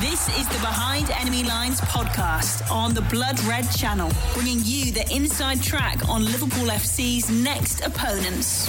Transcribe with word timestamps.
This 0.00 0.28
is 0.38 0.46
the 0.46 0.58
Behind 0.58 1.10
Enemy 1.10 1.42
Lines 1.42 1.80
podcast 1.80 2.70
on 2.70 2.94
the 2.94 3.00
Blood 3.02 3.40
Red 3.40 3.68
channel, 3.72 4.08
bringing 4.32 4.60
you 4.62 4.92
the 4.92 5.04
inside 5.12 5.60
track 5.60 6.08
on 6.08 6.24
Liverpool 6.24 6.68
FC's 6.68 7.28
next 7.28 7.80
opponents. 7.80 8.68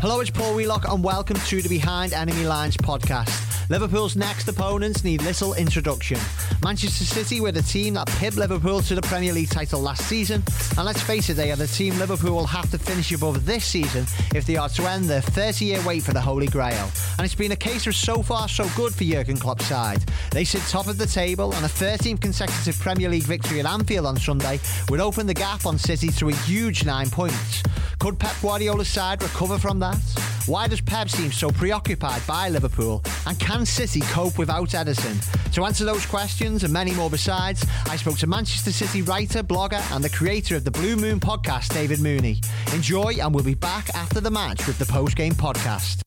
Hello, 0.00 0.18
it's 0.18 0.30
Paul 0.30 0.56
Wheelock, 0.56 0.88
and 0.88 1.04
welcome 1.04 1.36
to 1.46 1.62
the 1.62 1.68
Behind 1.68 2.12
Enemy 2.12 2.44
Lines 2.44 2.76
podcast. 2.76 3.49
Liverpool's 3.70 4.16
next 4.16 4.48
opponents 4.48 5.04
need 5.04 5.22
little 5.22 5.54
introduction. 5.54 6.18
Manchester 6.60 7.04
City 7.04 7.40
were 7.40 7.52
the 7.52 7.62
team 7.62 7.94
that 7.94 8.08
pipped 8.18 8.36
Liverpool 8.36 8.80
to 8.80 8.96
the 8.96 9.02
Premier 9.02 9.32
League 9.32 9.48
title 9.48 9.80
last 9.80 10.08
season, 10.08 10.42
and 10.76 10.84
let's 10.84 11.00
face 11.00 11.30
it, 11.30 11.34
they 11.34 11.52
are 11.52 11.56
the 11.56 11.68
team 11.68 11.96
Liverpool 11.96 12.34
will 12.34 12.48
have 12.48 12.68
to 12.72 12.78
finish 12.78 13.12
above 13.12 13.46
this 13.46 13.64
season 13.64 14.06
if 14.34 14.44
they 14.44 14.56
are 14.56 14.68
to 14.70 14.82
end 14.88 15.04
their 15.04 15.20
30 15.20 15.64
year 15.64 15.80
wait 15.86 16.02
for 16.02 16.12
the 16.12 16.20
Holy 16.20 16.48
Grail. 16.48 16.90
And 17.16 17.24
it's 17.24 17.36
been 17.36 17.52
a 17.52 17.56
case 17.56 17.86
of 17.86 17.94
so 17.94 18.24
far 18.24 18.48
so 18.48 18.68
good 18.74 18.92
for 18.92 19.04
Jurgen 19.04 19.36
Klopp's 19.36 19.66
side. 19.66 20.02
They 20.32 20.42
sit 20.42 20.62
top 20.62 20.88
of 20.88 20.98
the 20.98 21.06
table, 21.06 21.54
and 21.54 21.64
a 21.64 21.68
13th 21.68 22.20
consecutive 22.20 22.76
Premier 22.80 23.08
League 23.08 23.22
victory 23.22 23.60
at 23.60 23.66
Anfield 23.66 24.06
on 24.06 24.16
Sunday 24.16 24.58
would 24.88 24.98
open 24.98 25.28
the 25.28 25.34
gap 25.34 25.64
on 25.64 25.78
City 25.78 26.08
to 26.08 26.28
a 26.28 26.34
huge 26.34 26.84
nine 26.84 27.08
points. 27.08 27.62
Could 28.00 28.18
Pep 28.18 28.34
Guardiola's 28.42 28.88
side 28.88 29.22
recover 29.22 29.58
from 29.58 29.78
that? 29.78 30.00
Why 30.46 30.66
does 30.66 30.80
Pep 30.80 31.08
seem 31.08 31.30
so 31.30 31.50
preoccupied 31.50 32.26
by 32.26 32.48
Liverpool? 32.48 33.04
And 33.26 33.38
can 33.38 33.59
City 33.66 34.00
cope 34.00 34.38
without 34.38 34.70
Ederson? 34.70 35.16
To 35.52 35.64
answer 35.64 35.84
those 35.84 36.06
questions 36.06 36.64
and 36.64 36.72
many 36.72 36.92
more 36.92 37.10
besides, 37.10 37.64
I 37.86 37.96
spoke 37.96 38.18
to 38.18 38.26
Manchester 38.26 38.72
City 38.72 39.02
writer, 39.02 39.42
blogger, 39.42 39.80
and 39.94 40.02
the 40.02 40.10
creator 40.10 40.56
of 40.56 40.64
the 40.64 40.70
Blue 40.70 40.96
Moon 40.96 41.20
podcast, 41.20 41.72
David 41.72 42.00
Mooney. 42.00 42.40
Enjoy, 42.74 43.14
and 43.20 43.34
we'll 43.34 43.44
be 43.44 43.54
back 43.54 43.88
after 43.94 44.20
the 44.20 44.30
match 44.30 44.66
with 44.66 44.78
the 44.78 44.86
post 44.86 45.16
game 45.16 45.32
podcast. 45.32 46.02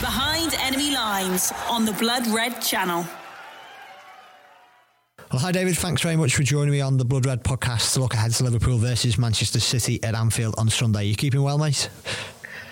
Behind 0.00 0.54
Enemy 0.54 0.92
Lines 0.92 1.52
on 1.68 1.84
the 1.84 1.92
Blood 1.92 2.26
Red 2.28 2.60
channel. 2.60 3.04
Well, 5.32 5.42
hi, 5.42 5.52
David. 5.52 5.76
Thanks 5.76 6.00
very 6.00 6.16
much 6.16 6.34
for 6.34 6.42
joining 6.42 6.72
me 6.72 6.80
on 6.80 6.96
the 6.96 7.04
Blood 7.04 7.26
Red 7.26 7.44
podcast 7.44 7.92
to 7.94 8.00
look 8.00 8.14
ahead 8.14 8.30
to 8.32 8.44
Liverpool 8.44 8.78
versus 8.78 9.18
Manchester 9.18 9.60
City 9.60 10.02
at 10.02 10.14
Anfield 10.14 10.54
on 10.56 10.70
Sunday. 10.70 11.04
You 11.04 11.16
keeping 11.16 11.42
well, 11.42 11.58
mate? 11.58 11.90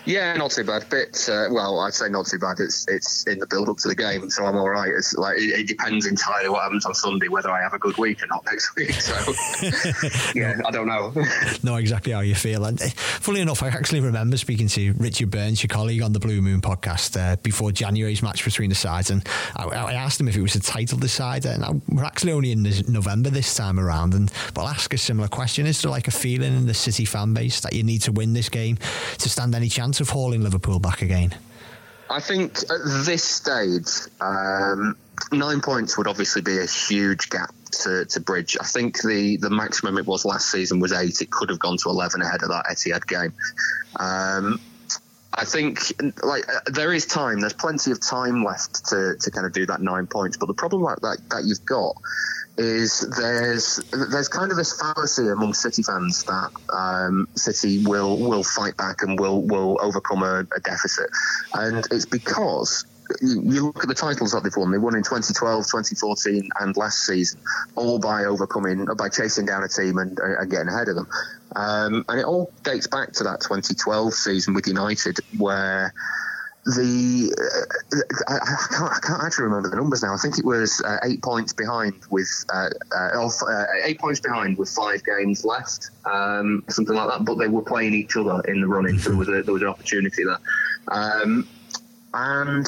Yeah, 0.07 0.35
not 0.35 0.53
too 0.53 0.63
bad. 0.63 0.89
Bit 0.89 1.29
uh, 1.29 1.49
well, 1.51 1.81
I'd 1.81 1.93
say 1.93 2.09
not 2.09 2.27
too 2.27 2.39
bad. 2.39 2.61
It's 2.61 2.87
it's 2.87 3.25
in 3.25 3.41
the 3.41 3.47
build 3.47 3.69
up 3.69 3.77
to 3.79 3.89
the 3.89 3.95
game, 3.95 4.31
so 4.31 4.47
I'm 4.47 4.57
all 4.57 4.71
right. 4.71 4.89
It's 4.89 5.15
like 5.15 5.37
it, 5.37 5.61
it, 5.61 5.67
depends 5.67 6.07
entirely 6.07 6.49
what 6.49 6.63
happens 6.63 6.87
on 6.87 6.95
Sunday 6.95 7.27
whether 7.27 7.51
I 7.51 7.61
have 7.61 7.75
a 7.75 7.79
good 7.79 7.99
week 7.99 8.23
or 8.23 8.29
not 8.29 8.45
next 8.51 8.75
week. 8.77 8.93
So 8.93 9.15
yeah, 10.35 10.61
I 10.65 10.71
don't 10.71 10.87
know. 10.87 11.13
know 11.65 11.77
exactly 11.77 12.13
how 12.13 12.21
you 12.21 12.37
feel. 12.37 12.65
And 12.65 12.81
uh, 12.81 12.87
funny 12.89 13.41
enough, 13.41 13.65
I 13.65 13.69
actually 13.69 14.01
remember 14.01 14.37
speaking 14.37 14.69
to 14.69 14.93
Richard 14.93 15.31
Burns, 15.31 15.63
your 15.63 15.69
colleague 15.69 16.03
on 16.03 16.13
the 16.13 16.21
Blue 16.21 16.41
Moon 16.41 16.61
podcast, 16.61 17.21
uh, 17.21 17.37
before 17.43 17.73
January's 17.73 18.23
match 18.23 18.45
between 18.45 18.69
the 18.69 18.77
sides, 18.77 19.11
and 19.11 19.27
I, 19.57 19.65
I, 19.65 19.93
asked 19.95 20.21
him 20.21 20.29
if 20.29 20.37
it 20.37 20.43
was 20.43 20.55
a 20.55 20.61
title 20.61 20.99
decider. 20.99 21.49
And 21.49 21.65
I, 21.65 21.73
we're 21.89 22.05
actually 22.05 22.33
only 22.33 22.53
in 22.53 22.63
November 22.87 23.31
this 23.31 23.53
time 23.57 23.81
around, 23.81 24.15
and 24.15 24.33
but 24.55 24.63
I'll 24.63 24.69
ask 24.69 24.95
a 24.95 24.99
similar 24.99 25.27
question: 25.27 25.67
Is 25.67 25.83
there 25.83 25.91
like 25.91 26.07
a 26.07 26.13
feeling 26.13 26.57
in 26.57 26.67
the 26.67 26.75
City 26.75 27.05
fan 27.05 27.35
base 27.35 27.61
that 27.61 27.73
you 27.73 27.83
need 27.83 28.03
to 28.03 28.13
win 28.13 28.35
this 28.35 28.49
game 28.49 28.79
to 29.19 29.29
stand 29.29 29.57
any 29.57 29.69
chance? 29.69 29.96
Chance 29.97 30.01
of 30.01 30.13
hauling 30.13 30.43
Liverpool 30.43 30.79
back 30.79 31.03
again? 31.03 31.35
I 32.11 32.21
think 32.21 32.59
at 32.71 33.05
this 33.05 33.25
stage, 33.25 33.89
um, 34.21 34.97
nine 35.33 35.61
points 35.61 35.97
would 35.97 36.07
obviously 36.07 36.43
be 36.43 36.59
a 36.59 36.67
huge 36.67 37.31
gap 37.31 37.53
to, 37.83 38.05
to, 38.05 38.21
bridge. 38.21 38.57
I 38.61 38.65
think 38.65 39.01
the, 39.03 39.39
the 39.39 39.51
maximum 39.51 39.99
it 39.99 40.07
was 40.07 40.25
last 40.25 40.51
season 40.51 40.79
was 40.81 40.93
eight. 40.93 41.21
It 41.21 41.31
could 41.31 41.49
have 41.49 41.59
gone 41.59 41.79
to 41.79 41.89
11 41.89 42.23
ahead 42.23 42.43
of 42.43 42.51
that 42.51 42.67
Etihad 42.67 43.07
game. 43.07 43.33
Um, 43.99 44.61
I 45.37 45.45
think 45.45 45.81
like 46.23 46.49
uh, 46.49 46.61
there 46.67 46.93
is 46.93 47.07
time. 47.07 47.41
There's 47.41 47.53
plenty 47.53 47.91
of 47.91 48.01
time 48.01 48.43
left 48.43 48.87
to, 48.87 49.17
to 49.21 49.31
kind 49.31 49.47
of 49.47 49.53
do 49.53 49.67
that 49.67 49.83
nine 49.83 50.07
points. 50.07 50.37
But 50.37 50.47
the 50.47 50.55
problem 50.55 50.83
that 50.83 51.19
that 51.31 51.45
you've 51.45 51.65
got 51.65 51.97
is 52.57 53.01
there's 53.19 53.77
there's 53.93 54.29
kind 54.29 54.51
of 54.51 54.57
this 54.57 54.81
fallacy 54.81 55.29
among 55.29 55.53
City 55.53 55.83
fans 55.83 56.25
that 56.25 56.51
um, 56.73 57.29
City 57.35 57.85
will 57.85 58.17
will 58.19 58.43
fight 58.43 58.77
back 58.79 59.03
and 59.03 59.21
will 59.21 59.43
will 59.43 59.79
overcome 59.83 60.23
a, 60.23 60.41
a 60.57 60.61
deficit, 60.61 61.11
and 61.53 61.87
it's 61.91 62.07
because 62.07 62.87
you 63.21 63.67
look 63.67 63.83
at 63.83 63.89
the 63.89 63.95
titles 63.95 64.33
that 64.33 64.43
they've 64.43 64.57
won. 64.57 64.71
They 64.71 64.79
won 64.79 64.97
in 64.97 65.03
2012, 65.03 65.65
2014, 65.65 66.49
and 66.61 66.77
last 66.77 67.07
season, 67.07 67.41
all 67.75 67.99
by 67.99 68.25
overcoming, 68.25 68.87
by 68.97 69.09
chasing 69.09 69.47
down 69.47 69.63
a 69.63 69.69
team 69.69 69.99
and, 69.99 70.19
uh, 70.19 70.41
and 70.41 70.51
getting 70.51 70.69
ahead 70.69 70.89
of 70.89 70.97
them. 70.97 71.09
Um, 71.55 72.05
and 72.09 72.21
it 72.21 72.25
all 72.25 72.53
dates 72.65 72.87
back 72.87 73.13
to 73.15 73.25
that 73.25 73.41
2012 73.41 74.13
season 74.15 74.55
with 74.55 74.67
United, 74.67 75.19
where 75.39 75.93
the 76.67 77.33
uh, 77.39 78.33
I, 78.33 78.75
can't, 78.75 78.93
I, 78.93 78.99
can't, 79.01 79.23
actually 79.23 79.45
remember 79.45 79.71
the 79.71 79.77
numbers 79.77 80.03
now. 80.03 80.13
I 80.13 80.17
think 80.17 80.37
it 80.37 80.45
was 80.45 80.83
uh, 80.85 80.99
eight 81.05 81.23
points 81.23 81.53
behind 81.53 81.95
with 82.11 82.45
uh, 82.53 82.71
uh, 82.93 83.29
uh, 83.29 83.65
eight 83.85 84.01
points 84.01 84.19
behind 84.19 84.59
with 84.59 84.69
five 84.69 85.05
games 85.05 85.45
left, 85.45 85.91
um, 86.05 86.65
something 86.69 86.95
like 86.95 87.09
that. 87.09 87.25
But 87.25 87.37
they 87.37 87.47
were 87.47 87.63
playing 87.63 87.95
each 87.95 88.17
other 88.17 88.41
in 88.49 88.61
the 88.61 88.67
running, 88.67 88.99
so 88.99 89.11
there 89.11 89.19
was 89.19 89.29
a, 89.29 89.43
there 89.43 89.55
was 89.55 89.63
an 89.63 89.69
opportunity 89.69 90.25
there. 90.25 90.39
Um, 90.89 91.47
and 92.13 92.67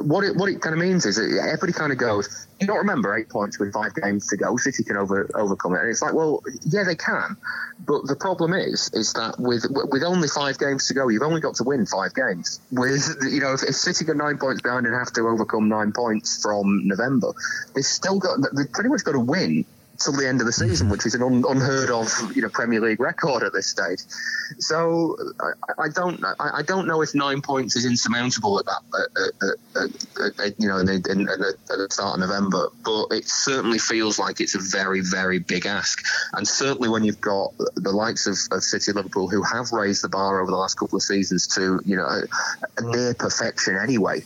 what 0.00 0.24
it 0.24 0.36
what 0.36 0.48
it 0.48 0.60
kind 0.60 0.74
of 0.74 0.80
means 0.80 1.06
is 1.06 1.16
that 1.16 1.40
everybody 1.42 1.72
kind 1.72 1.92
of 1.92 1.98
goes, 1.98 2.46
you 2.60 2.66
don't 2.66 2.78
remember 2.78 3.16
eight 3.16 3.28
points 3.28 3.58
with 3.58 3.72
five 3.72 3.94
games 3.94 4.28
to 4.28 4.36
go. 4.36 4.56
City 4.56 4.84
can 4.84 4.96
over 4.96 5.28
overcome 5.34 5.74
it, 5.74 5.80
and 5.80 5.90
it's 5.90 6.02
like, 6.02 6.14
well, 6.14 6.42
yeah, 6.64 6.84
they 6.84 6.94
can, 6.94 7.36
but 7.80 8.06
the 8.06 8.16
problem 8.16 8.52
is, 8.52 8.90
is 8.92 9.12
that 9.14 9.36
with 9.38 9.64
with 9.90 10.02
only 10.02 10.28
five 10.28 10.58
games 10.58 10.88
to 10.88 10.94
go, 10.94 11.08
you've 11.08 11.22
only 11.22 11.40
got 11.40 11.54
to 11.56 11.64
win 11.64 11.86
five 11.86 12.14
games. 12.14 12.60
With 12.70 13.16
you 13.22 13.40
know, 13.40 13.52
if, 13.52 13.62
if 13.62 13.74
City 13.74 14.04
get 14.04 14.16
nine 14.16 14.38
points 14.38 14.62
behind 14.62 14.86
and 14.86 14.94
have 14.94 15.12
to 15.14 15.22
overcome 15.22 15.68
nine 15.68 15.92
points 15.92 16.40
from 16.42 16.86
November, 16.86 17.32
they've 17.74 17.84
still 17.84 18.18
got 18.18 18.38
they've 18.54 18.70
pretty 18.72 18.90
much 18.90 19.04
got 19.04 19.12
to 19.12 19.20
win 19.20 19.64
till 19.98 20.12
the 20.12 20.26
end 20.26 20.40
of 20.40 20.46
the 20.46 20.52
season, 20.52 20.88
which 20.88 21.06
is 21.06 21.14
an 21.14 21.22
un- 21.22 21.44
unheard 21.48 21.90
of, 21.90 22.08
you 22.34 22.42
know, 22.42 22.48
Premier 22.48 22.80
League 22.80 23.00
record 23.00 23.42
at 23.42 23.52
this 23.52 23.66
stage. 23.66 24.00
So 24.58 25.16
I, 25.40 25.84
I 25.84 25.88
don't, 25.88 26.22
I, 26.24 26.58
I, 26.58 26.62
don't 26.62 26.86
know 26.86 27.02
if 27.02 27.14
nine 27.14 27.42
points 27.42 27.76
is 27.76 27.84
insurmountable 27.84 28.58
at 28.58 28.66
that, 28.66 29.58
at, 29.76 30.40
at, 30.40 30.60
you 30.60 30.68
know, 30.68 30.78
in, 30.78 30.88
in, 30.88 31.02
in, 31.08 31.28
at 31.28 31.38
the 31.68 31.88
start 31.90 32.14
of 32.14 32.20
November. 32.20 32.68
But 32.84 33.08
it 33.10 33.28
certainly 33.28 33.78
feels 33.78 34.18
like 34.18 34.40
it's 34.40 34.54
a 34.54 34.60
very, 34.60 35.00
very 35.00 35.38
big 35.38 35.66
ask, 35.66 36.04
and 36.34 36.46
certainly 36.46 36.88
when 36.88 37.04
you've 37.04 37.20
got 37.20 37.52
the 37.74 37.92
likes 37.92 38.26
of, 38.26 38.36
of 38.56 38.62
City, 38.62 38.92
Liverpool, 38.92 39.28
who 39.28 39.42
have 39.42 39.72
raised 39.72 40.02
the 40.02 40.08
bar 40.08 40.40
over 40.40 40.50
the 40.50 40.56
last 40.56 40.78
couple 40.78 40.96
of 40.96 41.02
seasons 41.02 41.46
to, 41.48 41.80
you 41.84 41.96
know, 41.96 42.22
near 42.82 43.14
perfection 43.14 43.76
anyway. 43.76 44.22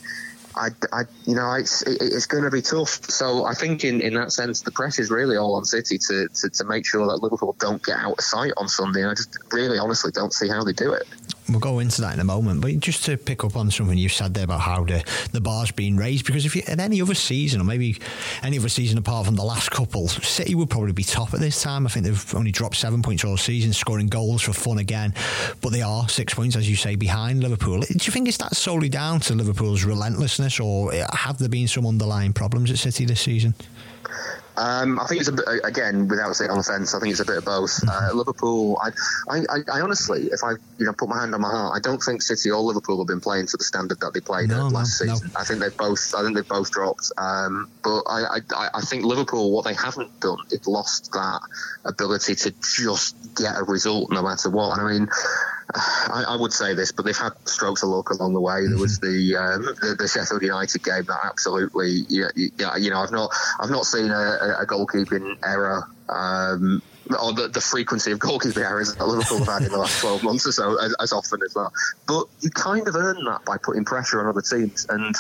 I, 0.57 0.69
I, 0.93 1.03
you 1.27 1.35
know, 1.35 1.53
it's 1.53 1.83
it, 1.83 1.99
it's 2.01 2.27
going 2.27 2.45
to 2.45 2.51
be 2.51 2.63
tough. 2.63 3.05
So 3.11 3.45
I 3.45 3.55
think 3.55 3.85
in, 3.85 4.01
in 4.01 4.15
that 4.15 4.33
sense, 4.33 4.63
the 4.63 4.71
press 4.71 4.99
is 4.99 5.11
really 5.11 5.37
all 5.37 5.55
on 5.55 5.65
City 5.65 5.99
to, 5.99 6.29
to, 6.29 6.51
to 6.51 6.65
make 6.65 6.87
sure 6.87 7.07
that 7.07 7.23
Liverpool 7.23 7.57
don't 7.59 7.83
get 7.83 7.99
out 7.99 8.19
of 8.19 8.25
sight 8.25 8.53
on 8.57 8.69
Sunday. 8.69 9.03
And 9.03 9.11
I 9.11 9.15
just 9.15 9.39
really, 9.53 9.79
honestly, 9.79 10.11
don't 10.13 10.33
see 10.33 10.49
how 10.49 10.65
they 10.65 10.73
do 10.73 10.93
it 10.93 11.07
we'll 11.53 11.61
go 11.61 11.79
into 11.79 12.01
that 12.03 12.15
in 12.15 12.21
a 12.21 12.25
moment. 12.25 12.61
But 12.61 12.79
just 12.81 13.05
to 13.05 13.17
pick 13.17 13.45
up 13.45 13.57
on 13.57 13.71
something 13.71 13.97
you 13.97 14.09
said 14.09 14.35
there 14.35 14.45
about 14.45 14.61
how 14.61 14.85
the, 14.85 15.05
the 15.33 15.41
bar's 15.41 15.71
been 15.71 15.97
raised, 15.97 16.27
because 16.27 16.45
if 16.45 16.57
you 16.57 16.63
at 16.67 16.81
any 16.81 17.01
other 17.03 17.15
season, 17.15 17.61
or 17.61 17.65
maybe 17.65 17.99
any 18.43 18.59
other 18.59 18.69
season 18.69 18.99
apart 18.99 19.27
from 19.27 19.37
the 19.37 19.45
last 19.45 19.71
couple, 19.71 20.09
City 20.09 20.55
would 20.55 20.71
probably 20.71 20.93
be 20.93 21.05
top 21.05 21.35
at 21.35 21.41
this 21.41 21.63
time. 21.63 21.87
I 21.87 21.91
think 21.91 22.07
they've 22.07 22.35
only 22.35 22.53
dropped 22.53 22.77
seven 22.77 23.03
points 23.03 23.25
all 23.25 23.37
season, 23.37 23.73
scoring 23.73 24.09
goals 24.09 24.43
for 24.43 24.53
fun 24.53 24.79
again. 24.79 25.15
But 25.61 25.73
they 25.73 25.83
are 25.83 26.09
six 26.09 26.35
points, 26.35 26.57
as 26.57 26.69
you 26.69 26.77
say, 26.77 26.97
behind 26.97 27.43
Liverpool. 27.43 27.81
Do 27.81 27.87
you 27.93 28.13
think 28.13 28.29
it's 28.29 28.39
that 28.39 28.57
solely 28.57 28.89
down 28.89 29.21
to 29.21 29.35
Liverpool's 29.35 29.85
relentlessness, 29.85 30.61
or 30.61 30.93
have 30.93 31.39
there 31.39 31.49
been 31.49 31.69
some 31.69 31.87
underlying 31.87 32.33
problems 32.33 32.71
at 32.71 32.79
City 32.79 33.05
this 33.05 33.21
season? 33.21 33.55
Um, 34.57 34.99
I 35.01 35.07
think 35.07 35.21
it's 35.21 35.29
a 35.29 35.33
bit, 35.33 35.45
again, 35.65 36.09
without 36.09 36.35
saying 36.35 36.51
on 36.51 36.59
the 36.59 36.65
fence, 36.65 36.95
I 36.95 37.01
think 37.01 37.13
it's 37.13 37.21
a 37.21 37.25
bit 37.25 37.39
of 37.39 37.45
both. 37.45 37.71
Mm-hmm. 37.71 37.89
Uh, 37.89 38.15
Liverpool, 38.15 38.79
I, 38.83 38.91
I, 39.29 39.45
I, 39.73 39.81
honestly, 39.81 40.29
if 40.33 40.43
I, 40.45 40.53
you 40.79 40.87
know, 40.87 40.93
put 40.93 41.09
my 41.09 41.21
hand 41.21 41.35
on 41.35 41.41
my 41.41 41.51
heart, 41.51 41.77
I 41.77 41.81
don't 41.81 42.03
think 42.03 42.23
City 42.23 42.51
or 42.51 42.61
Liverpool 42.61 42.99
have 42.99 43.07
been 43.07 43.21
playing 43.21 43.47
to 43.47 43.57
the 43.57 43.65
standard 43.65 44.01
that 44.01 44.13
they 44.13 44.21
played 44.21 44.49
no, 44.49 44.69
last 44.69 45.01
no, 45.01 45.15
season. 45.15 45.31
No. 45.33 45.41
I 45.41 45.45
think 45.45 45.61
they've 45.61 45.77
both, 45.77 46.15
I 46.15 46.23
think 46.23 46.37
they've 46.37 46.47
both 46.47 46.71
dropped. 46.71 47.13
Um, 47.17 47.71
but 47.83 48.03
I, 48.07 48.41
I, 48.55 48.69
I 48.75 48.81
think 48.83 49.05
Liverpool, 49.05 49.51
what 49.53 49.65
they 49.65 49.75
haven't 49.75 50.21
done, 50.21 50.39
is 50.51 50.67
lost 50.67 51.13
that 51.13 51.41
ability 51.85 52.35
to 52.35 52.55
just 52.61 53.17
get 53.35 53.57
a 53.57 53.65
result 53.65 54.11
no 54.11 54.23
matter 54.23 54.51
what. 54.51 54.79
And 54.79 54.87
I 54.87 54.93
mean, 54.93 55.09
I, 55.75 56.25
I, 56.29 56.37
would 56.37 56.53
say 56.53 56.75
this, 56.75 56.93
but 56.93 57.05
they've 57.05 57.17
had 57.17 57.33
strokes 57.45 57.83
of 57.83 57.91
luck 57.91 58.11
along 58.11 58.35
the 58.35 58.41
way. 58.41 58.67
There 58.67 58.79
was 58.79 58.99
the 58.99 59.37
um, 59.37 59.63
the, 59.81 59.97
the, 59.99 60.09
Sheffield 60.09 60.43
United 60.43 60.83
game 60.83 61.05
that 61.05 61.21
absolutely, 61.25 62.05
yeah, 62.09 62.29
yeah, 62.35 62.77
you 62.77 62.91
know, 62.91 63.01
I've 63.01 63.13
not 63.13 63.31
I've 63.61 63.71
not 63.71 63.87
seen 63.87 64.11
a, 64.11 64.57
a 64.61 64.67
goalkeeping 64.67 65.37
error. 65.45 65.89
Um, 66.09 66.83
or 67.21 67.33
the, 67.33 67.49
the, 67.49 67.61
frequency 67.61 68.13
of 68.13 68.19
goalkeeping 68.19 68.65
errors 68.65 68.95
that 68.95 69.05
Liverpool 69.05 69.39
have 69.39 69.49
had 69.49 69.63
in 69.63 69.73
the 69.73 69.79
last 69.79 70.01
12 70.01 70.23
months 70.23 70.47
or 70.47 70.53
so 70.53 70.79
as, 70.79 70.95
as, 71.01 71.13
often 71.13 71.41
as 71.45 71.55
that. 71.55 71.71
But 72.07 72.27
you 72.41 72.51
kind 72.51 72.87
of 72.87 72.95
earn 72.95 73.25
that 73.25 73.45
by 73.45 73.57
putting 73.59 73.85
pressure 73.85 74.21
on 74.21 74.27
other 74.27 74.43
teams. 74.43 74.87
And 74.89 75.15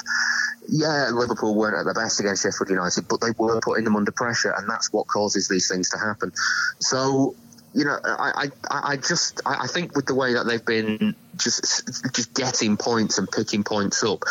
yeah, 0.68 1.10
Liverpool 1.12 1.56
weren't 1.56 1.76
at 1.76 1.84
their 1.84 1.94
best 1.94 2.20
against 2.20 2.42
Sheffield 2.42 2.70
United, 2.70 3.08
but 3.08 3.20
they 3.20 3.30
were 3.36 3.60
putting 3.60 3.84
them 3.84 3.96
under 3.96 4.12
pressure, 4.12 4.54
and 4.56 4.68
that's 4.68 4.92
what 4.92 5.08
causes 5.08 5.48
these 5.48 5.68
things 5.68 5.90
to 5.90 5.98
happen. 5.98 6.32
So 6.78 7.34
you 7.74 7.84
know, 7.84 7.98
I, 8.04 8.48
I, 8.70 8.92
I 8.92 8.96
just, 8.96 9.40
I 9.46 9.66
think 9.66 9.94
with 9.94 10.06
the 10.06 10.14
way 10.14 10.34
that 10.34 10.44
they've 10.44 10.64
been 10.64 11.14
just, 11.36 12.12
just 12.12 12.34
getting 12.34 12.76
points 12.76 13.18
and 13.18 13.30
picking 13.30 13.62
points 13.62 14.02
up, 14.02 14.24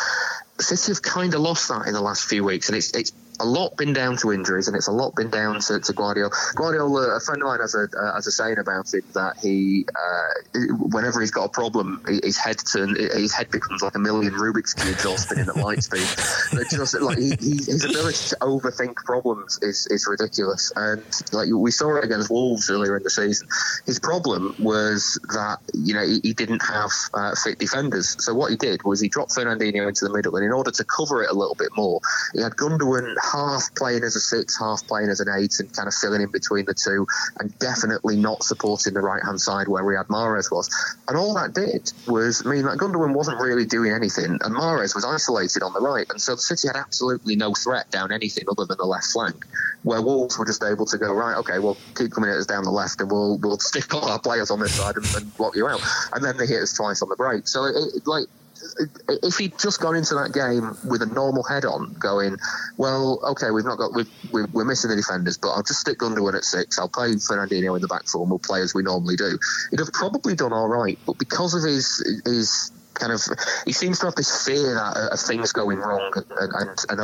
City 0.59 0.91
have 0.91 1.01
kind 1.01 1.33
of 1.33 1.41
lost 1.41 1.69
that 1.69 1.87
in 1.87 1.93
the 1.93 2.01
last 2.01 2.25
few 2.25 2.43
weeks, 2.43 2.67
and 2.67 2.77
it's 2.77 2.93
it's 2.93 3.11
a 3.39 3.45
lot 3.45 3.77
been 3.77 3.93
down 3.93 4.17
to 4.17 4.31
injuries, 4.31 4.67
and 4.67 4.75
it's 4.75 4.87
a 4.87 4.91
lot 4.91 5.15
been 5.15 5.29
down 5.29 5.59
to, 5.61 5.79
to 5.79 5.93
Guardiola. 5.93 6.31
Guardiola, 6.55 7.15
a 7.15 7.19
friend 7.19 7.41
of 7.41 7.47
mine 7.47 7.59
has 7.59 7.75
a 7.75 7.87
uh, 7.97 8.15
has 8.15 8.27
a 8.27 8.31
saying 8.31 8.59
about 8.59 8.93
it 8.93 9.13
that 9.13 9.37
he, 9.37 9.85
uh, 9.89 10.59
whenever 10.91 11.21
he's 11.21 11.31
got 11.31 11.45
a 11.45 11.49
problem, 11.49 12.03
his 12.07 12.37
head 12.37 12.57
turn, 12.71 12.95
his 12.95 13.33
head 13.33 13.49
becomes 13.51 13.81
like 13.81 13.95
a 13.95 13.99
million 13.99 14.33
Rubik's 14.33 14.73
cubes 14.73 15.05
all 15.05 15.17
spinning 15.17 15.47
at 15.47 15.55
light 15.55 15.83
speed. 15.83 16.01
just 16.69 16.99
like 16.99 17.17
he, 17.17 17.31
he, 17.39 17.55
his 17.57 17.85
ability 17.85 18.29
to 18.29 18.37
overthink 18.41 18.95
problems 18.95 19.59
is 19.61 19.87
is 19.87 20.07
ridiculous, 20.07 20.71
and 20.75 21.03
like 21.31 21.47
we 21.53 21.71
saw 21.71 21.95
it 21.95 22.03
against 22.03 22.29
Wolves 22.29 22.69
earlier 22.69 22.97
in 22.97 23.03
the 23.03 23.09
season. 23.09 23.47
His 23.85 23.99
problem 23.99 24.55
was 24.59 25.19
that 25.33 25.59
you 25.73 25.93
know 25.93 26.05
he, 26.05 26.19
he 26.23 26.33
didn't 26.33 26.61
have 26.63 26.91
uh, 27.13 27.35
fit 27.35 27.59
defenders, 27.59 28.21
so 28.23 28.33
what 28.33 28.51
he 28.51 28.57
did 28.57 28.83
was 28.83 28.99
he 28.99 29.07
dropped 29.07 29.31
Fernandinho 29.31 29.87
into 29.87 30.05
the 30.05 30.13
middle, 30.13 30.35
and 30.35 30.45
in 30.45 30.51
order 30.51 30.71
to 30.71 30.83
cover 30.83 31.23
it 31.23 31.29
a 31.29 31.33
little 31.33 31.55
bit 31.55 31.69
more, 31.75 32.01
he 32.33 32.41
had 32.41 32.53
Gundogan 32.53 33.15
half 33.31 33.73
playing 33.75 34.03
as 34.03 34.15
a 34.15 34.19
six, 34.19 34.57
half 34.57 34.85
playing 34.87 35.09
as 35.09 35.19
an 35.19 35.27
eight, 35.37 35.59
and 35.59 35.73
kind 35.73 35.87
of 35.87 35.93
filling 35.93 36.21
in 36.21 36.31
between 36.31 36.65
the 36.65 36.73
two, 36.73 37.05
and 37.39 37.57
definitely 37.59 38.17
not 38.17 38.43
supporting 38.43 38.93
the 38.93 39.01
right 39.01 39.23
hand 39.23 39.39
side 39.39 39.67
where 39.67 39.83
Riyad 39.83 40.07
Mahrez 40.07 40.51
was. 40.51 40.69
And 41.07 41.17
all 41.17 41.33
that 41.35 41.53
did 41.53 41.91
was 42.07 42.45
mean 42.45 42.63
that 42.63 42.77
Gundogan 42.77 43.13
wasn't 43.13 43.39
really 43.39 43.65
doing 43.65 43.91
anything, 43.91 44.25
and 44.25 44.55
Mahrez 44.55 44.95
was 44.95 45.05
isolated 45.05 45.63
on 45.63 45.73
the 45.73 45.81
right, 45.81 46.05
and 46.09 46.21
so 46.21 46.35
the 46.35 46.41
City 46.41 46.67
had 46.67 46.77
absolutely 46.77 47.35
no 47.35 47.53
threat 47.53 47.89
down 47.91 48.11
anything 48.11 48.45
other 48.49 48.65
than 48.65 48.77
the 48.77 48.85
left 48.85 49.07
flank. 49.07 49.45
Where 49.83 50.01
Wolves 50.01 50.37
were 50.37 50.45
just 50.45 50.63
able 50.63 50.85
to 50.87 50.97
go 50.97 51.13
right, 51.13 51.37
okay, 51.37 51.59
well 51.59 51.77
keep 51.95 52.11
coming 52.11 52.29
at 52.29 52.37
us 52.37 52.45
down 52.45 52.63
the 52.63 52.71
left, 52.71 53.01
and 53.01 53.11
we'll 53.11 53.37
we'll 53.37 53.59
stick 53.59 53.93
all 53.93 54.07
our 54.09 54.19
players 54.19 54.51
on 54.51 54.59
this 54.59 54.73
side 54.75 54.95
and, 54.97 55.05
and 55.15 55.37
block 55.37 55.55
you 55.55 55.67
out. 55.67 55.81
And 56.13 56.23
then 56.23 56.37
they 56.37 56.45
hit 56.45 56.61
us 56.61 56.73
twice 56.73 57.01
on 57.01 57.09
the 57.09 57.15
break. 57.15 57.47
So 57.47 57.65
it, 57.65 57.75
it, 57.95 58.07
like 58.07 58.25
if 59.23 59.37
he'd 59.37 59.57
just 59.59 59.79
gone 59.79 59.95
into 59.95 60.15
that 60.15 60.33
game 60.33 60.77
with 60.89 61.01
a 61.01 61.05
normal 61.05 61.43
head 61.43 61.65
on, 61.65 61.93
going, 61.99 62.37
well, 62.77 63.19
okay, 63.31 63.51
we've 63.51 63.65
not 63.65 63.77
got, 63.77 63.93
we've, 63.93 64.09
we're 64.31 64.65
missing 64.65 64.89
the 64.89 64.95
defenders, 64.95 65.37
but 65.37 65.49
I'll 65.49 65.63
just 65.63 65.81
stick 65.81 65.99
Gundogan 65.99 66.35
at 66.35 66.43
six. 66.43 66.79
I'll 66.79 66.89
play 66.89 67.09
Fernandinho 67.13 67.75
in 67.75 67.81
the 67.81 67.87
back 67.87 68.07
four, 68.07 68.21
and 68.21 68.29
we'll 68.29 68.39
play 68.39 68.61
as 68.61 68.73
we 68.73 68.83
normally 68.83 69.15
do. 69.15 69.37
He'd 69.71 69.79
have 69.79 69.93
probably 69.93 70.35
done 70.35 70.53
all 70.53 70.67
right, 70.67 70.97
but 71.05 71.17
because 71.17 71.53
of 71.53 71.63
his 71.63 72.21
his 72.25 72.71
kind 72.93 73.13
of 73.13 73.21
he 73.65 73.71
seems 73.71 73.99
to 73.99 74.07
have 74.07 74.15
this 74.15 74.45
fear 74.45 74.73
that, 74.73 74.97
uh, 74.97 75.13
of 75.13 75.19
things 75.19 75.53
going 75.53 75.77
wrong 75.77 76.11
and, 76.15 76.25
and, 76.53 76.85
and 76.89 76.99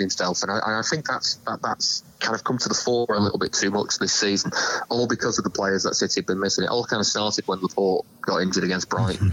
himself, 0.00 0.42
and 0.42 0.50
I, 0.50 0.80
I 0.80 0.82
think 0.88 1.06
that's 1.06 1.36
that, 1.46 1.62
that's 1.62 2.02
kind 2.20 2.34
of 2.34 2.44
come 2.44 2.58
to 2.58 2.68
the 2.68 2.74
fore 2.74 3.06
a 3.10 3.18
little 3.18 3.38
bit 3.38 3.52
too 3.52 3.70
much 3.70 3.98
this 3.98 4.12
season, 4.12 4.52
all 4.88 5.06
because 5.06 5.38
of 5.38 5.44
the 5.44 5.50
players 5.50 5.82
that 5.84 5.94
City 5.94 6.20
have 6.20 6.26
been 6.26 6.40
missing. 6.40 6.64
It 6.64 6.70
all 6.70 6.84
kind 6.84 7.00
of 7.00 7.06
started 7.06 7.46
when 7.48 7.60
Laporte 7.60 8.06
got 8.20 8.42
injured 8.42 8.64
against 8.64 8.88
Brighton, 8.88 9.32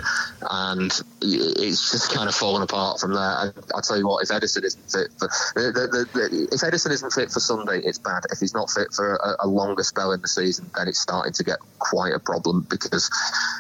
and 0.50 0.92
it's 1.22 1.92
just 1.92 2.14
kind 2.14 2.30
of 2.30 2.36
fallen 2.36 2.64
apart 2.64 3.00
from 3.00 3.14
there. 3.14 3.22
I, 3.22 3.52
will 3.74 3.82
tell 3.82 3.98
you 3.98 4.08
what, 4.08 4.24
if 4.24 4.30
Ederson 4.30 4.64
isn't 4.64 4.92
fit 4.92 5.10
for 5.18 5.28
the, 5.56 5.72
the, 5.72 6.08
the, 6.14 6.48
if 6.52 6.62
Ederson 6.62 6.92
isn't 6.92 7.12
fit 7.12 7.32
for 7.32 7.40
Sunday, 7.40 7.80
it's 7.84 8.00
bad. 8.00 8.24
If 8.32 8.40
he's 8.40 8.54
not 8.54 8.70
fit 8.70 8.94
for 8.94 9.16
a, 9.16 9.46
a, 9.46 9.48
longer 9.48 9.84
spell 9.84 10.12
in 10.12 10.22
the 10.22 10.28
season, 10.28 10.70
then 10.76 10.88
it's 10.88 11.00
starting 11.00 11.34
to 11.34 11.44
get 11.44 11.60
quite 11.80 12.14
a 12.14 12.20
problem 12.20 12.66
because, 12.70 13.10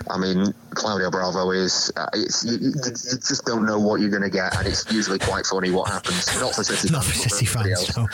I 0.09 0.17
mean, 0.17 0.53
Claudio 0.71 1.11
Bravo 1.11 1.51
is 1.51 1.91
uh, 1.95 2.07
you, 2.13 2.27
you, 2.43 2.57
you, 2.75 2.91
just 2.93 3.45
don't 3.45 3.65
know 3.65 3.79
what 3.79 3.99
you're 3.99 4.09
going 4.09 4.23
to 4.23 4.29
get, 4.29 4.55
and 4.57 4.67
it's 4.67 4.89
usually 4.91 5.19
quite 5.19 5.45
funny 5.45 5.71
what 5.71 5.89
happens. 5.89 6.27
Not 6.39 6.55
for 6.55 6.63
City 6.63 6.91
not 6.91 7.03
fans, 7.03 7.23
for 7.23 7.29
City 7.29 7.45
fans. 7.45 7.97
No. 7.97 8.07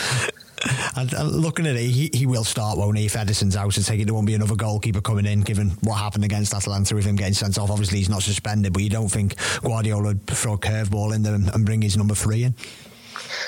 And, 0.95 1.11
looking 1.31 1.65
at 1.65 1.75
it, 1.75 1.89
he, 1.89 2.09
he 2.13 2.25
will 2.25 2.43
start, 2.43 2.77
won't 2.77 2.97
he? 2.97 3.05
If 3.05 3.13
Ederson's 3.13 3.55
out, 3.55 3.73
to 3.73 3.83
take 3.83 3.99
it, 3.99 4.05
there 4.05 4.13
won't 4.13 4.27
be 4.27 4.35
another 4.35 4.55
goalkeeper 4.55 5.01
coming 5.01 5.25
in, 5.25 5.41
given 5.41 5.71
what 5.81 5.95
happened 5.95 6.23
against 6.23 6.53
Atalanta 6.53 6.95
with 6.95 7.05
him 7.05 7.15
getting 7.15 7.33
sent 7.33 7.57
off. 7.57 7.71
Obviously, 7.71 7.97
he's 7.97 8.09
not 8.09 8.23
suspended, 8.23 8.73
but 8.73 8.83
you 8.83 8.89
don't 8.89 9.09
think 9.09 9.35
Guardiola 9.61 10.03
would 10.03 10.27
throw 10.27 10.53
a 10.53 10.57
curveball 10.57 11.15
in 11.15 11.23
there 11.23 11.33
and 11.33 11.65
bring 11.65 11.81
his 11.81 11.97
number 11.97 12.13
three 12.13 12.43
in? 12.43 12.55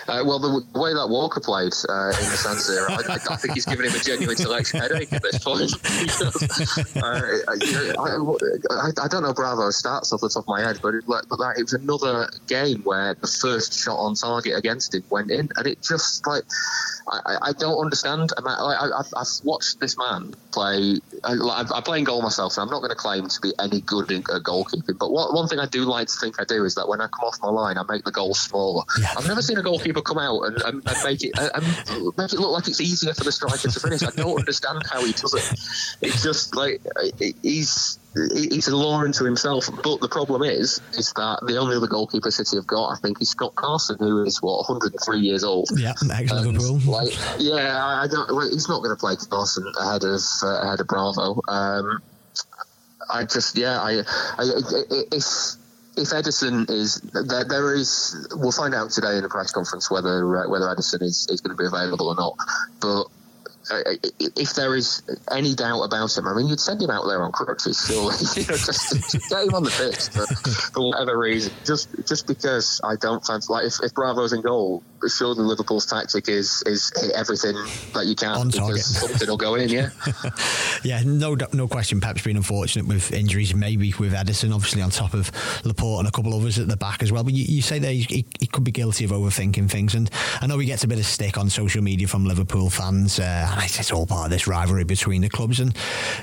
Uh, 0.08 0.24
well, 0.26 0.40
the, 0.40 0.62
the, 0.74 0.80
way 0.80 0.94
that 0.94 1.08
Walker 1.10 1.40
played 1.40 1.74
uh, 1.90 2.14
in 2.14 2.30
the 2.30 2.38
San 2.38 2.56
Siro, 2.56 2.90
I, 2.90 3.34
I, 3.34 3.38
think 3.38 3.54
he's 3.54 3.66
given 3.66 3.86
him 3.86 3.94
a 3.94 4.00
genuine 4.00 4.36
selection 4.36 4.80
headache 4.80 5.12
at 5.12 5.22
this 5.22 5.44
point. 5.44 5.74
uh, 6.96 7.22
I, 8.72 8.92
I, 9.04 9.08
don't 9.08 9.24
know 9.24 9.34
Bravo's 9.34 9.82
stats 9.82 10.14
off 10.14 10.22
the 10.22 10.30
top 10.30 10.44
of 10.44 10.48
my 10.48 10.62
head, 10.62 10.80
but 10.82 10.96
it, 10.96 11.06
but 11.08 11.28
that, 11.30 11.56
it 11.58 11.64
was 11.64 11.74
another 11.74 12.30
game 12.48 12.82
where 12.84 13.16
the 13.16 13.28
first 13.28 13.74
shot 13.80 13.98
on 13.98 14.16
target 14.16 14.58
against 14.58 14.94
him 14.94 15.04
went 15.10 15.32
in, 15.32 15.50
and 15.56 15.68
it 15.68 15.82
just 15.82 16.26
like 16.28 16.44
I, 17.08 17.38
I 17.42 17.52
don't 17.54 17.80
understand. 17.80 18.32
I, 18.44 19.04
have 19.18 19.28
watched 19.44 19.80
this 19.80 19.98
man 19.98 20.34
play. 20.52 21.00
I, 21.24 21.64
I 21.74 21.82
play 21.82 22.00
in 22.00 22.04
goal 22.04 22.22
myself, 22.22 22.54
so 22.54 22.62
I'm 22.62 22.70
not 22.70 22.80
going 22.80 22.90
to 22.90 22.96
claim 22.96 23.28
to 23.28 23.42
be 23.42 23.54
any 23.60 23.82
good 23.82 24.12
at 24.12 24.24
uh, 24.30 24.40
goalkeeping. 24.40 24.98
But 24.98 25.12
what, 25.12 25.34
one 25.34 25.48
thing 25.48 25.60
I 25.60 25.68
do 25.68 25.84
like 25.84 26.08
to 26.08 26.14
think 26.20 26.42
I 26.42 26.46
do 26.46 26.66
is 26.66 26.76
that 26.76 26.88
when 26.88 27.02
I 27.02 27.08
come 27.08 27.26
off 27.26 27.40
my 27.42 27.50
line, 27.50 27.78
I 27.78 27.84
make 27.88 28.06
the 28.06 28.12
goal 28.12 28.34
smaller. 28.34 28.84
Yeah. 29.00 29.14
I've 29.18 29.28
never 29.28 29.42
seen 29.42 29.58
a 29.58 29.64
goalkeeper 29.66 30.02
come 30.02 30.18
out 30.18 30.42
and, 30.44 30.62
and, 30.62 30.82
and 30.86 30.98
make 31.04 31.24
it 31.24 31.38
and 31.38 31.66
make 32.18 32.32
it 32.34 32.40
look 32.40 32.52
like 32.52 32.68
it's 32.68 32.80
easier 32.80 33.14
for 33.14 33.24
the 33.24 33.32
striker 33.32 33.68
to 33.68 33.80
finish. 33.80 34.04
I 34.04 34.12
don't 34.12 34.40
understand 34.40 34.84
how 34.90 35.04
he 35.04 35.12
does 35.12 35.34
it. 35.34 36.08
It's 36.08 36.24
just 36.24 36.56
like 36.56 36.82
he's 37.42 38.00
he's 38.34 38.68
a 38.68 38.76
law 38.76 39.00
unto 39.00 39.26
himself. 39.26 39.70
But 39.84 40.00
the 40.00 40.08
problem 40.08 40.44
is, 40.44 40.80
is 40.98 41.12
that 41.14 41.40
the 41.46 41.58
only 41.58 41.76
other 41.76 41.88
goalkeeper 41.88 42.32
City 42.32 42.58
have 42.58 42.68
got, 42.68 42.90
I 42.90 42.96
think, 43.02 43.22
is 43.22 43.30
Scott 43.30 43.56
Carson, 43.56 43.98
who 44.00 44.24
is 44.24 44.42
what 44.42 44.70
103 44.70 45.20
years 45.20 45.44
old. 45.44 45.70
Yeah, 45.76 45.94
ex 46.12 46.32
Liverpool. 46.32 46.80
Like, 46.86 47.10
yeah, 47.40 47.84
I 47.84 48.08
don't. 48.08 48.30
Like, 48.32 48.52
he's 48.52 48.70
not 48.70 48.80
going 48.80 48.96
to 48.96 49.00
play 49.00 49.16
Carson 49.16 49.72
ahead 49.80 50.04
of 50.04 50.22
uh, 50.44 50.62
ahead 50.62 50.80
of 50.80 50.88
Bravo. 50.88 51.42
Um, 51.48 52.02
I 53.12 53.24
just, 53.24 53.58
yeah, 53.58 53.80
I, 53.80 54.02
I 54.38 54.44
if 55.12 55.56
if 55.98 56.10
Ederson 56.10 56.70
is 56.70 57.00
there, 57.14 57.46
there 57.46 57.74
is 57.74 58.28
we'll 58.36 58.52
find 58.52 58.76
out 58.76 58.92
today 58.92 59.16
in 59.16 59.24
the 59.24 59.30
press 59.30 59.52
conference 59.52 59.90
whether 59.90 60.38
uh, 60.38 60.50
whether 60.50 60.66
Ederson 60.66 61.02
is, 61.02 61.28
is 61.30 61.42
going 61.42 61.56
to 61.56 61.62
be 61.62 61.68
available 61.68 62.10
or 62.10 62.16
not. 62.16 62.38
But 62.82 63.06
if 63.72 64.54
there 64.54 64.76
is 64.76 65.02
any 65.32 65.56
doubt 65.56 65.82
about 65.84 66.16
him, 66.16 66.28
I 66.28 66.34
mean, 66.36 66.48
you'd 66.48 66.60
send 66.60 66.82
him 66.82 66.90
out 66.90 67.06
there 67.08 67.22
on 67.24 67.32
crutches, 67.32 67.84
surely. 67.88 68.16
you 68.36 68.48
know, 68.48 68.58
just, 68.58 69.12
just, 69.12 69.30
get 69.30 69.48
him 69.48 69.56
on 69.56 69.64
the 69.64 69.72
pitch 69.72 70.10
for, 70.10 70.26
for, 70.74 70.90
whatever 70.90 71.18
reason. 71.18 71.54
Just 71.66 71.90
just 72.08 72.28
because 72.28 72.80
I 72.84 72.96
don't 72.96 73.26
fancy, 73.26 73.52
like, 73.52 73.66
if, 73.66 73.76
if 73.84 73.94
Bravo's 73.94 74.34
in 74.34 74.42
goal, 74.42 74.84
surely 75.08 75.44
Liverpool's 75.44 75.86
tactic 75.86 76.30
is 76.30 76.64
is 76.66 76.92
hit 76.96 77.12
everything 77.12 77.56
that 77.94 78.06
you 78.06 78.16
can 78.16 78.36
on 78.36 78.50
target. 78.50 78.82
something 78.82 79.28
will 79.28 79.38
go 79.38 79.56
in, 79.56 79.70
yeah. 79.70 79.90
yeah, 80.84 81.02
no 81.06 81.36
no 81.54 81.68
question. 81.68 82.00
Pep's 82.02 82.24
been 82.24 82.38
unfortunate 82.38 82.88
with 82.88 83.12
injuries, 83.12 83.56
maybe 83.56 83.94
with 84.00 84.14
Ederson, 84.14 84.54
obviously 84.54 84.82
on 84.82 84.90
top 84.90 85.14
of 85.14 85.32
Laporte 85.66 86.00
and 86.00 86.08
a 86.08 86.12
couple 86.12 86.34
others 86.36 86.60
at 86.60 86.68
the 86.68 86.78
back 86.78 87.02
as 87.02 87.12
well. 87.12 87.24
But 87.24 87.34
you, 87.34 87.44
you 87.44 87.62
say 87.62 87.80
that 87.80 87.92
he, 87.92 88.26
he, 88.40 88.48
could 88.48 88.64
be 88.64 88.72
guilty 88.72 89.06
of 89.06 89.12
overthinking 89.12 89.70
things, 89.70 89.96
and 89.96 90.10
I 90.42 90.48
know 90.48 90.58
he 90.60 90.66
gets 90.66 90.84
a 90.84 90.88
bit 90.88 91.00
of 91.00 91.06
stick 91.06 91.38
on 91.38 91.50
social 91.50 91.82
media 91.82 92.08
from 92.08 92.26
Liverpool 92.26 92.70
fans. 92.70 93.20
Uh, 93.20 93.55
it's 93.64 93.92
all 93.92 94.06
part 94.06 94.26
of 94.26 94.32
this 94.32 94.48
rivalry 94.48 94.84
between 94.84 95.22
the 95.22 95.30
clubs, 95.30 95.60
and 95.60 95.76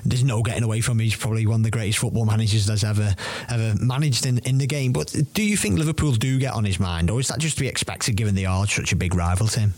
there's 0.05 0.25
no 0.25 0.43
getting 0.43 0.63
away 0.65 0.81
from. 0.81 0.93
Him. 0.99 1.05
He's 1.05 1.17
probably 1.17 1.47
one 1.47 1.61
of 1.61 1.65
the 1.65 1.71
greatest 1.71 1.99
football 1.99 2.25
managers 2.25 2.67
that's 2.67 2.85
ever 2.85 3.15
ever 3.49 3.75
managed 3.81 4.27
in, 4.27 4.39
in 4.39 4.59
the 4.59 4.67
game. 4.67 4.93
But 4.93 5.15
do 5.33 5.43
you 5.43 5.57
think 5.57 5.79
Liverpool 5.79 6.13
do 6.13 6.39
get 6.39 6.53
on 6.53 6.65
his 6.65 6.79
mind, 6.79 7.11
or 7.11 7.21
is 7.21 7.29
that 7.29 7.39
just 7.39 7.57
to 7.57 7.63
be 7.63 7.69
expected 7.69 8.17
given 8.17 8.35
they 8.35 8.47
are 8.47 8.67
such 8.67 8.93
a 8.93 8.97
big 8.97 9.15
rival 9.15 9.49
to 9.49 9.61
him? 9.61 9.75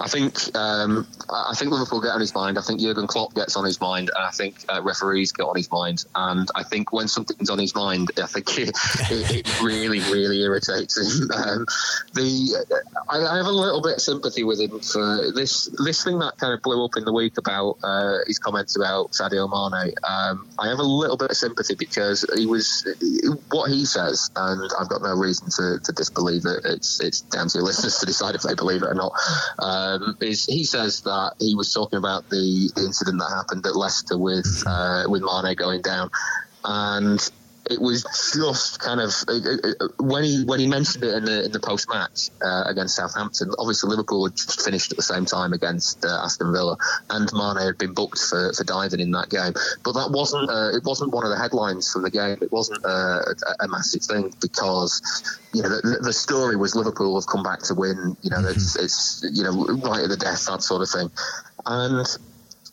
I 0.00 0.08
think 0.08 0.56
um, 0.56 1.06
I 1.28 1.54
think 1.56 1.72
Liverpool 1.72 2.00
get 2.00 2.12
on 2.12 2.20
his 2.20 2.34
mind. 2.34 2.56
I 2.56 2.62
think 2.62 2.80
Jurgen 2.80 3.06
Klopp 3.06 3.34
gets 3.34 3.56
on 3.56 3.64
his 3.64 3.80
mind, 3.80 4.10
and 4.14 4.24
I 4.24 4.30
think 4.30 4.64
uh, 4.68 4.80
referees 4.82 5.32
get 5.32 5.44
on 5.44 5.56
his 5.56 5.70
mind. 5.72 6.04
And 6.14 6.48
I 6.54 6.62
think 6.62 6.92
when 6.92 7.08
something's 7.08 7.50
on 7.50 7.58
his 7.58 7.74
mind, 7.74 8.12
I 8.16 8.26
think 8.26 8.58
it, 8.58 8.68
it, 9.10 9.46
it 9.46 9.62
really, 9.62 10.00
really 10.00 10.42
irritates 10.42 10.96
him. 10.96 11.30
Um, 11.38 11.66
the 12.14 12.66
I, 13.08 13.18
I, 13.18 13.36
have 13.36 13.46
a 13.46 13.52
little 13.52 13.80
bit 13.80 13.94
of 13.94 14.00
sympathy 14.00 14.42
with 14.42 14.60
him 14.60 14.80
for 14.80 15.30
this 15.32 15.66
this 15.84 16.02
thing 16.02 16.18
that 16.18 16.36
kind 16.38 16.52
of 16.52 16.62
blew 16.62 16.84
up 16.84 16.96
in 16.96 17.04
the 17.04 17.12
week 17.12 17.38
about 17.38 17.78
uh, 17.82 18.18
his 18.26 18.38
comments 18.38 18.76
about 18.76 19.12
Sadio 19.12 19.48
Mane. 19.48 19.94
Um, 20.02 20.48
I 20.58 20.68
have 20.68 20.78
a 20.78 20.82
little 20.82 21.16
bit 21.16 21.30
of 21.30 21.36
sympathy 21.36 21.74
because 21.74 22.26
he 22.36 22.46
was 22.46 22.86
what 23.50 23.70
he 23.70 23.84
says, 23.84 24.30
and 24.34 24.70
I've 24.80 24.88
got 24.88 25.02
no 25.02 25.14
reason 25.14 25.48
to, 25.50 25.80
to 25.84 25.92
disbelieve 25.92 26.44
it. 26.44 26.64
It's 26.64 27.00
it's 27.00 27.20
down 27.20 27.48
to 27.48 27.58
your 27.58 27.64
listeners 27.68 27.98
to 27.98 28.06
decide 28.06 28.34
if 28.34 28.42
they 28.42 28.54
believe 28.54 28.82
it 28.82 28.88
or 28.88 28.94
not. 28.94 29.12
Um, 29.88 30.16
is 30.20 30.44
he 30.46 30.64
says 30.64 31.00
that 31.02 31.34
he 31.38 31.54
was 31.54 31.72
talking 31.72 31.98
about 31.98 32.28
the, 32.28 32.70
incident 32.76 33.18
that 33.18 33.34
happened 33.34 33.66
at 33.66 33.76
Leicester 33.76 34.18
with 34.18 34.62
uh, 34.66 35.04
with 35.08 35.22
Mane 35.22 35.54
going 35.56 35.82
down, 35.82 36.10
and 36.64 37.20
it 37.70 37.80
was 37.80 38.02
just 38.34 38.80
kind 38.80 39.00
of 39.00 39.12
when 39.98 40.24
he 40.24 40.44
when 40.44 40.60
he 40.60 40.66
mentioned 40.66 41.04
it 41.04 41.14
in 41.14 41.24
the 41.24 41.44
in 41.46 41.52
the 41.52 41.60
post 41.60 41.88
match 41.88 42.30
uh, 42.42 42.64
against 42.66 42.96
Southampton. 42.96 43.50
Obviously, 43.58 43.90
Liverpool 43.90 44.26
had 44.26 44.36
just 44.36 44.62
finished 44.62 44.90
at 44.92 44.96
the 44.96 45.02
same 45.02 45.24
time 45.24 45.52
against 45.52 46.04
uh, 46.04 46.22
Aston 46.24 46.52
Villa, 46.52 46.76
and 47.10 47.28
Mane 47.32 47.56
had 47.64 47.78
been 47.78 47.94
booked 47.94 48.18
for, 48.18 48.52
for 48.52 48.64
diving 48.64 49.00
in 49.00 49.10
that 49.12 49.30
game. 49.30 49.52
But 49.84 49.92
that 49.92 50.10
wasn't 50.10 50.50
uh, 50.50 50.76
it 50.76 50.84
wasn't 50.84 51.12
one 51.12 51.24
of 51.24 51.30
the 51.30 51.38
headlines 51.38 51.92
from 51.92 52.02
the 52.02 52.10
game. 52.10 52.38
It 52.40 52.52
wasn't 52.52 52.84
uh, 52.84 53.20
a, 53.60 53.64
a 53.64 53.68
massive 53.68 54.02
thing 54.02 54.32
because 54.40 55.00
you 55.52 55.62
know 55.62 55.68
the, 55.68 55.98
the, 56.02 56.12
story 56.12 56.56
was 56.56 56.74
Liverpool 56.74 57.18
have 57.20 57.26
come 57.26 57.42
back 57.42 57.60
to 57.62 57.74
win. 57.74 58.16
You 58.22 58.30
know, 58.30 58.38
mm-hmm. 58.38 58.48
it's, 58.48 58.76
it's 58.76 59.24
you 59.32 59.44
know 59.44 59.66
right 59.88 60.04
at 60.04 60.08
the 60.08 60.16
death 60.16 60.46
that 60.46 60.62
sort 60.62 60.82
of 60.82 60.90
thing, 60.90 61.10
and 61.66 62.06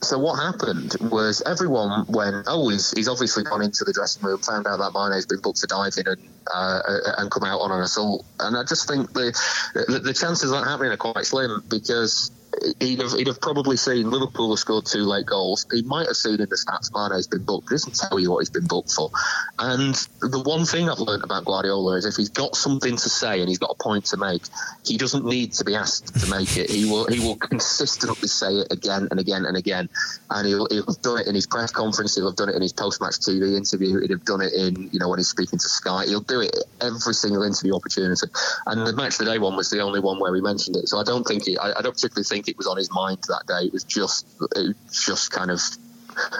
so 0.01 0.19
what 0.19 0.35
happened 0.35 0.95
was 1.01 1.41
everyone 1.45 2.05
went, 2.07 2.45
oh, 2.47 2.69
he's, 2.69 2.91
he's 2.91 3.07
obviously 3.07 3.43
gone 3.43 3.61
into 3.61 3.83
the 3.83 3.93
dressing 3.93 4.23
room, 4.23 4.39
found 4.39 4.67
out 4.67 4.77
that 4.77 4.93
Mane's 4.93 5.25
been 5.25 5.39
booked 5.39 5.59
for 5.59 5.67
diving 5.67 6.07
and 6.07 6.21
uh, 6.53 6.79
and 7.17 7.31
come 7.31 7.43
out 7.43 7.59
on 7.59 7.71
an 7.71 7.81
assault. 7.81 8.25
And 8.39 8.55
I 8.55 8.63
just 8.63 8.87
think 8.87 9.13
the, 9.13 9.31
the, 9.73 9.99
the 9.99 10.13
chances 10.13 10.51
of 10.51 10.59
that 10.59 10.69
happening 10.69 10.91
are 10.91 10.97
quite 10.97 11.25
slim 11.25 11.63
because 11.69 12.31
he'd 12.79 12.99
have, 13.01 13.13
he'd 13.13 13.27
have 13.27 13.41
probably 13.41 13.77
seen 13.77 14.09
Liverpool 14.09 14.51
have 14.51 14.59
scored 14.59 14.85
two 14.85 15.03
late 15.03 15.25
goals. 15.25 15.65
He 15.71 15.81
might 15.83 16.07
have 16.07 16.15
seen 16.15 16.39
in 16.39 16.49
the 16.49 16.55
stats 16.55 16.91
Mane's 16.93 17.27
been 17.27 17.43
booked. 17.43 17.69
Doesn't 17.69 17.95
tell 17.95 18.19
you 18.19 18.31
what 18.31 18.39
he's 18.39 18.49
been 18.49 18.67
booked 18.67 18.91
for. 18.91 19.11
And 19.59 19.95
the 20.21 20.41
one 20.45 20.65
thing 20.65 20.89
I've 20.89 20.99
learned 20.99 21.23
about 21.23 21.45
Guardiola 21.45 21.97
is 21.97 22.05
if 22.05 22.15
he's 22.15 22.29
got 22.29 22.55
something 22.55 22.95
to 22.95 23.09
say 23.09 23.39
and 23.39 23.49
he's 23.49 23.59
got 23.59 23.71
a 23.71 23.83
point 23.83 24.05
to 24.07 24.17
make, 24.17 24.43
he 24.85 24.97
doesn't 24.97 25.25
need 25.25 25.53
to 25.53 25.65
be 25.65 25.75
asked 25.75 26.19
to 26.19 26.29
make 26.29 26.57
it. 26.57 26.69
He 26.69 26.85
will 26.89 27.05
he 27.07 27.19
will 27.19 27.35
consistently 27.35 28.27
say 28.27 28.53
it 28.53 28.71
again 28.71 29.07
and 29.11 29.19
again 29.19 29.45
and 29.45 29.57
again. 29.57 29.89
And 30.29 30.47
he'll, 30.47 30.67
he'll 30.69 30.85
have 30.85 31.01
done 31.01 31.19
it 31.19 31.27
in 31.27 31.35
his 31.35 31.47
press 31.47 31.71
conference. 31.71 32.15
He'll 32.15 32.29
have 32.29 32.37
done 32.37 32.49
it 32.49 32.55
in 32.55 32.61
his 32.61 32.73
post-match 32.73 33.19
TV 33.19 33.55
interview. 33.55 33.99
He'd 34.01 34.11
have 34.11 34.25
done 34.25 34.41
it 34.41 34.53
in 34.53 34.89
you 34.91 34.99
know 34.99 35.09
when 35.09 35.19
he's 35.19 35.29
speaking 35.29 35.59
to 35.59 35.69
Sky. 35.69 36.05
He'll 36.05 36.21
do 36.21 36.41
it 36.41 36.55
every 36.81 37.13
single 37.13 37.43
interview 37.43 37.75
opportunity. 37.75 38.27
And 38.65 38.85
the 38.85 38.93
match 38.93 39.19
of 39.19 39.25
the 39.25 39.31
day 39.31 39.39
one 39.39 39.55
was 39.55 39.69
the 39.69 39.81
only 39.81 39.99
one 39.99 40.19
where 40.19 40.33
he 40.35 40.41
mentioned 40.41 40.75
it. 40.75 40.87
So 40.87 40.99
I 40.99 41.03
don't 41.03 41.23
think 41.23 41.45
he, 41.45 41.57
I, 41.57 41.79
I 41.79 41.81
don't 41.81 41.93
particularly 41.93 42.25
think 42.25 42.44
it 42.47 42.57
was 42.57 42.67
on 42.67 42.77
his 42.77 42.91
mind 42.91 43.19
that 43.27 43.43
day. 43.47 43.67
It 43.67 43.73
was 43.73 43.83
just 43.83 44.25
it 44.55 44.75
was 44.87 45.03
just 45.05 45.31
kind 45.31 45.51
of 45.51 45.59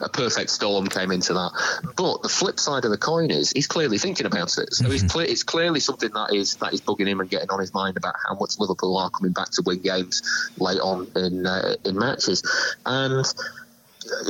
a 0.01 0.09
perfect 0.09 0.49
storm 0.49 0.87
came 0.87 1.11
into 1.11 1.33
that. 1.33 1.51
But 1.95 2.21
the 2.21 2.29
flip 2.29 2.59
side 2.59 2.85
of 2.85 2.91
the 2.91 2.97
coin 2.97 3.31
is 3.31 3.51
he's 3.51 3.67
clearly 3.67 3.97
thinking 3.97 4.25
about 4.25 4.57
it. 4.57 4.73
So 4.73 4.85
mm-hmm. 4.85 5.19
it's 5.21 5.43
clearly 5.43 5.79
something 5.79 6.09
that 6.13 6.33
is 6.33 6.55
that 6.57 6.73
is 6.73 6.81
bugging 6.81 7.07
him 7.07 7.19
and 7.19 7.29
getting 7.29 7.49
on 7.49 7.59
his 7.59 7.73
mind 7.73 7.97
about 7.97 8.15
how 8.25 8.35
much 8.35 8.57
Liverpool 8.59 8.97
are 8.97 9.09
coming 9.09 9.33
back 9.33 9.51
to 9.51 9.63
win 9.65 9.81
games 9.81 10.49
late 10.57 10.79
on 10.79 11.07
in 11.15 11.45
uh, 11.45 11.75
in 11.83 11.97
matches. 11.97 12.43
And 12.85 13.25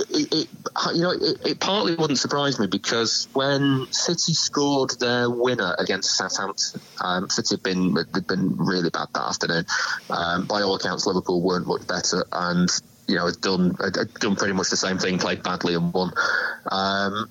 it, 0.09 0.33
it, 0.33 0.47
you 0.93 1.01
know, 1.01 1.11
it, 1.11 1.45
it, 1.45 1.59
partly 1.59 1.95
wouldn't 1.95 2.19
surprise 2.19 2.59
me 2.59 2.67
because 2.67 3.27
when 3.33 3.87
City 3.91 4.33
scored 4.33 4.91
their 4.99 5.29
winner 5.29 5.75
against 5.77 6.15
Southampton, 6.15 6.81
um, 7.01 7.29
City 7.29 7.55
had 7.55 7.63
been 7.63 7.93
they'd 7.93 8.27
been 8.27 8.55
really 8.57 8.89
bad 8.89 9.07
that 9.13 9.23
afternoon. 9.23 9.65
Um, 10.09 10.45
by 10.45 10.61
all 10.61 10.75
accounts, 10.75 11.05
Liverpool 11.05 11.41
weren't 11.41 11.67
much 11.67 11.87
better, 11.87 12.25
and 12.31 12.69
you 13.07 13.15
know, 13.15 13.25
had 13.27 13.41
done 13.41 13.75
had 13.75 14.13
done 14.15 14.35
pretty 14.35 14.53
much 14.53 14.69
the 14.69 14.77
same 14.77 14.97
thing, 14.97 15.19
played 15.19 15.43
badly 15.43 15.75
and 15.75 15.93
won. 15.93 16.11
Um, 16.71 17.29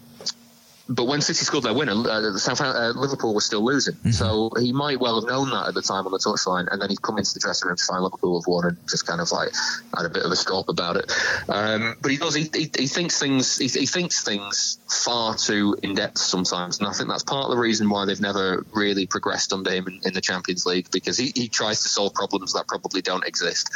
but 0.88 1.06
when 1.06 1.22
City 1.22 1.44
scored 1.44 1.64
their 1.64 1.72
winner, 1.72 1.92
uh, 1.92 2.36
South, 2.36 2.60
uh, 2.60 2.92
Liverpool 2.94 3.34
was 3.34 3.46
still 3.46 3.64
losing. 3.64 3.94
Mm-hmm. 3.94 4.10
So 4.10 4.50
he 4.58 4.72
might 4.72 5.00
well 5.00 5.18
have 5.20 5.28
known 5.28 5.50
that 5.50 5.68
at 5.68 5.74
the 5.74 5.80
time 5.80 6.04
on 6.04 6.12
the 6.12 6.18
touchline, 6.18 6.70
and 6.70 6.80
then 6.80 6.90
he'd 6.90 7.00
come 7.00 7.16
into 7.16 7.32
the 7.32 7.40
dressing 7.40 7.68
room 7.68 7.76
to 7.76 7.84
find 7.84 8.02
Liverpool 8.02 8.40
have 8.40 8.46
won 8.46 8.66
and 8.66 8.76
just 8.88 9.06
kind 9.06 9.20
of 9.20 9.32
like 9.32 9.50
had 9.96 10.04
a 10.04 10.10
bit 10.10 10.24
of 10.24 10.30
a 10.30 10.36
scope 10.36 10.68
about 10.68 10.96
it. 10.96 11.10
Um, 11.48 11.96
but 12.02 12.10
he 12.10 12.18
does. 12.18 12.34
He, 12.34 12.50
he, 12.52 12.70
he 12.76 12.86
thinks 12.86 13.18
things. 13.18 13.56
He, 13.56 13.68
he, 13.68 13.86
thinks 13.86 14.22
things 14.22 14.78
far 14.88 15.34
too 15.36 15.76
in 15.82 15.94
depth 15.94 16.18
sometimes, 16.18 16.78
and 16.80 16.88
I 16.88 16.92
think 16.92 17.08
that's 17.08 17.22
part 17.22 17.44
of 17.44 17.50
the 17.50 17.60
reason 17.60 17.88
why 17.88 18.04
they've 18.04 18.20
never 18.20 18.66
really 18.74 19.06
progressed 19.06 19.52
under 19.54 19.70
him 19.70 19.86
in, 19.86 20.00
in 20.04 20.12
the 20.12 20.20
Champions 20.20 20.66
League 20.66 20.90
because 20.90 21.16
he, 21.16 21.32
he 21.34 21.48
tries 21.48 21.82
to 21.82 21.88
solve 21.88 22.12
problems 22.12 22.52
that 22.52 22.66
probably 22.68 23.00
don't 23.00 23.26
exist, 23.26 23.70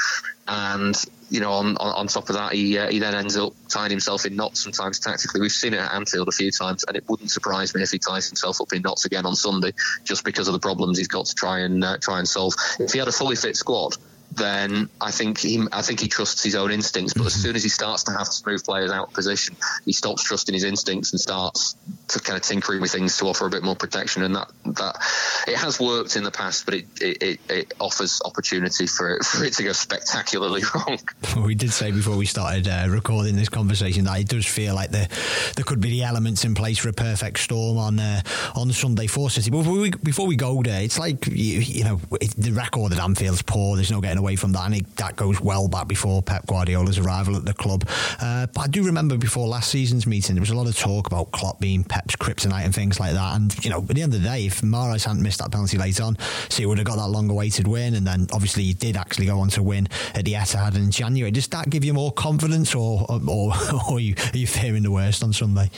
and 0.47 0.95
you 1.31 1.41
know, 1.41 1.53
on, 1.53 1.77
on, 1.77 1.95
on, 1.95 2.07
top 2.07 2.29
of 2.31 2.37
that, 2.37 2.53
he 2.53 2.79
uh, 2.79 2.91
he 2.91 2.99
then 2.99 3.15
ends 3.15 3.37
up 3.37 3.53
tying 3.69 3.91
himself 3.91 4.25
in 4.25 4.37
knots 4.37 4.63
sometimes 4.63 4.99
tactically. 4.99 5.41
We've 5.41 5.53
seen 5.53 5.75
it 5.75 5.81
at 5.81 5.93
Anfield 5.93 6.29
a 6.29 6.33
few 6.33 6.51
times, 6.51 6.85
and 6.85 6.97
it 6.97 7.05
wouldn't 7.09 7.31
surprise 7.31 7.75
me 7.75 7.83
if 7.83 7.91
he 7.91 7.99
ties 7.99 8.29
himself 8.29 8.61
up 8.61 8.73
in 8.73 8.83
knots 8.83 9.05
again 9.05 9.27
on 9.27 9.37
Sunday, 9.37 9.73
just 10.05 10.25
because 10.25 10.49
of 10.49 10.55
the 10.55 10.61
problems 10.61 10.99
he's 10.99 11.09
got 11.09 11.27
to 11.27 11.35
try 11.35 11.61
and 11.61 11.85
uh, 11.85 11.99
try 11.99 12.19
and 12.19 12.29
solve. 12.29 12.55
If 12.79 12.93
he 12.93 12.99
had 12.99 13.09
a 13.09 13.13
fully 13.13 13.37
fit 13.37 13.57
squad, 13.57 13.97
then 14.39 14.89
I 15.01 15.11
think 15.11 15.39
he 15.39 15.63
I 15.73 15.83
think 15.83 16.01
he 16.01 16.09
trusts 16.09 16.43
his 16.43 16.55
own 16.55 16.71
instincts. 16.71 17.15
But 17.15 17.27
as 17.27 17.35
mm-hmm. 17.35 17.43
soon 17.43 17.57
as 17.57 17.63
he 17.63 17.69
starts 17.69 18.05
to 18.05 18.13
have 18.13 18.29
to 18.31 18.43
move 18.47 18.65
players 18.65 18.91
out 18.91 19.09
of 19.09 19.15
position, 19.15 19.57
he 19.85 19.93
stops 19.93 20.25
trusting 20.25 20.55
his 20.55 20.65
instincts 20.65 21.13
and 21.13 21.21
starts 21.21 21.77
to 22.09 22.21
kind 22.21 22.37
of 22.37 22.43
tinkering 22.43 22.81
with 22.81 22.93
things 22.93 23.19
to 23.19 23.27
offer 23.27 23.47
a 23.47 23.51
bit 23.51 23.63
more 23.63 23.77
protection. 23.77 24.23
And 24.23 24.35
that 24.37 24.51
that 24.65 24.97
it 25.47 25.57
has 25.57 25.81
worked 25.81 26.17
in 26.17 26.23
the 26.23 26.31
past, 26.31 26.65
but 26.65 26.75
it 26.75 26.87
it, 27.01 27.41
it 27.49 27.75
offers 27.81 28.21
opportunity 28.25 28.87
for 28.87 29.17
it, 29.17 29.25
for 29.25 29.45
it 29.45 29.53
to 29.55 29.63
go 29.63 29.73
spectacularly 29.73 30.63
wrong. 30.75 30.99
We 31.45 31.55
did 31.55 31.73
say 31.73 31.91
before 31.91 32.17
we 32.17 32.27
started 32.27 32.69
uh, 32.69 32.87
recording 32.89 33.37
this 33.37 33.49
conversation 33.49 34.05
that 34.05 34.21
it 34.21 34.29
does 34.29 34.47
feel 34.47 34.75
like 34.75 34.91
there 34.91 35.09
there 35.57 35.65
could 35.65 35.81
be 35.81 35.91
the 35.91 36.03
elements 36.03 36.45
in 36.45 36.55
place 36.55 36.79
for 36.79 36.89
a 36.89 36.93
perfect 36.93 37.39
storm 37.39 37.79
on 37.79 37.99
uh, 37.99 38.23
on 38.55 38.73
Sunday 38.73 39.07
for 39.07 39.31
City. 39.31 39.51
But 39.51 39.59
before 39.59 39.79
we, 39.79 39.91
before 39.91 40.27
we 40.27 40.37
go 40.37 40.63
there, 40.63 40.83
it's 40.83 40.99
like 40.99 41.27
you, 41.27 41.61
you 41.61 41.85
know 41.85 42.01
it, 42.21 42.35
the 42.37 42.53
record 42.53 42.93
at 42.93 42.99
Anfield's 42.99 43.43
poor. 43.43 43.77
There's 43.77 43.91
no 43.91 44.01
getting 44.01 44.19
away 44.19 44.28
from 44.37 44.53
that, 44.53 44.67
and 44.67 44.77
it, 44.77 44.97
that 44.97 45.17
goes 45.17 45.41
well 45.41 45.69
back 45.69 45.89
before 45.89 46.23
Pep 46.23 46.47
Guardiola's 46.47 46.99
arrival 46.99 47.37
at 47.37 47.45
the 47.45 47.55
club. 47.55 47.89
Uh, 48.21 48.47
but 48.47 48.61
I 48.61 48.67
do 48.67 48.85
remember 48.85 49.17
before 49.17 49.47
last 49.47 49.71
season's 49.71 50.07
meeting, 50.07 50.35
there 50.35 50.41
was 50.41 50.51
a 50.51 50.57
lot 50.57 50.69
of 50.69 50.77
talk 50.77 51.07
about 51.07 51.31
Klopp 51.33 51.61
being 51.61 51.85
Pep's 51.85 52.17
kryptonite 52.17 52.65
and 52.65 52.75
things 52.75 53.01
like 53.01 53.13
that. 53.13 53.37
And 53.37 53.65
you 53.65 53.71
know, 53.71 53.79
at 53.79 53.89
the 53.89 54.03
end 54.03 54.15
of 54.15 54.23
the 54.23 54.29
day, 54.29 54.47
if 54.47 54.61
Mahrez 54.61 55.05
hadn't 55.05 55.23
missed 55.23 55.39
that 55.39 55.51
penalty 55.51 55.79
late 55.79 56.01
on, 56.01 56.17
so 56.49 56.59
he 56.59 56.67
would 56.67 56.79
have 56.79 56.87
got 56.87 56.97
that 56.97 57.09
long-awaited 57.09 57.67
win, 57.67 57.95
and 57.95 58.07
then 58.07 58.27
obviously 58.33 58.65
he 58.65 58.75
did 58.75 58.97
actually 58.97 59.27
go 59.27 59.39
on 59.39 59.49
to 59.51 59.63
win 59.63 59.89
at 60.15 60.25
the 60.25 60.35
Etihad 60.35 60.77
in 60.77 60.91
January. 60.91 61.31
Does 61.31 61.49
that 61.49 61.71
give 61.71 61.85
you 61.85 61.95
more 61.95 62.13
confidence, 62.13 62.75
or 62.75 63.07
or, 63.09 63.19
or 63.29 63.53
are, 63.95 64.01
you, 64.01 64.15
are 64.33 64.37
you 64.37 64.47
fearing 64.47 64.83
the 64.83 64.91
worst 64.91 65.23
on 65.23 65.33
Sunday? 65.33 65.71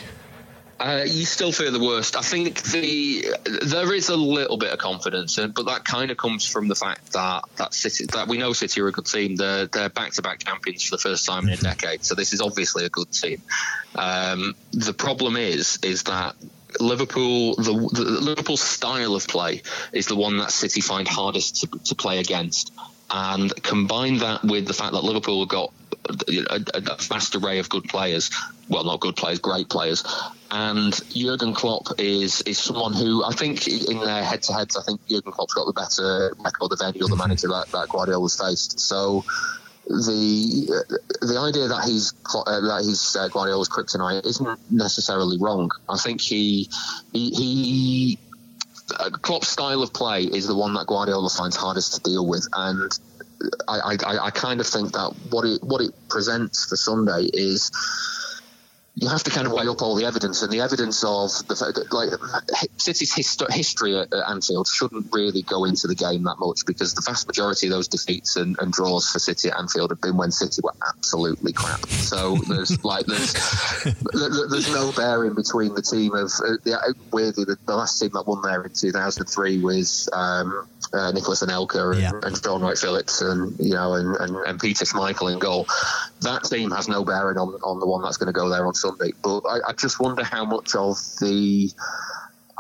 Uh, 0.81 1.05
you 1.07 1.27
still 1.27 1.53
fear 1.53 1.71
the 1.71 1.79
worst. 1.79 2.17
I 2.17 2.23
think 2.23 2.63
the 2.63 3.35
there 3.63 3.93
is 3.93 4.09
a 4.09 4.17
little 4.17 4.57
bit 4.57 4.73
of 4.73 4.79
confidence, 4.79 5.37
but 5.37 5.67
that 5.67 5.85
kind 5.85 6.11
of 6.11 6.17
comes 6.17 6.47
from 6.47 6.69
the 6.69 6.75
fact 6.75 7.13
that 7.13 7.45
that 7.57 7.75
City 7.75 8.07
that 8.13 8.29
we 8.29 8.39
know 8.39 8.55
City 8.55 8.81
are 8.81 8.89
a 8.89 8.93
good 8.93 9.05
team. 9.05 9.37
They're 9.37 9.67
they're 9.67 9.91
back 9.91 10.13
to 10.13 10.23
back 10.23 10.39
champions 10.39 10.83
for 10.83 10.97
the 10.97 11.03
first 11.03 11.27
time 11.27 11.49
in 11.49 11.53
a 11.53 11.57
decade, 11.59 12.07
so 12.07 12.15
this 12.15 12.33
is 12.33 12.41
obviously 12.41 12.87
a 12.87 12.89
good 12.89 13.13
team. 13.13 13.43
Um, 13.95 14.55
the 14.73 14.95
problem 14.95 15.37
is 15.37 15.79
is 15.83 16.05
that 16.05 16.35
Liverpool, 16.81 17.57
the, 17.57 17.73
the, 17.93 18.03
Liverpool's 18.03 18.63
style 18.63 19.15
of 19.15 19.29
play 19.29 19.61
is 19.93 20.07
the 20.07 20.17
one 20.17 20.39
that 20.39 20.51
City 20.51 20.81
find 20.81 21.07
hardest 21.07 21.61
to, 21.61 21.67
to 21.85 21.95
play 21.95 22.21
against, 22.21 22.73
and 23.11 23.53
combine 23.63 24.19
that 24.19 24.45
with 24.45 24.67
the 24.67 24.73
fact 24.73 24.93
that 24.93 25.05
Liverpool 25.05 25.41
have 25.41 25.49
got 25.51 25.75
a, 26.09 26.61
a, 26.75 26.81
vast 26.81 27.35
array 27.35 27.59
of 27.59 27.69
good 27.69 27.85
players. 27.85 28.31
Well, 28.69 28.85
not 28.85 29.01
good 29.01 29.17
players, 29.17 29.39
great 29.39 29.69
players. 29.69 30.05
And 30.51 30.99
Jurgen 31.11 31.55
Klopp 31.55 31.89
is 31.99 32.43
is 32.43 32.59
someone 32.59 32.93
who 32.93 33.25
I 33.25 33.33
think 33.33 33.69
in 33.69 33.99
their 34.01 34.25
head 34.25 34.43
to 34.45 34.53
heads, 34.53 34.77
I 34.77 34.83
think 34.83 35.07
Jurgen 35.09 35.33
Klopp's 35.33 35.55
got 35.55 35.67
the 35.67 35.73
better 35.73 36.35
record 36.43 36.73
of 36.73 36.81
any 36.83 37.03
other 37.03 37.17
manager 37.17 37.49
that, 37.49 37.69
that 37.73 37.89
Guardiola's 37.89 38.37
faced. 38.37 38.81
So 38.81 39.25
the 39.87 40.85
the 41.21 41.39
idea 41.39 41.69
that 41.69 41.85
he's 41.85 42.13
uh, 42.35 42.61
that 42.61 42.83
he's 42.85 43.17
uh, 43.17 43.29
Guardiola's 43.29 43.69
kryptonite 43.69 44.25
isn't 44.25 44.59
necessarily 44.71 45.39
wrong. 45.39 45.71
I 45.89 45.99
think 45.99 46.21
he 46.21 46.69
he, 47.13 47.31
he 47.31 48.19
uh, 48.99 49.11
Klopp's 49.11 49.49
style 49.49 49.83
of 49.83 49.93
play 49.93 50.25
is 50.25 50.47
the 50.47 50.55
one 50.55 50.75
that 50.75 50.87
Guardiola 50.87 51.31
finds 51.31 51.57
hardest 51.57 51.95
to 51.95 52.01
deal 52.01 52.27
with, 52.27 52.47
and 52.53 52.91
I, 53.69 53.97
I, 54.07 54.27
I 54.27 54.31
kind 54.31 54.61
of 54.61 54.67
think 54.67 54.93
that 54.93 55.15
what 55.31 55.45
it 55.45 55.63
what 55.63 55.81
it 55.81 55.93
presents 56.09 56.67
for 56.67 56.77
Sunday 56.77 57.29
is 57.33 57.71
you 58.97 59.09
have 59.09 59.23
to 59.23 59.31
kind 59.31 59.47
of 59.47 59.53
weigh 59.53 59.67
up 59.67 59.81
all 59.83 59.95
the 59.95 60.05
evidence, 60.05 60.43
and 60.43 60.53
the 60.53 60.61
evidence 60.61 61.05
of 61.05 61.31
the 61.49 61.57
fact 61.57 61.77
that, 61.77 61.93
like 61.93 62.11
City's 62.77 63.15
hist- 63.15 63.43
history 63.51 63.97
at, 63.97 64.13
Anfield 64.29 64.67
shouldn't 64.67 65.07
really 65.13 65.43
go 65.43 65.65
into 65.65 65.87
the 65.87 65.95
game 65.95 66.25
that 66.25 66.37
much 66.39 66.67
because 66.67 66.95
the 66.95 67.01
vast 67.01 67.27
majority 67.27 67.67
of 67.69 67.73
those 67.73 67.89
defeats 67.89 68.37
and, 68.37 68.59
and, 68.61 68.73
draws 68.73 69.09
for 69.09 69.19
City 69.19 69.49
at 69.49 69.59
Anfield 69.59 69.91
have 69.91 70.01
been 70.01 70.17
when 70.17 70.33
City 70.33 70.61
were 70.63 70.75
absolutely 70.87 71.53
crap. 71.53 71.87
So 71.87 72.37
there's 72.49 72.85
like 72.85 73.07
there's 73.07 73.33
there's 74.13 74.71
no 74.73 74.93
bearing 74.93 75.35
between 75.35 75.75
the 75.75 75.83
team 75.83 76.15
of 76.15 76.27
uh, 76.45 76.59
the, 76.65 76.95
weirdly 77.13 77.45
the, 77.45 77.57
the, 77.65 77.77
last 77.77 77.99
team 77.99 78.11
that 78.13 78.27
won 78.27 78.43
there 78.43 78.63
in 78.65 78.73
2003 78.73 79.63
was 79.63 80.09
um, 80.13 80.69
uh, 80.93 81.13
Nicolas 81.13 81.43
Anelka 81.43 81.93
and, 81.93 82.01
yeah. 82.01 82.13
and 82.23 82.43
Shaun 82.43 82.63
Wright-Phillips 82.63 83.21
and 83.23 83.59
you 83.59 83.75
know 83.75 83.95
and, 83.95 84.17
and, 84.17 84.37
and 84.37 84.61
Peter 84.61 84.85
Schmeichel 84.85 85.33
in 85.33 85.39
goal. 85.39 85.67
That 86.23 86.45
team 86.45 86.71
has 86.71 86.89
no 86.89 87.05
bearing 87.05 87.39
on 87.39 87.49
on 87.63 87.81
the 87.81 87.87
one 87.87 88.03
that's 88.03 88.17
going 88.17 88.33
to 88.33 88.33
go 88.33 88.49
there 88.49 88.67
on 88.67 88.75
Sunday. 88.75 89.13
But 89.23 89.41
I, 89.41 89.59
I 89.69 89.73
just 89.73 90.01
wonder 90.01 90.25
how 90.25 90.45
much 90.45 90.75
of 90.75 90.97
the 91.21 91.71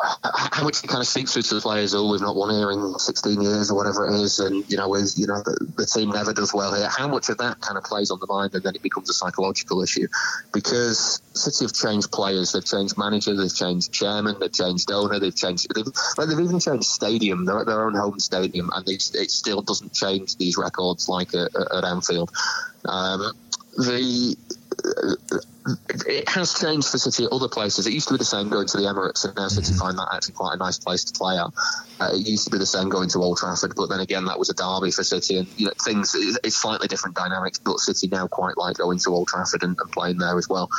how 0.02 0.64
much 0.64 0.82
it 0.82 0.88
kind 0.88 1.00
of 1.00 1.06
seeps 1.06 1.34
through 1.34 1.42
to 1.42 1.54
the 1.56 1.60
players. 1.60 1.94
Oh, 1.94 2.10
we've 2.10 2.20
not 2.20 2.34
won 2.34 2.54
here 2.54 2.70
in 2.70 2.98
16 2.98 3.40
years 3.40 3.70
or 3.70 3.76
whatever 3.76 4.08
it 4.08 4.20
is, 4.20 4.38
and 4.38 4.68
you 4.70 4.76
know, 4.76 4.88
with 4.88 5.14
you 5.16 5.26
know, 5.26 5.42
the, 5.42 5.72
the, 5.76 5.86
team 5.86 6.10
never 6.10 6.32
does 6.32 6.54
well 6.54 6.74
here. 6.74 6.88
How 6.88 7.06
much 7.08 7.28
of 7.28 7.38
that 7.38 7.60
kind 7.60 7.76
of 7.76 7.84
plays 7.84 8.10
on 8.10 8.18
the 8.18 8.26
mind, 8.26 8.54
and 8.54 8.62
then 8.62 8.74
it 8.74 8.82
becomes 8.82 9.10
a 9.10 9.12
psychological 9.12 9.82
issue 9.82 10.08
because 10.52 11.20
City 11.34 11.64
have 11.64 11.74
changed 11.74 12.10
players, 12.12 12.52
they've 12.52 12.64
changed 12.64 12.96
manager, 12.96 13.34
they've 13.34 13.54
changed 13.54 13.92
chairman, 13.92 14.36
they've 14.40 14.52
changed 14.52 14.90
owner, 14.90 15.18
they've 15.18 15.36
changed, 15.36 15.66
they've, 15.74 15.86
like 16.16 16.28
they've 16.28 16.40
even 16.40 16.60
changed 16.60 16.86
stadium, 16.86 17.44
their, 17.44 17.64
their 17.64 17.84
own 17.84 17.94
home 17.94 18.18
stadium, 18.20 18.70
and 18.74 18.88
it, 18.88 19.10
it 19.14 19.30
still 19.30 19.60
doesn't 19.60 19.92
change 19.92 20.36
these 20.36 20.56
records 20.56 21.08
like 21.08 21.34
at, 21.34 21.54
at 21.54 21.84
Anfield. 21.84 22.30
Um, 22.86 23.32
the 23.76 24.36
it 26.06 26.28
has 26.28 26.54
changed 26.54 26.88
for 26.88 26.98
City 26.98 27.24
at 27.24 27.32
other 27.32 27.48
places. 27.48 27.86
It 27.86 27.92
used 27.92 28.08
to 28.08 28.14
be 28.14 28.18
the 28.18 28.24
same 28.24 28.48
going 28.48 28.66
to 28.68 28.76
the 28.76 28.84
Emirates, 28.84 29.24
and 29.24 29.34
now 29.36 29.48
City 29.48 29.68
mm-hmm. 29.68 29.78
find 29.78 29.98
that 29.98 30.08
actually 30.12 30.34
quite 30.34 30.54
a 30.54 30.56
nice 30.56 30.78
place 30.78 31.04
to 31.04 31.12
play 31.12 31.36
at. 31.36 31.50
Uh, 32.00 32.14
it 32.14 32.26
used 32.26 32.44
to 32.44 32.50
be 32.50 32.58
the 32.58 32.66
same 32.66 32.88
going 32.88 33.08
to 33.10 33.18
Old 33.18 33.38
Trafford, 33.38 33.74
but 33.76 33.88
then 33.88 34.00
again, 34.00 34.24
that 34.26 34.38
was 34.38 34.50
a 34.50 34.54
derby 34.54 34.90
for 34.90 35.04
City, 35.04 35.38
and 35.38 35.48
you 35.56 35.66
know, 35.66 35.72
things 35.82 36.14
it's 36.14 36.56
slightly 36.56 36.88
different 36.88 37.16
dynamics. 37.16 37.58
But 37.58 37.78
City 37.78 38.08
now 38.08 38.26
quite 38.26 38.56
like 38.56 38.76
going 38.76 38.98
to 39.00 39.10
Old 39.10 39.28
Trafford 39.28 39.62
and, 39.62 39.78
and 39.78 39.92
playing 39.92 40.18
there 40.18 40.36
as 40.38 40.48
well. 40.48 40.70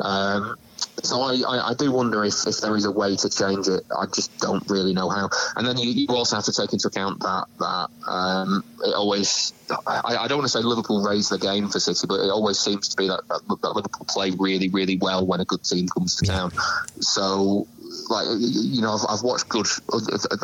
Um, 0.00 0.56
so 1.02 1.20
I, 1.20 1.42
I, 1.46 1.70
I, 1.70 1.74
do 1.74 1.90
wonder 1.90 2.24
if, 2.24 2.46
if 2.46 2.58
there 2.58 2.76
is 2.76 2.84
a 2.84 2.90
way 2.90 3.16
to 3.16 3.30
change 3.30 3.68
it. 3.68 3.82
I 3.96 4.06
just 4.06 4.36
don't 4.38 4.68
really 4.68 4.94
know 4.94 5.08
how. 5.08 5.28
And 5.56 5.66
then 5.66 5.76
you, 5.78 5.90
you 5.90 6.06
also 6.08 6.36
have 6.36 6.44
to 6.46 6.52
take 6.52 6.72
into 6.72 6.88
account 6.88 7.20
that 7.20 7.46
that 7.58 7.88
um, 8.06 8.64
it 8.84 8.94
always. 8.94 9.52
I, 9.86 10.16
I, 10.20 10.28
don't 10.28 10.38
want 10.38 10.50
to 10.50 10.58
say 10.58 10.62
Liverpool 10.62 11.02
raise 11.02 11.30
the 11.30 11.38
game 11.38 11.68
for 11.68 11.80
City, 11.80 12.06
but 12.06 12.20
it 12.20 12.30
always 12.30 12.58
seems 12.58 12.88
to 12.88 12.96
be 12.96 13.08
that, 13.08 13.22
that, 13.28 13.58
that 13.62 13.70
Liverpool 13.70 14.06
play 14.06 14.30
really, 14.32 14.68
really 14.68 14.98
well 14.98 15.26
when 15.26 15.40
a 15.40 15.46
good 15.46 15.64
team 15.64 15.88
comes 15.88 16.16
to 16.16 16.26
town. 16.26 16.52
So 17.00 17.66
like 18.08 18.26
you 18.38 18.82
know, 18.82 18.92
I've, 18.92 19.06
I've, 19.08 19.22
watched 19.22 19.48
good. 19.48 19.66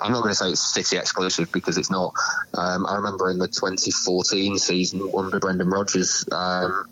I'm 0.03 0.13
not 0.13 0.23
going 0.23 0.31
to 0.31 0.35
say 0.35 0.51
it's 0.51 0.75
City 0.75 0.97
exclusive 0.97 1.53
because 1.53 1.79
it's 1.79 1.91
not. 1.91 2.15
Um, 2.55 2.87
I 2.87 2.97
remember 2.97 3.31
in 3.31 3.39
the 3.39 3.49
2014 3.49 4.59
season 4.59 5.11
under 5.17 5.39
Brendan 5.39 5.69
Rodgers, 5.69 6.25
um, 6.33 6.87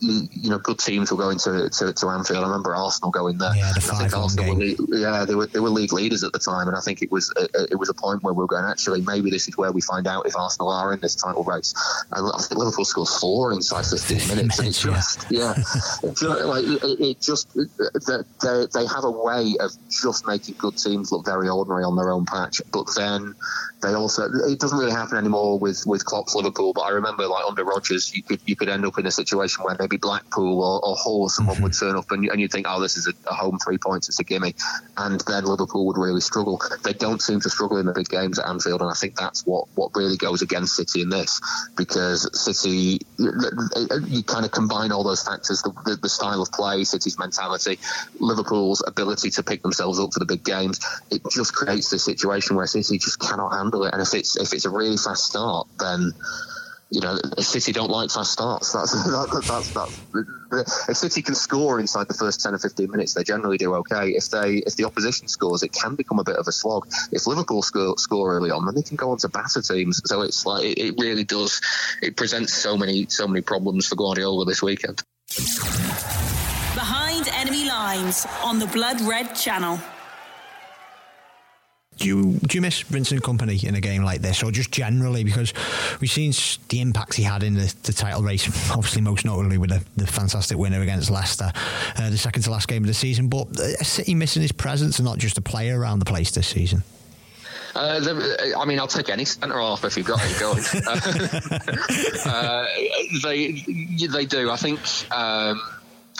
you, 0.00 0.50
know, 0.50 0.58
good 0.58 0.78
teams 0.78 1.10
were 1.10 1.16
going 1.16 1.38
to, 1.38 1.68
to, 1.70 1.92
to, 1.92 2.08
Anfield. 2.08 2.44
I 2.44 2.46
remember 2.46 2.74
Arsenal 2.74 3.10
going 3.10 3.38
there. 3.38 3.54
Yeah, 3.54 3.72
the 3.74 3.80
five 3.80 4.12
Arsenal 4.14 4.56
were, 4.56 4.96
yeah, 4.96 5.24
they 5.24 5.34
were 5.34 5.46
they 5.46 5.60
were 5.60 5.70
league 5.70 5.92
leaders 5.92 6.24
at 6.24 6.32
the 6.32 6.38
time, 6.38 6.68
and 6.68 6.76
I 6.76 6.80
think 6.80 7.02
it 7.02 7.10
was 7.10 7.32
a, 7.36 7.70
it 7.70 7.78
was 7.78 7.88
a 7.88 7.94
point 7.94 8.22
where 8.22 8.32
we 8.32 8.38
were 8.38 8.46
going. 8.46 8.64
Actually, 8.64 9.02
maybe 9.02 9.30
this 9.30 9.48
is 9.48 9.56
where 9.56 9.72
we 9.72 9.80
find 9.80 10.06
out 10.06 10.26
if 10.26 10.36
Arsenal 10.36 10.70
are 10.70 10.92
in 10.92 11.00
this 11.00 11.14
title 11.14 11.44
race. 11.44 11.74
And 12.12 12.30
I 12.34 12.42
think 12.42 12.58
Liverpool 12.58 12.84
scored 12.84 13.08
four 13.08 13.52
inside 13.52 13.86
15 13.86 14.36
minutes, 14.36 14.58
and 14.58 14.68
it's 14.68 14.82
just 14.82 15.26
yeah, 15.30 15.54
yeah 15.56 16.10
just, 16.12 16.22
like 16.22 16.64
it, 16.64 17.00
it 17.00 17.20
just 17.20 17.54
they 17.54 18.66
they 18.72 18.86
have 18.86 19.04
a 19.04 19.10
way 19.10 19.56
of 19.60 19.70
just 19.88 20.26
making 20.26 20.56
good 20.58 20.76
teams 20.76 21.12
look 21.12 21.24
very 21.24 21.48
ordinary 21.48 21.84
on 21.84 21.96
their 21.96 22.10
own 22.10 22.26
patch, 22.26 22.60
but 22.72 22.86
then 22.96 23.34
they 23.82 23.94
also 23.94 24.24
it 24.24 24.58
doesn't 24.58 24.78
really 24.78 24.92
happen 24.92 25.16
anymore 25.16 25.58
with 25.58 25.86
with 25.86 26.04
Klopp's 26.04 26.34
Liverpool. 26.34 26.72
But 26.72 26.82
I 26.82 26.90
remember 26.90 27.26
like 27.26 27.44
under 27.46 27.64
Rodgers, 27.64 28.14
you 28.14 28.22
could 28.22 28.40
you 28.44 28.56
could 28.56 28.68
end 28.68 28.84
up 28.84 28.98
in 28.98 29.06
a 29.06 29.10
situation 29.10 29.64
where 29.64 29.69
maybe 29.78 29.96
Blackpool 29.96 30.62
or, 30.62 30.84
or 30.84 30.96
Hull 30.96 31.22
or 31.22 31.30
someone 31.30 31.56
mm-hmm. 31.56 31.64
would 31.64 31.72
turn 31.72 31.96
up 31.96 32.10
and, 32.10 32.24
and 32.26 32.40
you'd 32.40 32.52
think, 32.52 32.66
oh, 32.68 32.80
this 32.80 32.96
is 32.96 33.06
a, 33.06 33.12
a, 33.28 33.34
home 33.34 33.58
three 33.58 33.78
points, 33.78 34.08
it's 34.08 34.20
a 34.20 34.24
gimme, 34.24 34.54
and 34.96 35.20
then 35.22 35.44
Liverpool 35.44 35.86
would 35.86 35.96
really 35.96 36.20
struggle. 36.20 36.60
They 36.82 36.92
don't 36.92 37.22
seem 37.22 37.40
to 37.40 37.50
struggle 37.50 37.78
in 37.78 37.86
the 37.86 37.92
big 37.92 38.08
games 38.08 38.38
at 38.38 38.46
Anfield, 38.46 38.82
and 38.82 38.90
I 38.90 38.94
think 38.94 39.16
that's 39.16 39.46
what 39.46 39.68
what 39.74 39.90
really 39.94 40.16
goes 40.16 40.42
against 40.42 40.76
City 40.76 41.02
in 41.02 41.08
this 41.08 41.40
because 41.76 42.28
City 42.38 43.00
you 43.18 44.22
kind 44.24 44.44
of 44.44 44.50
combine 44.50 44.92
all 44.92 45.04
those 45.04 45.22
factors: 45.22 45.62
the, 45.62 45.72
the, 45.84 45.96
the 45.96 46.08
style 46.08 46.42
of 46.42 46.52
play, 46.52 46.84
City's 46.84 47.18
mentality, 47.18 47.78
Liverpool's 48.18 48.82
ability 48.86 49.30
to 49.30 49.42
pick 49.42 49.62
themselves 49.62 49.98
up 49.98 50.12
for 50.12 50.18
the 50.18 50.26
big 50.26 50.44
games. 50.44 50.80
It 51.10 51.22
just 51.30 51.54
creates 51.54 51.90
this 51.90 52.04
situation 52.04 52.56
where 52.56 52.66
City 52.66 52.98
just 52.98 53.18
cannot 53.18 53.52
handle 53.52 53.70
handle 53.70 53.86
it. 53.86 53.92
And 53.92 54.02
if 54.02 54.14
it's 54.14 54.36
if 54.36 54.52
it's 54.52 54.64
a 54.64 54.70
really 54.70 54.96
fast 54.96 55.24
start, 55.24 55.66
then 55.78 56.12
you 56.90 57.00
know, 57.00 57.16
City 57.38 57.72
don't 57.72 57.90
like 57.90 58.10
fast 58.10 58.32
starts. 58.32 58.72
That's 58.72 58.92
that, 59.04 59.44
that's 59.46 59.72
that's. 59.72 60.88
If 60.88 60.96
City 60.96 61.22
can 61.22 61.36
score 61.36 61.78
inside 61.78 62.08
the 62.08 62.14
first 62.14 62.40
ten 62.40 62.54
or 62.54 62.58
fifteen 62.58 62.90
minutes, 62.90 63.14
they 63.14 63.22
generally 63.22 63.58
do 63.58 63.74
okay. 63.76 64.10
If 64.10 64.30
they 64.30 64.56
if 64.66 64.74
the 64.76 64.84
opposition 64.84 65.28
scores, 65.28 65.62
it 65.62 65.72
can 65.72 65.94
become 65.94 66.18
a 66.18 66.24
bit 66.24 66.36
of 66.36 66.48
a 66.48 66.52
slog. 66.52 66.88
If 67.12 67.26
Liverpool 67.28 67.62
score, 67.62 67.96
score 67.98 68.34
early 68.34 68.50
on, 68.50 68.66
then 68.66 68.74
they 68.74 68.82
can 68.82 68.96
go 68.96 69.12
on 69.12 69.18
to 69.18 69.28
batter 69.28 69.62
teams. 69.62 70.02
So 70.04 70.22
it's 70.22 70.44
like 70.44 70.64
it, 70.64 70.78
it 70.78 70.94
really 70.98 71.24
does. 71.24 71.60
It 72.02 72.16
presents 72.16 72.52
so 72.52 72.76
many 72.76 73.06
so 73.08 73.28
many 73.28 73.40
problems 73.40 73.86
for 73.86 73.94
Guardiola 73.94 74.44
this 74.44 74.62
weekend. 74.62 75.02
Behind 76.74 77.28
enemy 77.28 77.68
lines 77.68 78.26
on 78.42 78.58
the 78.58 78.66
Blood 78.66 79.00
Red 79.02 79.34
Channel 79.34 79.80
do 82.00 82.08
you 82.08 82.32
do 82.32 82.56
you 82.56 82.62
miss 82.62 82.80
Vincent 82.80 83.22
Kompany 83.22 83.62
in 83.62 83.74
a 83.74 83.80
game 83.80 84.02
like 84.02 84.22
this, 84.22 84.42
or 84.42 84.50
just 84.50 84.72
generally 84.72 85.22
because 85.22 85.52
we've 86.00 86.10
seen 86.10 86.32
the 86.68 86.80
impacts 86.80 87.16
he 87.16 87.22
had 87.22 87.42
in 87.42 87.54
the, 87.54 87.72
the 87.84 87.92
title 87.92 88.22
race, 88.22 88.46
obviously 88.70 89.02
most 89.02 89.24
notably 89.24 89.58
with 89.58 89.70
the, 89.70 89.84
the 89.96 90.06
fantastic 90.06 90.56
winner 90.56 90.80
against 90.80 91.10
Leicester, 91.10 91.52
uh, 91.96 92.10
the 92.10 92.18
second 92.18 92.42
to 92.42 92.50
last 92.50 92.68
game 92.68 92.82
of 92.82 92.88
the 92.88 92.94
season. 92.94 93.28
But 93.28 93.60
uh, 93.60 93.76
City 93.84 94.14
missing 94.14 94.42
his 94.42 94.52
presence 94.52 94.98
and 94.98 95.06
not 95.06 95.18
just 95.18 95.36
a 95.38 95.42
player 95.42 95.78
around 95.78 95.98
the 95.98 96.06
place 96.06 96.30
this 96.30 96.48
season. 96.48 96.82
Uh, 97.74 98.00
the, 98.00 98.54
I 98.58 98.64
mean, 98.64 98.80
I'll 98.80 98.88
take 98.88 99.10
any 99.10 99.26
centre 99.26 99.60
off 99.60 99.84
if 99.84 99.96
you've 99.96 100.06
got 100.06 100.20
it 100.24 100.40
going. 100.40 100.64
uh, 102.24 102.66
they 103.22 104.06
they 104.06 104.24
do. 104.24 104.50
I 104.50 104.56
think 104.56 104.80
um, 105.12 105.60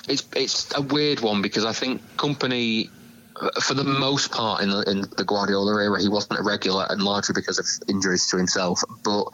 it's 0.09 0.24
it's 0.37 0.76
a 0.76 0.83
weird 0.83 1.20
one 1.20 1.40
because 1.40 1.64
I 1.64 1.72
think 1.72 2.02
Kompany 2.16 2.90
for 3.62 3.74
the 3.74 3.85
most 3.85 4.31
part 4.31 4.62
in 4.62 4.70
the, 4.70 4.83
in 4.83 5.00
the 5.16 5.24
Guardiola 5.24 5.83
era, 5.83 6.00
he 6.00 6.09
wasn't 6.09 6.40
a 6.40 6.42
regular, 6.42 6.87
and 6.90 7.03
largely 7.03 7.33
because 7.33 7.59
of 7.59 7.66
injuries 7.88 8.26
to 8.29 8.37
himself. 8.37 8.83
But 9.05 9.24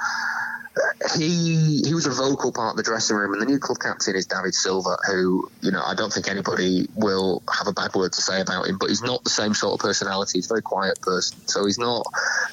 he 1.19 1.83
he 1.85 1.95
was 1.95 2.07
a 2.07 2.11
vocal 2.11 2.53
part 2.53 2.73
of 2.73 2.77
the 2.77 2.83
dressing 2.83 3.17
room, 3.17 3.33
and 3.33 3.41
the 3.41 3.47
new 3.47 3.59
club 3.59 3.79
captain 3.79 4.15
is 4.15 4.27
David 4.27 4.55
Silva, 4.55 4.97
who 5.07 5.51
you 5.63 5.71
know 5.71 5.83
I 5.85 5.95
don't 5.95 6.13
think 6.13 6.29
anybody 6.29 6.87
will 6.95 7.43
have 7.53 7.67
a 7.67 7.73
bad 7.73 7.95
word 7.95 8.13
to 8.13 8.21
say 8.21 8.41
about 8.41 8.67
him. 8.67 8.77
But 8.79 8.91
he's 8.91 9.03
not 9.03 9.25
the 9.25 9.31
same 9.31 9.55
sort 9.55 9.75
of 9.75 9.81
personality. 9.81 10.39
He's 10.39 10.47
a 10.47 10.55
very 10.55 10.63
quiet 10.63 11.01
person, 11.01 11.39
so 11.47 11.65
he's 11.65 11.79
not 11.79 12.07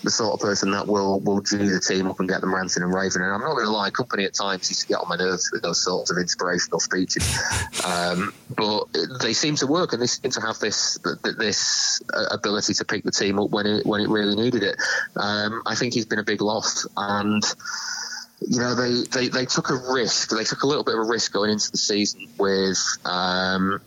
the 0.04 0.12
sort 0.12 0.34
of 0.34 0.40
person 0.40 0.72
that 0.72 0.88
will 0.88 1.20
will 1.20 1.42
G 1.42 1.58
the 1.58 1.80
team 1.80 2.08
up 2.08 2.20
and 2.20 2.30
get 2.30 2.42
them 2.42 2.54
ranting 2.54 2.84
and 2.84 2.94
raving. 2.94 3.22
And 3.22 3.32
I'm 3.32 3.42
not 3.42 3.54
going 3.54 3.66
to 3.66 3.72
lie, 3.72 3.90
Kompany 3.90 4.26
at 4.26 4.34
times 4.34 4.70
used 4.70 4.82
to 4.82 4.88
get 4.88 5.00
on 5.00 5.10
my 5.10 5.18
nerves 5.18 5.50
with 5.52 5.62
those 5.62 5.84
sorts 5.84 6.12
of 6.12 6.18
inspirational 6.18 6.80
speeches, 6.80 7.38
um, 7.86 8.34
but 8.56 8.88
they 9.22 9.34
seem 9.34 9.56
to 9.58 9.68
work, 9.68 9.94
and 9.94 10.02
they 10.02 10.08
seem 10.08 10.32
to 10.32 10.42
have 10.42 10.60
this 10.60 10.98
this 11.38 12.02
ability 12.32 12.74
to 12.76 12.86
pick 12.86 13.04
the 13.04 13.12
team 13.12 13.40
up 13.40 13.50
when 13.50 13.66
it 13.66 13.86
when 13.86 14.02
it 14.02 14.10
really 14.10 14.36
needed 14.36 14.64
it. 14.64 14.76
Um, 15.16 15.62
I 15.66 15.76
think 15.76 15.94
he's 15.94 16.06
been 16.06 16.20
a 16.20 16.24
big 16.24 16.42
loss, 16.42 16.88
and 16.96 17.44
you 18.48 18.60
know, 18.60 18.76
they, 18.76 19.04
they, 19.12 19.28
they 19.30 19.46
took 19.46 19.70
a 19.70 19.94
risk. 19.94 20.30
They 20.30 20.44
took 20.44 20.64
a 20.64 20.68
little 20.68 20.84
bit 20.84 20.96
of 20.96 21.02
a 21.02 21.10
risk 21.10 21.32
going 21.34 21.52
into 21.52 21.72
the 21.72 21.78
season 21.78 22.28
with 22.38 22.78
um, 23.06 23.82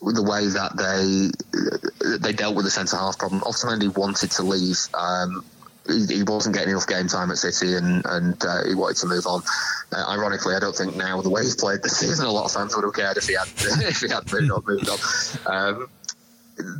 the 0.00 0.22
way 0.22 0.46
that 0.48 0.76
they 0.76 2.18
they 2.18 2.32
dealt 2.32 2.54
with 2.54 2.64
the 2.64 2.70
centre 2.70 2.96
half 2.96 3.18
problem. 3.18 3.42
Ultimately, 3.44 3.88
wanted 3.88 4.30
to 4.32 4.42
leave. 4.42 4.78
Um, 4.94 5.44
he, 5.86 6.06
he, 6.06 6.22
wasn't 6.22 6.54
getting 6.54 6.70
enough 6.70 6.86
game 6.86 7.08
time 7.08 7.30
at 7.30 7.38
City, 7.38 7.74
and 7.76 8.04
and 8.06 8.44
uh, 8.44 8.64
he 8.66 8.74
wanted 8.74 8.96
to 8.98 9.06
move 9.06 9.26
on. 9.26 9.42
Uh, 9.92 10.04
ironically, 10.08 10.54
I 10.54 10.60
don't 10.60 10.76
think 10.76 10.96
now 10.96 11.20
the 11.20 11.30
way 11.30 11.42
he's 11.42 11.56
played 11.56 11.82
this 11.82 11.96
season, 11.98 12.26
a 12.26 12.30
lot 12.30 12.44
of 12.44 12.52
fans 12.52 12.74
would 12.76 12.84
have 12.84 12.94
cared 12.94 13.16
if 13.16 13.26
he 13.26 13.34
had 13.34 13.48
if 13.88 14.00
he 14.00 14.08
had 14.08 14.30
moved 14.32 14.50
on. 14.50 14.62
Moved 14.66 14.88
on. 14.88 14.98
Um, 15.46 15.88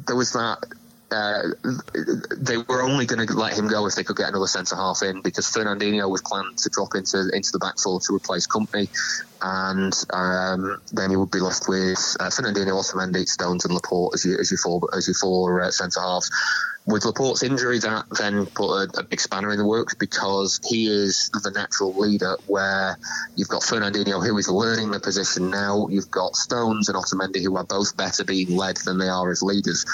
there 0.07 0.17
was 0.17 0.33
that 0.33 0.65
uh, 1.13 1.43
they 2.39 2.57
were 2.57 2.83
only 2.83 3.07
going 3.07 3.27
to 3.27 3.33
let 3.35 3.57
him 3.57 3.69
go 3.69 3.87
if 3.87 3.95
they 3.95 4.05
could 4.05 4.17
get 4.17 4.29
another 4.29 4.47
centre 4.47 4.77
half 4.77 5.03
in 5.03 5.21
because 5.23 5.47
Fernandinho 5.47 6.11
was 6.11 6.23
planned 6.23 6.59
to 6.59 6.71
drop 6.71 6.95
into 6.95 7.29
into 7.33 7.51
the 7.53 7.59
back 7.59 7.79
four 7.79 8.01
to 8.01 8.15
replace 8.15 8.47
Kompany, 8.47 8.89
and 9.41 9.93
um, 10.11 10.83
then 10.93 11.11
he 11.11 11.17
would 11.17 11.31
be 11.31 11.41
left 11.41 11.69
with 11.69 12.17
uh, 12.21 12.31
Fernandinho, 12.31 12.81
Otamendi, 12.81 13.27
Stones, 13.27 13.65
and 13.65 13.75
Laporte 13.75 14.15
as 14.15 14.25
you 14.25 14.39
as 14.39 14.51
you 14.51 14.57
four 14.57 14.81
as 14.97 15.07
you 15.07 15.15
four 15.15 15.61
uh, 15.61 15.71
centre 15.71 16.01
halves. 16.01 16.31
With 16.85 17.05
Laporte's 17.05 17.45
injury, 17.45 17.79
that 17.79 18.07
then 18.19 18.47
put 18.47 18.73
a, 18.73 19.01
a, 19.01 19.03
big 19.05 19.21
spanner 19.21 19.53
in 19.53 19.59
the 19.59 19.65
works 19.65 19.95
because 19.95 20.59
he 20.69 20.89
is 20.89 21.31
the 21.33 21.53
natural 21.53 21.95
leader. 21.95 22.37
Where 22.47 22.99
you've 23.37 23.49
got 23.49 23.63
Fernandinho, 23.63 24.27
who 24.27 24.37
is 24.39 24.49
learning 24.49 24.91
the 24.91 24.99
position 24.99 25.51
now. 25.51 25.87
You've 25.89 26.11
got 26.11 26.35
Stones 26.35 26.89
and 26.89 26.99
Otamendi, 26.99 27.43
who 27.43 27.57
are 27.57 27.65
both 27.65 27.97
better 27.97 28.25
being 28.25 28.57
led 28.57 28.79
than 28.79 28.99
they 28.99 29.09
are 29.09 29.31
as 29.31 29.43
leaders. 29.43 29.87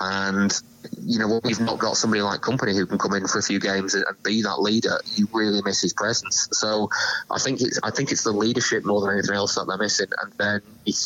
And 0.00 0.52
you 1.00 1.18
know, 1.18 1.28
when 1.28 1.40
you've 1.44 1.60
not 1.60 1.78
got 1.78 1.96
somebody 1.96 2.22
like 2.22 2.40
Kompany 2.40 2.74
who 2.74 2.86
can 2.86 2.98
come 2.98 3.14
in 3.14 3.26
for 3.26 3.38
a 3.38 3.42
few 3.42 3.60
games 3.60 3.94
and, 3.94 4.04
be 4.22 4.42
that 4.42 4.60
leader, 4.60 5.00
you 5.14 5.28
really 5.32 5.60
miss 5.62 5.80
his 5.80 5.92
presence. 5.92 6.48
So 6.52 6.90
I 7.30 7.38
think 7.38 7.60
it's 7.60 7.78
I 7.82 7.90
think 7.90 8.12
it's 8.12 8.24
the 8.24 8.32
leadership 8.32 8.84
more 8.84 9.00
than 9.00 9.10
anything 9.10 9.34
else 9.34 9.54
that 9.56 9.66
they're 9.66 9.78
missing. 9.78 10.08
And 10.22 10.32
then 10.38 10.60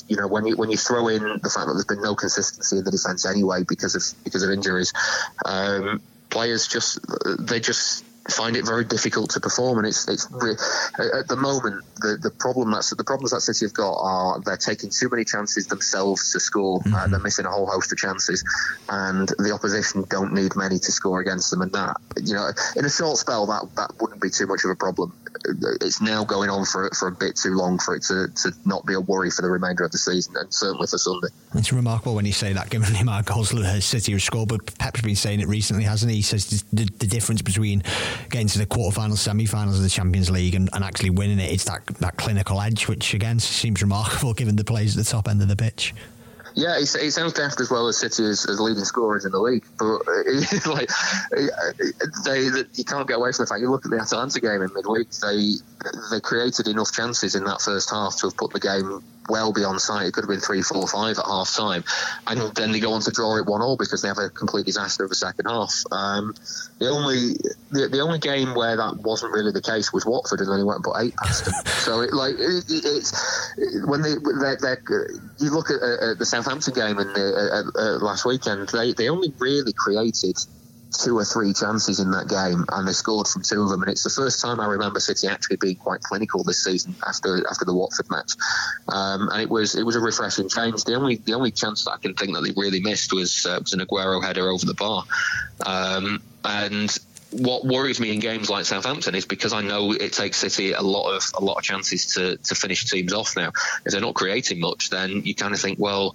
you 0.08 0.16
know 0.16 0.26
when 0.26 0.46
you 0.46 0.56
when 0.56 0.70
you 0.70 0.76
throw 0.76 1.08
in 1.08 1.22
the 1.22 1.50
fact 1.50 1.66
that 1.66 1.72
there's 1.72 1.84
been 1.84 2.02
no 2.02 2.14
consistency 2.14 2.78
in 2.78 2.84
the 2.84 2.90
defence 2.90 3.24
anyway 3.26 3.64
because 3.66 3.94
of 3.94 4.24
because 4.24 4.42
of 4.42 4.50
injuries, 4.50 4.92
um, 5.44 6.02
players 6.30 6.68
just 6.68 6.98
they 7.38 7.60
just 7.60 8.04
find 8.30 8.56
it 8.56 8.64
very 8.64 8.84
difficult 8.84 9.30
to 9.30 9.40
perform. 9.40 9.78
And 9.78 9.86
it's 9.86 10.08
it's 10.08 10.26
at 10.26 11.28
the 11.28 11.36
moment 11.38 11.84
the, 11.96 12.18
the 12.20 12.30
problem 12.30 12.70
that's 12.70 12.90
the 12.90 13.04
problems 13.04 13.30
that 13.30 13.40
City 13.40 13.66
have 13.66 13.74
got 13.74 13.96
are 13.98 14.40
they're 14.40 14.56
taking 14.56 14.90
too 14.90 15.08
many 15.08 15.24
chances 15.24 15.66
themselves 15.66 16.32
to 16.32 16.40
score. 16.40 16.80
Uh, 16.80 16.82
mm-hmm. 16.82 16.94
Uh, 16.94 17.06
they're 17.08 17.20
missing 17.20 17.46
a 17.46 17.50
whole 17.50 17.66
host 17.66 17.92
of 17.92 17.98
chances, 17.98 18.44
and 18.88 19.28
the 19.38 19.52
opposition 19.52 20.04
don't 20.08 20.32
need 20.32 20.56
many 20.56 20.78
to 20.78 20.92
score 20.92 21.20
against 21.20 21.50
them. 21.50 21.62
And 21.62 21.72
that 21.72 21.96
you 22.22 22.34
know, 22.34 22.50
in 22.76 22.84
a 22.84 22.90
short 22.90 23.18
spell, 23.18 23.46
that 23.46 23.74
that 23.76 24.00
wouldn't 24.00 24.20
be 24.20 24.30
too 24.30 24.46
much 24.46 24.64
of 24.64 24.70
a 24.70 24.76
problem. 24.76 25.12
It's 25.80 26.00
now 26.00 26.24
going 26.24 26.50
on 26.50 26.64
for 26.64 26.90
for 26.90 27.08
a 27.08 27.12
bit 27.12 27.36
too 27.36 27.54
long 27.54 27.78
for 27.78 27.96
it 27.96 28.02
to, 28.04 28.28
to 28.28 28.52
not 28.64 28.84
be 28.86 28.94
a 28.94 29.00
worry 29.00 29.30
for 29.30 29.42
the 29.42 29.50
remainder 29.50 29.84
of 29.84 29.92
the 29.92 29.98
season, 29.98 30.34
and 30.36 30.52
certainly 30.52 30.86
for 30.86 30.98
Sunday. 30.98 31.28
It's 31.54 31.72
remarkable 31.72 32.14
when 32.14 32.26
you 32.26 32.32
say 32.32 32.52
that, 32.52 32.70
given 32.70 32.92
the 32.92 33.00
amount 33.00 33.28
of 33.28 33.34
goals 33.34 33.50
that 33.50 33.82
City 33.82 34.12
have 34.12 34.22
scored. 34.22 34.48
But 34.48 34.78
Pep's 34.78 35.00
been 35.00 35.16
saying 35.16 35.40
it 35.40 35.48
recently, 35.48 35.84
hasn't 35.84 36.10
he? 36.10 36.16
He 36.16 36.22
says 36.22 36.64
the, 36.72 36.84
the 36.84 37.06
difference 37.06 37.42
between 37.42 37.82
getting 38.30 38.48
to 38.48 38.58
the 38.58 38.66
quarterfinals, 38.66 39.18
semi-finals 39.18 39.76
of 39.76 39.82
the 39.82 39.90
Champions 39.90 40.30
League, 40.30 40.54
and, 40.54 40.68
and 40.72 40.84
actually 40.84 41.10
winning 41.10 41.38
it. 41.38 41.52
It's 41.52 41.64
that 41.64 41.86
that 42.00 42.16
clinical 42.16 42.60
edge, 42.60 42.88
which 42.88 43.14
again 43.14 43.38
seems 43.38 43.82
remarkable 43.82 44.34
given 44.34 44.56
the 44.56 44.64
players 44.64 44.96
at 44.96 45.04
the 45.04 45.10
top 45.10 45.28
end 45.28 45.42
of 45.42 45.48
the 45.48 45.56
pitch. 45.56 45.94
Yeah, 46.56 46.78
it 46.78 46.86
sounds 46.86 47.34
daft 47.34 47.60
as 47.60 47.70
well 47.70 47.86
as 47.86 47.98
City 47.98 48.24
as, 48.24 48.46
as 48.48 48.58
leading 48.58 48.84
scorers 48.84 49.26
in 49.26 49.32
the 49.32 49.38
league, 49.38 49.66
but 49.78 50.00
uh, 50.08 50.70
like 50.72 50.88
they, 52.24 52.48
they, 52.48 52.64
you 52.72 52.84
can't 52.84 53.06
get 53.06 53.18
away 53.18 53.32
from 53.32 53.42
the 53.42 53.46
fact. 53.46 53.60
You 53.60 53.70
look 53.70 53.84
at 53.84 53.90
the 53.90 54.00
Atalanta 54.00 54.40
game 54.40 54.62
in 54.62 54.70
midweek; 54.72 55.10
they 55.20 55.52
they 56.10 56.20
created 56.20 56.66
enough 56.66 56.92
chances 56.92 57.34
in 57.34 57.44
that 57.44 57.60
first 57.60 57.90
half 57.90 58.16
to 58.20 58.28
have 58.28 58.38
put 58.38 58.54
the 58.54 58.60
game 58.60 59.04
well 59.28 59.52
beyond 59.52 59.80
sight. 59.80 60.06
It 60.06 60.12
could 60.12 60.24
have 60.24 60.28
been 60.28 60.40
three, 60.40 60.62
four, 60.62 60.86
five 60.86 61.18
at 61.18 61.24
half 61.24 61.54
time, 61.54 61.84
and 62.26 62.54
then 62.54 62.72
they 62.72 62.80
go 62.80 62.92
on 62.92 63.00
to 63.02 63.10
draw 63.10 63.36
it 63.36 63.46
one 63.46 63.62
all 63.62 63.76
because 63.76 64.02
they 64.02 64.08
have 64.08 64.18
a 64.18 64.30
complete 64.30 64.66
disaster 64.66 65.04
of 65.04 65.10
a 65.10 65.14
second 65.14 65.46
half. 65.46 65.74
Um, 65.90 66.34
the 66.78 66.88
only 66.88 67.34
the, 67.70 67.88
the 67.90 68.00
only 68.00 68.18
game 68.18 68.54
where 68.54 68.76
that 68.76 68.98
wasn't 68.98 69.32
really 69.32 69.52
the 69.52 69.62
case 69.62 69.92
was 69.92 70.04
Watford, 70.04 70.40
and 70.40 70.50
then 70.50 70.58
he 70.58 70.64
went 70.64 70.76
and 70.76 70.84
put 70.84 71.00
eight 71.00 71.16
past 71.16 71.44
them. 71.44 71.54
so 71.66 72.00
it 72.00 72.12
like 72.12 72.34
it, 72.38 72.64
it's 72.68 73.12
when 73.86 74.02
they 74.02 74.14
they're, 74.40 74.56
they're, 74.56 75.10
you 75.38 75.50
look 75.50 75.70
at, 75.70 75.82
at, 75.82 76.18
the 76.18 76.26
Southampton 76.26 76.74
game 76.74 76.98
and 76.98 77.10
uh, 77.16 78.04
last 78.04 78.24
weekend, 78.24 78.68
they 78.68 78.92
they 78.92 79.08
only 79.08 79.32
really 79.38 79.72
created 79.72 80.36
two 80.92 81.16
or 81.16 81.24
three 81.24 81.52
chances 81.52 82.00
in 82.00 82.10
that 82.12 82.28
game, 82.28 82.64
and 82.70 82.86
they 82.86 82.92
scored 82.92 83.28
from 83.28 83.42
two 83.42 83.62
of 83.62 83.68
them. 83.68 83.82
And 83.82 83.90
it's 83.90 84.04
the 84.04 84.10
first 84.10 84.40
time 84.40 84.60
I 84.60 84.66
remember 84.66 85.00
City 85.00 85.28
actually 85.28 85.56
being 85.56 85.76
quite 85.76 86.00
clinical 86.00 86.44
this 86.44 86.62
season 86.62 86.94
after 87.06 87.46
after 87.48 87.64
the 87.64 87.74
Watford 87.74 88.10
match. 88.10 88.32
Um, 88.88 89.28
and 89.30 89.42
it 89.42 89.50
was 89.50 89.74
it 89.74 89.84
was 89.84 89.96
a 89.96 90.00
refreshing 90.00 90.48
change. 90.48 90.84
The 90.84 90.94
only 90.94 91.16
the 91.16 91.34
only 91.34 91.50
chance 91.50 91.84
that 91.84 91.92
I 91.92 91.98
can 91.98 92.14
think 92.14 92.34
that 92.34 92.42
they 92.42 92.52
really 92.56 92.80
missed 92.80 93.12
was 93.12 93.46
uh, 93.46 93.58
was 93.60 93.72
an 93.72 93.80
Aguero 93.80 94.22
header 94.22 94.48
over 94.48 94.64
the 94.64 94.74
bar. 94.74 95.04
Um, 95.64 96.22
and 96.44 96.96
what 97.32 97.64
worries 97.64 97.98
me 97.98 98.12
in 98.12 98.20
games 98.20 98.48
like 98.48 98.64
Southampton 98.64 99.14
is 99.14 99.26
because 99.26 99.52
I 99.52 99.60
know 99.60 99.92
it 99.92 100.12
takes 100.12 100.38
City 100.38 100.72
a 100.72 100.82
lot 100.82 101.10
of 101.10 101.24
a 101.34 101.44
lot 101.44 101.56
of 101.56 101.64
chances 101.64 102.14
to 102.14 102.36
to 102.36 102.54
finish 102.54 102.88
teams 102.88 103.12
off 103.12 103.36
now. 103.36 103.52
If 103.84 103.92
they're 103.92 104.00
not 104.00 104.14
creating 104.14 104.60
much, 104.60 104.90
then 104.90 105.22
you 105.24 105.34
kind 105.34 105.52
of 105.52 105.60
think, 105.60 105.78
well 105.78 106.14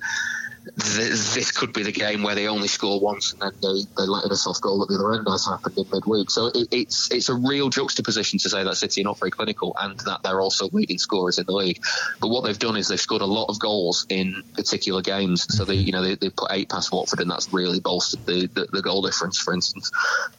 this 0.64 1.52
could 1.52 1.74
be 1.74 1.84
the 1.84 1.92
game 1.92 2.22
where 2.22 2.36
they 2.36 2.48
only 2.48 2.68
score 2.68 3.00
once 3.00 3.34
and 3.34 3.42
then 3.42 3.52
they, 3.62 3.82
they 3.98 4.08
let 4.08 4.26
a 4.26 4.36
soft 4.36 4.62
goal 4.62 4.84
at 4.84 4.90
the 4.90 4.96
other 4.96 5.14
end, 5.14 5.28
as 5.28 5.46
happened 5.46 5.76
in 5.78 5.86
midweek. 5.92 6.30
So 6.30 6.48
it, 6.48 6.68
it's 6.72 7.12
it's 7.12 7.30
a 7.30 7.36
real 7.36 7.70
juxtaposition 7.70 8.38
to 8.40 8.50
say 8.50 8.64
that 8.64 8.76
City 8.78 9.02
are 9.02 9.06
not 9.06 9.20
very 9.20 9.32
clinical 9.32 9.76
and 9.82 10.00
that 10.02 10.22
they're 10.24 10.40
also 10.40 10.70
leading 10.72 11.00
scorers 11.00 11.40
in 11.40 11.46
the 11.48 11.52
league. 11.52 11.82
But 12.20 12.30
what 12.30 12.44
they've 12.44 12.58
done 12.58 12.78
is 12.78 12.88
they've 12.88 13.00
scored 13.00 13.24
a 13.24 13.26
lot 13.26 13.46
of 13.46 13.60
goals 13.60 14.06
in 14.10 14.44
particular 14.54 15.02
games. 15.02 15.48
So 15.56 15.66
they 15.66 15.76
you 15.76 15.92
know 15.92 16.04
they, 16.04 16.16
they 16.16 16.30
put 16.30 16.52
eight 16.52 16.70
past 16.70 16.92
Watford 16.94 17.22
and 17.22 17.32
that's 17.32 17.52
really 17.52 17.80
bolstered 17.80 18.24
the, 18.28 18.48
the, 18.48 18.68
the 18.72 18.82
goal 18.84 19.02
difference. 19.02 19.40
For 19.40 19.54
instance, 19.56 19.92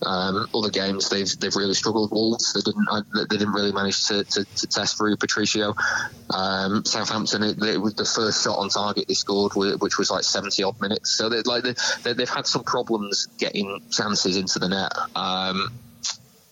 um, 0.06 0.46
other 0.54 0.70
games 0.70 1.08
they've 1.08 1.30
they've 1.40 1.56
really 1.56 1.74
struggled. 1.74 2.12
Wolves 2.12 2.52
they 2.52 2.60
didn't 2.60 2.86
uh, 2.88 3.02
they 3.28 3.38
didn't 3.38 3.54
really 3.54 3.72
manage 3.72 4.06
to, 4.06 4.22
to, 4.22 4.44
to 4.44 4.66
test 4.68 5.00
Rui 5.00 5.16
Patricio. 5.16 5.74
Um, 6.30 6.84
Southampton 6.84 7.42
it, 7.42 7.60
it 7.60 7.78
was 7.78 7.94
the 7.94 8.04
first 8.04 8.44
shot 8.44 8.58
on 8.58 8.68
target 8.68 9.08
they 9.08 9.14
scored, 9.14 9.54
which 9.54 9.98
was 9.98 10.11
like 10.12 10.24
70 10.24 10.62
odd 10.62 10.80
minutes. 10.80 11.10
So 11.10 11.28
they 11.28 11.42
like 11.42 11.64
they, 11.64 12.12
they've 12.12 12.28
had 12.28 12.46
some 12.46 12.64
problems 12.64 13.28
getting 13.38 13.80
chances 13.90 14.36
into 14.36 14.58
the 14.58 14.68
net. 14.68 14.92
Um, 15.16 15.72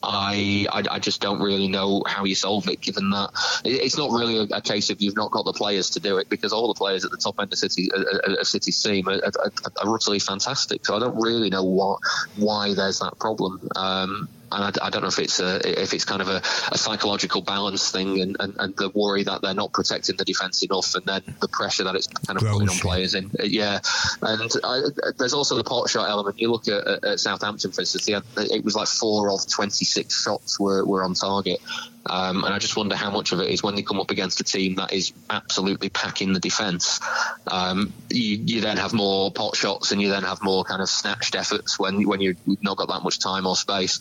I, 0.03 0.67
I, 0.73 0.83
I 0.93 0.99
just 0.99 1.21
don't 1.21 1.43
really 1.43 1.69
know 1.69 2.03
how 2.07 2.25
you 2.25 2.35
solve 2.35 2.69
it. 2.69 2.81
Given 2.81 3.11
that 3.11 3.31
it's 3.65 3.99
not 3.99 4.11
really 4.11 4.39
a, 4.39 4.57
a, 4.57 4.61
case 4.61 4.89
of 4.89 5.03
you've 5.03 5.17
not 5.17 5.31
got 5.31 5.45
the 5.45 5.53
players 5.53 5.91
to 5.91 6.01
do 6.01 6.17
it, 6.17 6.29
because 6.31 6.53
all 6.53 6.69
the 6.69 6.75
players 6.75 7.05
at 7.05 7.11
the 7.11 7.19
top 7.19 7.39
end 7.39 7.53
of 7.53 7.59
City, 7.59 7.91
a, 8.39 8.45
City's 8.45 8.83
team 8.83 9.09
are, 9.09 9.21
are, 9.23 9.53
are, 9.83 9.95
utterly 9.95 10.19
fantastic. 10.19 10.87
So 10.87 10.97
I 10.97 11.01
don't 11.01 11.21
really 11.21 11.51
know 11.51 11.65
what 11.65 12.01
why 12.37 12.73
there's 12.73 13.01
that 13.01 13.19
problem. 13.19 13.69
Um, 13.77 14.29
and 14.53 14.65
I, 14.65 14.87
I, 14.87 14.91
don't 14.91 15.03
know 15.03 15.09
if 15.09 15.19
it's 15.19 15.41
a, 15.41 15.83
if 15.83 15.93
it's 15.93 16.05
kind 16.05 16.23
of 16.23 16.29
a, 16.29 16.43
a 16.73 16.79
psychological 16.79 17.43
balance 17.43 17.91
thing, 17.91 18.21
and, 18.21 18.37
and, 18.41 18.55
and, 18.59 18.77
the 18.77 18.91
worry 18.91 19.25
that 19.25 19.43
they're 19.43 19.55
not 19.55 19.73
protecting 19.73 20.17
the 20.17 20.25
defence 20.25 20.63
enough, 20.63 20.95
and 20.95 21.05
then 21.07 21.23
the 21.41 21.49
pressure 21.49 21.85
that 21.85 21.95
it's 21.95 22.07
kind 22.07 22.37
of 22.37 22.43
Gross, 22.43 22.55
putting 22.55 22.69
on 22.69 22.77
players 22.77 23.15
in. 23.15 23.31
Yeah, 23.43 23.81
and 24.23 24.53
I, 24.65 24.81
there's 25.19 25.35
also 25.35 25.57
the 25.57 25.65
pot 25.65 25.89
shot 25.91 26.09
element. 26.09 26.41
You 26.41 26.51
look 26.51 26.69
at, 26.69 27.05
at 27.05 27.21
Southampton, 27.21 27.73
for 27.73 27.83
instance, 27.83 28.07
had, 28.07 28.25
it 28.37 28.65
was 28.65 28.75
like 28.75 28.89
four 28.89 29.31
of 29.31 29.47
26 29.49 30.23
shots 30.23 30.59
were, 30.59 30.85
were 30.85 31.03
on 31.03 31.15
target. 31.15 31.61
Um, 32.07 32.45
and 32.45 32.55
I 32.55 32.59
just 32.59 32.77
wonder 32.77 32.97
how 32.97 33.11
much 33.11 33.33
of 33.33 33.41
it 33.41 33.51
is 33.51 33.63
when 33.63 33.75
they 33.75 33.83
come 33.83 34.01
up 34.01 34.11
against 34.11 34.41
a 34.41 34.45
team 34.45 34.77
that 34.77 34.93
is 34.93 35.13
absolutely 35.29 35.91
packing 35.91 36.33
the 36.33 36.41
defence. 36.41 37.01
Um, 37.47 37.93
you, 38.09 38.41
you, 38.45 38.61
then 38.63 38.79
have 38.79 38.95
more 38.95 39.31
pot 39.31 39.55
shots 39.55 39.93
and 39.93 40.01
you 40.01 40.09
then 40.09 40.23
have 40.23 40.43
more 40.43 40.65
kind 40.65 40.81
of 40.81 40.89
snatched 40.89 41.35
efforts 41.35 41.79
when 41.79 42.09
when 42.09 42.21
you've 42.21 42.39
not 42.63 42.79
got 42.79 42.89
that 42.89 43.03
much 43.03 43.21
time 43.21 43.47
or 43.47 43.55
space, 43.55 44.01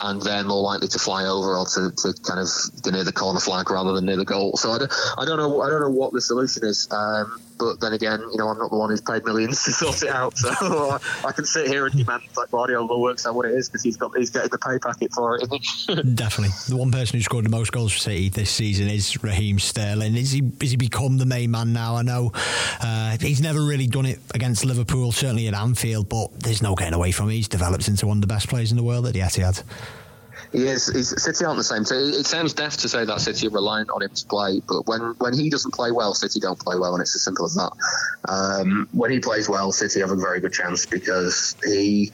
and 0.00 0.22
they're 0.22 0.44
more 0.44 0.62
likely 0.62 0.88
to 0.88 0.98
fly 0.98 1.26
over 1.26 1.56
or 1.56 1.66
to, 1.66 1.90
to 1.90 2.14
kind 2.22 2.40
of 2.40 2.48
near 2.92 3.04
the 3.04 3.12
corner 3.12 3.40
flag 3.40 3.70
rather 3.70 3.92
than 3.92 4.06
near 4.06 4.16
the 4.16 4.24
goal. 4.24 4.56
So 4.56 4.70
I 4.70 4.78
don't, 4.78 4.92
I 5.18 5.24
don't 5.24 5.36
know 5.36 5.60
I 5.60 5.70
don't 5.70 5.80
know 5.80 5.90
what 5.90 6.12
the 6.12 6.20
solution 6.20 6.64
is. 6.64 6.88
Um, 6.90 7.40
but 7.60 7.78
then 7.78 7.92
again, 7.92 8.20
you 8.20 8.38
know, 8.38 8.48
I'm 8.48 8.58
not 8.58 8.70
the 8.70 8.76
one 8.76 8.88
who's 8.88 9.02
paid 9.02 9.24
millions 9.24 9.62
to 9.64 9.72
sort 9.72 10.02
it 10.02 10.08
out. 10.08 10.36
So 10.36 10.48
I, 11.24 11.32
can 11.32 11.44
sit 11.44 11.68
here 11.68 11.86
and 11.86 11.94
demand 11.94 12.22
that 12.34 12.50
Guardiola 12.50 12.98
works 12.98 13.26
out 13.26 13.34
what 13.34 13.46
it 13.46 13.52
is 13.52 13.68
because 13.68 13.82
he's 13.82 13.96
got 13.96 14.16
he's 14.16 14.30
getting 14.30 14.50
the 14.50 14.58
pay 14.58 14.78
packet 14.78 15.12
for 15.12 15.36
it. 15.36 15.46
Definitely, 16.16 16.54
the 16.68 16.76
one 16.76 16.90
person 16.90 17.18
who 17.18 17.22
scored 17.22 17.39
the 17.42 17.50
most 17.50 17.72
goals 17.72 17.92
for 17.92 17.98
City 17.98 18.28
this 18.28 18.50
season 18.50 18.88
is 18.88 19.22
Raheem 19.22 19.58
Sterling. 19.58 20.16
Is 20.16 20.32
he 20.32 20.42
is 20.60 20.70
he 20.70 20.76
become 20.76 21.18
the 21.18 21.26
main 21.26 21.50
man 21.50 21.72
now? 21.72 21.96
I 21.96 22.02
know 22.02 22.32
uh, 22.80 23.16
he's 23.20 23.40
never 23.40 23.62
really 23.62 23.86
done 23.86 24.06
it 24.06 24.18
against 24.34 24.64
Liverpool, 24.64 25.12
certainly 25.12 25.48
at 25.48 25.54
Anfield, 25.54 26.08
but 26.08 26.40
there's 26.40 26.62
no 26.62 26.74
getting 26.74 26.94
away 26.94 27.12
from 27.12 27.28
it. 27.30 27.34
He's 27.34 27.48
developed 27.48 27.88
into 27.88 28.06
one 28.06 28.18
of 28.18 28.20
the 28.22 28.26
best 28.26 28.48
players 28.48 28.70
in 28.70 28.76
the 28.76 28.82
world 28.82 29.06
at 29.06 29.12
the 29.12 29.20
Etihad. 29.20 29.62
He's, 30.52 31.22
City 31.22 31.44
aren't 31.44 31.58
the 31.58 31.64
same. 31.64 31.84
So 31.84 31.94
it 31.94 32.26
sounds 32.26 32.54
daft 32.54 32.80
to 32.80 32.88
say 32.88 33.04
that 33.04 33.20
City 33.20 33.46
are 33.46 33.50
reliant 33.50 33.90
on 33.90 34.02
him 34.02 34.10
to 34.10 34.26
play, 34.26 34.60
but 34.66 34.86
when, 34.86 35.00
when 35.18 35.32
he 35.32 35.48
doesn't 35.48 35.72
play 35.72 35.92
well, 35.92 36.12
City 36.14 36.40
don't 36.40 36.58
play 36.58 36.76
well, 36.76 36.94
and 36.94 37.02
it's 37.02 37.14
as 37.14 37.22
simple 37.22 37.44
as 37.44 37.54
that. 37.54 37.70
Um, 38.28 38.88
when 38.92 39.12
he 39.12 39.20
plays 39.20 39.48
well, 39.48 39.70
City 39.70 40.00
have 40.00 40.10
a 40.10 40.16
very 40.16 40.40
good 40.40 40.52
chance 40.52 40.86
because 40.86 41.56
he. 41.64 42.12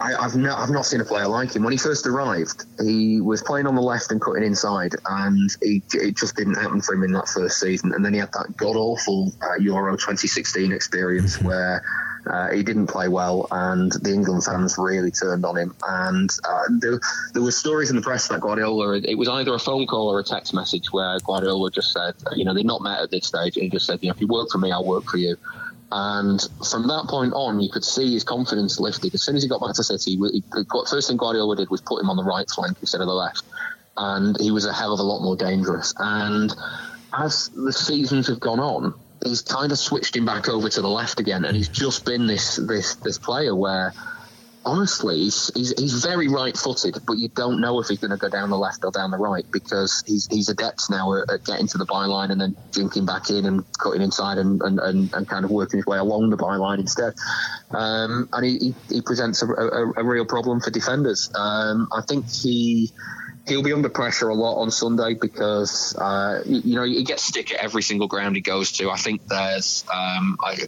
I, 0.00 0.22
have 0.22 0.36
not, 0.36 0.58
I've 0.58 0.70
not 0.70 0.86
seen 0.86 1.00
a 1.00 1.04
player 1.04 1.26
like 1.26 1.54
him. 1.54 1.64
When 1.64 1.72
he 1.72 1.78
first 1.78 2.06
arrived, 2.06 2.64
he 2.80 3.20
was 3.20 3.42
playing 3.42 3.66
on 3.66 3.74
the 3.74 3.82
left 3.82 4.12
and 4.12 4.20
cutting 4.20 4.44
inside, 4.44 4.94
and 5.08 5.50
he, 5.60 5.82
it 5.92 6.16
just 6.16 6.36
didn't 6.36 6.54
happen 6.54 6.80
for 6.80 6.94
him 6.94 7.02
in 7.02 7.12
that 7.12 7.28
first 7.28 7.58
season. 7.58 7.92
And 7.92 8.04
then 8.04 8.12
he 8.12 8.20
had 8.20 8.32
that 8.32 8.56
god 8.56 8.76
awful 8.76 9.32
uh, 9.42 9.56
Euro 9.56 9.92
2016 9.92 10.72
experience 10.72 11.40
where 11.42 11.82
uh, 12.30 12.50
he 12.50 12.62
didn't 12.62 12.86
play 12.86 13.08
well, 13.08 13.48
and 13.50 13.90
the 13.92 14.12
England 14.12 14.44
fans 14.44 14.76
really 14.78 15.10
turned 15.10 15.44
on 15.44 15.56
him. 15.56 15.74
And 15.86 16.30
uh, 16.44 16.62
there, 16.78 17.00
there 17.32 17.42
were 17.42 17.50
stories 17.50 17.90
in 17.90 17.96
the 17.96 18.02
press 18.02 18.28
that 18.28 18.40
Guardiola, 18.40 18.98
it 18.98 19.16
was 19.16 19.28
either 19.28 19.54
a 19.54 19.58
phone 19.58 19.86
call 19.86 20.08
or 20.08 20.20
a 20.20 20.24
text 20.24 20.54
message 20.54 20.92
where 20.92 21.18
Guardiola 21.20 21.70
just 21.70 21.92
said, 21.92 22.14
you 22.36 22.44
know, 22.44 22.54
they'd 22.54 22.66
not 22.66 22.82
met 22.82 23.00
at 23.00 23.10
this 23.10 23.26
stage, 23.26 23.56
and 23.56 23.64
he 23.64 23.70
just 23.70 23.86
said, 23.86 23.98
you 24.02 24.08
know, 24.08 24.14
if 24.14 24.20
you 24.20 24.28
work 24.28 24.50
for 24.50 24.58
me, 24.58 24.70
I'll 24.70 24.84
work 24.84 25.04
for 25.04 25.16
you. 25.16 25.36
And 25.90 26.40
from 26.68 26.86
that 26.88 27.06
point 27.08 27.32
on, 27.32 27.60
you 27.60 27.70
could 27.70 27.84
see 27.84 28.12
his 28.12 28.24
confidence 28.24 28.78
lifted. 28.78 29.14
As 29.14 29.22
soon 29.22 29.36
as 29.36 29.42
he 29.42 29.48
got 29.48 29.60
back 29.60 29.74
to 29.74 29.84
City, 29.84 30.16
he, 30.16 30.44
first 30.88 31.08
thing 31.08 31.16
Guardiola 31.16 31.56
did 31.56 31.70
was 31.70 31.80
put 31.80 32.00
him 32.00 32.10
on 32.10 32.16
the 32.16 32.24
right 32.24 32.48
flank 32.50 32.76
instead 32.80 33.00
of 33.00 33.06
the 33.06 33.14
left. 33.14 33.44
And 33.96 34.38
he 34.38 34.50
was 34.50 34.66
a 34.66 34.72
hell 34.72 34.92
of 34.92 35.00
a 35.00 35.02
lot 35.02 35.22
more 35.22 35.36
dangerous. 35.36 35.94
And 35.98 36.54
as 37.16 37.48
the 37.48 37.72
seasons 37.72 38.26
have 38.28 38.40
gone 38.40 38.60
on, 38.60 38.94
he's 39.24 39.42
kind 39.42 39.72
of 39.72 39.78
switched 39.78 40.16
him 40.16 40.26
back 40.26 40.48
over 40.48 40.68
to 40.68 40.80
the 40.80 40.88
left 40.88 41.20
again, 41.20 41.44
and 41.44 41.56
he's 41.56 41.68
just 41.68 42.04
been 42.04 42.26
this 42.26 42.56
this 42.56 42.96
this 42.96 43.18
player 43.18 43.54
where 43.54 43.92
honestly 44.68 45.16
he's 45.16 45.50
he's, 45.54 45.78
he's 45.78 46.04
very 46.04 46.28
right-footed, 46.28 46.98
but 47.06 47.14
you 47.14 47.28
don't 47.28 47.60
know 47.60 47.80
if 47.80 47.88
he's 47.88 47.98
going 47.98 48.10
to 48.10 48.16
go 48.16 48.28
down 48.28 48.50
the 48.50 48.58
left 48.58 48.84
or 48.84 48.90
down 48.90 49.10
the 49.10 49.16
right 49.16 49.44
because 49.50 50.04
he's 50.06 50.28
he's 50.30 50.48
adept 50.48 50.90
now 50.90 51.14
at, 51.14 51.30
at 51.30 51.44
getting 51.44 51.66
to 51.66 51.78
the 51.78 51.86
byline 51.86 52.30
and 52.30 52.40
then 52.40 52.54
jinking 52.70 53.06
back 53.06 53.30
in 53.30 53.46
and 53.46 53.64
cutting 53.78 54.02
inside 54.02 54.38
and, 54.38 54.60
and, 54.62 54.78
and, 54.78 55.12
and 55.14 55.28
kind 55.28 55.44
of 55.44 55.50
working 55.50 55.78
his 55.78 55.86
way 55.86 55.98
along 55.98 56.30
the 56.30 56.36
byline 56.36 56.78
instead. 56.78 57.14
Um, 57.70 58.28
and 58.32 58.44
he, 58.44 58.58
he, 58.58 58.74
he 58.88 59.02
presents 59.02 59.42
a, 59.42 59.46
a, 59.46 59.92
a, 59.96 60.04
real 60.04 60.24
problem 60.24 60.60
for 60.60 60.70
defenders. 60.70 61.30
Um, 61.34 61.88
I 61.92 62.02
think 62.02 62.30
he 62.30 62.92
he'll 63.48 63.62
be 63.62 63.72
under 63.72 63.88
pressure 63.88 64.28
a 64.28 64.34
lot 64.34 64.60
on 64.60 64.70
Sunday 64.70 65.14
because 65.14 65.96
uh, 65.96 66.42
you, 66.44 66.76
know 66.76 66.84
he 66.84 67.02
gets 67.04 67.24
stick 67.24 67.52
at 67.52 67.60
every 67.60 67.82
single 67.82 68.08
ground 68.08 68.36
he 68.36 68.42
goes 68.42 68.72
to. 68.72 68.90
I 68.90 68.96
think 68.96 69.26
there's 69.26 69.84
um, 69.92 70.38
I, 70.42 70.58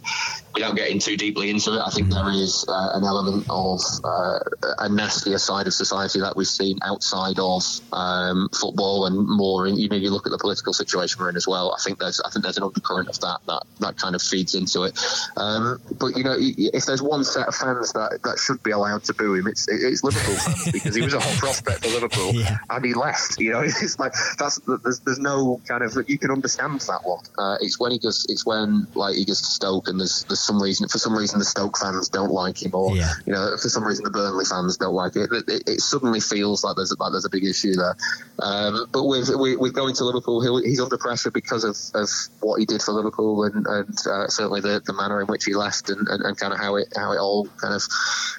without 0.53 0.75
getting 0.75 0.99
too 0.99 1.17
deeply 1.17 1.49
into 1.49 1.73
it, 1.73 1.81
I 1.85 1.89
think 1.89 2.09
there 2.09 2.29
is 2.29 2.65
uh, 2.67 2.89
an 2.93 3.03
element 3.03 3.45
of 3.49 3.81
uh, 4.03 4.39
a 4.79 4.89
nastier 4.89 5.37
side 5.37 5.67
of 5.67 5.73
society 5.73 6.19
that 6.19 6.35
we've 6.35 6.47
seen 6.47 6.79
outside 6.83 7.39
of 7.39 7.63
um, 7.93 8.49
football 8.49 9.05
and 9.05 9.27
more. 9.27 9.67
You 9.67 9.89
know, 9.89 9.95
you 9.95 10.09
look 10.09 10.25
at 10.25 10.31
the 10.31 10.39
political 10.39 10.73
situation 10.73 11.21
we're 11.21 11.29
in 11.29 11.37
as 11.37 11.47
well. 11.47 11.73
I 11.77 11.81
think 11.81 11.99
there's 11.99 12.19
I 12.21 12.29
think 12.29 12.43
there's 12.43 12.57
an 12.57 12.63
undercurrent 12.63 13.09
of 13.09 13.19
that 13.21 13.39
that 13.47 13.63
that 13.79 13.97
kind 13.97 14.15
of 14.15 14.21
feeds 14.21 14.55
into 14.55 14.83
it. 14.83 14.99
Um, 15.37 15.79
but 15.99 16.17
you 16.17 16.23
know, 16.23 16.35
if 16.37 16.85
there's 16.85 17.01
one 17.01 17.23
set 17.23 17.47
of 17.47 17.55
fans 17.55 17.93
that 17.93 18.19
that 18.23 18.39
should 18.39 18.63
be 18.63 18.71
allowed 18.71 19.03
to 19.05 19.13
boo 19.13 19.35
him, 19.35 19.47
it's 19.47 19.67
it's 19.67 20.03
Liverpool 20.03 20.35
fans 20.35 20.71
because 20.71 20.95
he 20.95 21.01
was 21.01 21.13
a 21.13 21.19
hot 21.19 21.37
prospect 21.37 21.85
for 21.85 21.89
Liverpool. 21.89 22.31
Yeah 22.41 22.57
and 22.71 22.85
he 22.85 22.93
left. 22.93 23.39
You 23.39 23.51
know, 23.51 23.59
it's 23.65 23.99
like 23.99 24.13
that's 24.37 24.59
there's, 24.83 24.99
there's 25.01 25.19
no 25.19 25.61
kind 25.67 25.83
of 25.83 25.95
you 26.07 26.17
can 26.17 26.31
understand 26.31 26.79
that 26.81 27.01
one. 27.03 27.23
Uh, 27.37 27.57
it's 27.61 27.79
when 27.79 27.91
he 27.91 27.99
goes, 27.99 28.25
it's 28.29 28.45
when 28.45 28.87
like 28.95 29.15
he 29.15 29.25
goes 29.25 29.41
to 29.41 29.47
Stoke 29.47 29.87
and 29.87 29.99
there's 29.99 30.23
there's 30.25 30.39
some 30.39 30.61
reason 30.61 30.87
for 30.87 30.97
some 30.97 31.15
reason 31.15 31.39
the 31.39 31.45
Stoke 31.45 31.77
fans 31.77 32.09
don't 32.09 32.31
like 32.31 32.61
him, 32.61 32.71
or 32.73 32.95
yeah. 32.95 33.13
you 33.25 33.33
know 33.33 33.55
for 33.61 33.69
some 33.69 33.83
reason 33.83 34.03
the 34.03 34.11
Burnley 34.11 34.45
fans 34.45 34.77
don't 34.77 34.93
like 34.93 35.15
it. 35.15 35.31
It, 35.31 35.43
it, 35.47 35.63
it 35.67 35.81
suddenly 35.81 36.19
feels 36.19 36.63
like 36.63 36.75
there's 36.75 36.95
like 36.97 37.11
there's 37.11 37.25
a 37.25 37.29
big 37.29 37.45
issue 37.45 37.73
there. 37.73 37.95
Um, 38.39 38.87
but 38.91 39.05
with 39.05 39.29
with 39.35 39.73
going 39.73 39.95
to 39.95 40.03
Liverpool, 40.05 40.41
he's 40.63 40.79
under 40.79 40.97
pressure 40.97 41.31
because 41.31 41.63
of, 41.63 41.77
of 41.99 42.09
what 42.39 42.59
he 42.59 42.65
did 42.65 42.81
for 42.81 42.91
Liverpool 42.93 43.43
and, 43.43 43.65
and 43.67 43.97
uh, 44.07 44.27
certainly 44.27 44.61
the, 44.61 44.81
the 44.85 44.93
manner 44.93 45.21
in 45.21 45.27
which 45.27 45.45
he 45.45 45.53
left 45.53 45.89
and, 45.89 46.07
and, 46.07 46.23
and, 46.23 46.37
kind 46.37 46.53
of 46.53 46.59
how 46.59 46.75
it 46.75 46.87
how 46.95 47.11
it 47.11 47.17
all 47.17 47.47
kind 47.57 47.73
of 47.73 47.83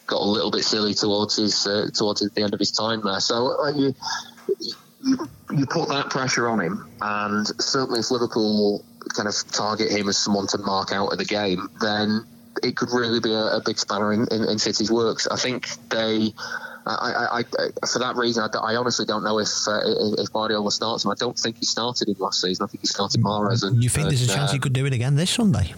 got 0.07 0.21
a 0.21 0.25
little 0.25 0.51
bit 0.51 0.65
silly 0.65 0.95
towards 0.95 1.37
his 1.37 1.67
uh, 1.67 1.89
towards 1.95 2.21
the 2.21 2.43
end 2.43 2.55
of 2.55 2.61
his 2.61 2.73
time 2.73 3.03
there. 3.05 3.21
So 3.21 3.57
uh, 3.61 3.73
you, 3.73 3.95
you 5.03 5.67
put 5.67 5.89
that 5.89 6.11
pressure 6.11 6.49
on 6.49 6.61
him, 6.61 6.87
and 7.01 7.47
certainly 7.61 8.01
if 8.01 8.11
Liverpool 8.11 8.85
kind 9.15 9.29
of 9.29 9.35
target 9.51 9.91
him 9.91 10.09
as 10.09 10.17
someone 10.17 10.47
to 10.49 10.59
mark 10.59 10.93
out 10.93 11.13
of 11.13 11.19
the 11.19 11.25
game, 11.25 11.69
then 11.81 12.25
it 12.63 12.77
could 12.77 12.91
really 12.93 13.21
be 13.21 13.33
a, 13.33 13.57
a 13.57 13.63
big 13.65 13.79
spanner 13.79 14.13
in, 14.13 14.27
in, 14.31 14.45
in 14.45 14.59
City's 14.59 14.91
works. 14.91 15.27
I 15.27 15.37
think 15.37 15.69
they 15.91 16.33
I, 16.85 16.93
I, 16.93 17.39
I, 17.39 17.87
for 17.87 18.01
that 18.01 18.17
reason, 18.17 18.43
I, 18.43 18.75
honestly 18.75 19.07
don't 19.07 19.23
know 19.23 19.39
if 19.39 19.49
uh, 19.69 19.81
if 20.19 20.33
Guardiola 20.33 20.71
starts 20.73 21.05
him. 21.05 21.13
I 21.13 21.15
don't 21.15 21.39
think 21.39 21.59
he 21.59 21.65
started 21.65 22.09
him 22.09 22.17
last 22.19 22.41
season. 22.41 22.65
I 22.65 22.67
think 22.67 22.81
he 22.81 22.89
started 22.89 23.21
Mahrez. 23.21 23.63
And 23.63 23.83
you 23.83 23.89
think 23.89 24.09
there's 24.09 24.23
a 24.23 24.27
chance 24.27 24.51
uh, 24.51 24.55
he 24.55 24.59
could 24.59 24.73
do 24.73 24.85
it 24.87 24.93
again 24.93 25.15
this 25.15 25.31
Sunday? 25.31 25.73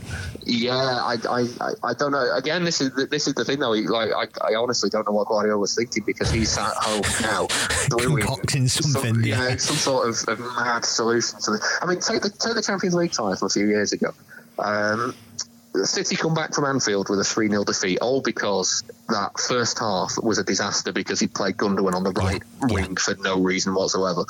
Yeah, 0.44 0.74
I, 0.74 1.16
I, 1.28 1.72
I 1.82 1.94
don't 1.94 2.12
know. 2.12 2.34
Again, 2.34 2.64
this 2.64 2.80
is 2.80 2.94
the, 2.94 3.06
this 3.06 3.26
is 3.26 3.34
the 3.34 3.44
thing 3.44 3.58
though. 3.58 3.72
Like, 3.72 4.10
I, 4.12 4.52
I 4.52 4.54
honestly 4.54 4.88
don't 4.88 5.06
know 5.06 5.12
what 5.12 5.28
Guardiola 5.28 5.58
was 5.58 5.74
thinking 5.74 6.04
because 6.06 6.30
he's 6.30 6.56
at 6.56 6.72
home 6.74 7.02
now, 7.20 7.46
concocting 7.90 8.68
something, 8.68 9.14
some, 9.14 9.24
yeah, 9.24 9.56
some 9.56 9.76
sort 9.76 10.08
of, 10.08 10.28
of 10.28 10.38
mad 10.56 10.86
solution 10.86 11.38
to 11.40 11.50
this. 11.52 11.78
I 11.82 11.86
mean, 11.86 12.00
take 12.00 12.22
the 12.22 12.30
take 12.30 12.54
the 12.54 12.62
Champions 12.62 12.94
League 12.94 13.12
title 13.12 13.46
a 13.46 13.50
few 13.50 13.66
years 13.66 13.92
ago. 13.92 14.12
Um, 14.58 15.14
City 15.82 16.14
come 16.14 16.34
back 16.34 16.54
from 16.54 16.64
Anfield 16.64 17.08
with 17.08 17.18
a 17.18 17.24
3 17.24 17.48
0 17.48 17.64
defeat, 17.64 17.98
all 17.98 18.20
because 18.20 18.84
that 19.08 19.38
first 19.40 19.78
half 19.78 20.12
was 20.22 20.38
a 20.38 20.44
disaster 20.44 20.92
because 20.92 21.18
he 21.18 21.26
played 21.26 21.56
Gundogan 21.56 21.94
on 21.94 22.04
the 22.04 22.12
right 22.12 22.42
yeah. 22.60 22.74
wing 22.74 22.96
for 22.96 23.16
no 23.16 23.40
reason 23.40 23.74
whatsoever. 23.74 24.24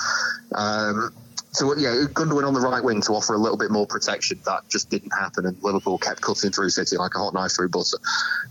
Um, 0.54 1.12
so 1.54 1.72
yeah, 1.76 2.06
Gundogan 2.12 2.46
on 2.46 2.52
the 2.52 2.60
right 2.60 2.82
wing 2.82 3.00
to 3.02 3.12
offer 3.12 3.32
a 3.32 3.38
little 3.38 3.56
bit 3.56 3.70
more 3.70 3.86
protection. 3.86 4.40
That 4.44 4.68
just 4.68 4.90
didn't 4.90 5.12
happen, 5.12 5.46
and 5.46 5.56
Liverpool 5.62 5.98
kept 5.98 6.20
cutting 6.20 6.50
through 6.50 6.70
City 6.70 6.96
like 6.96 7.14
a 7.14 7.18
hot 7.18 7.32
knife 7.32 7.52
through 7.52 7.68
butter. 7.68 7.98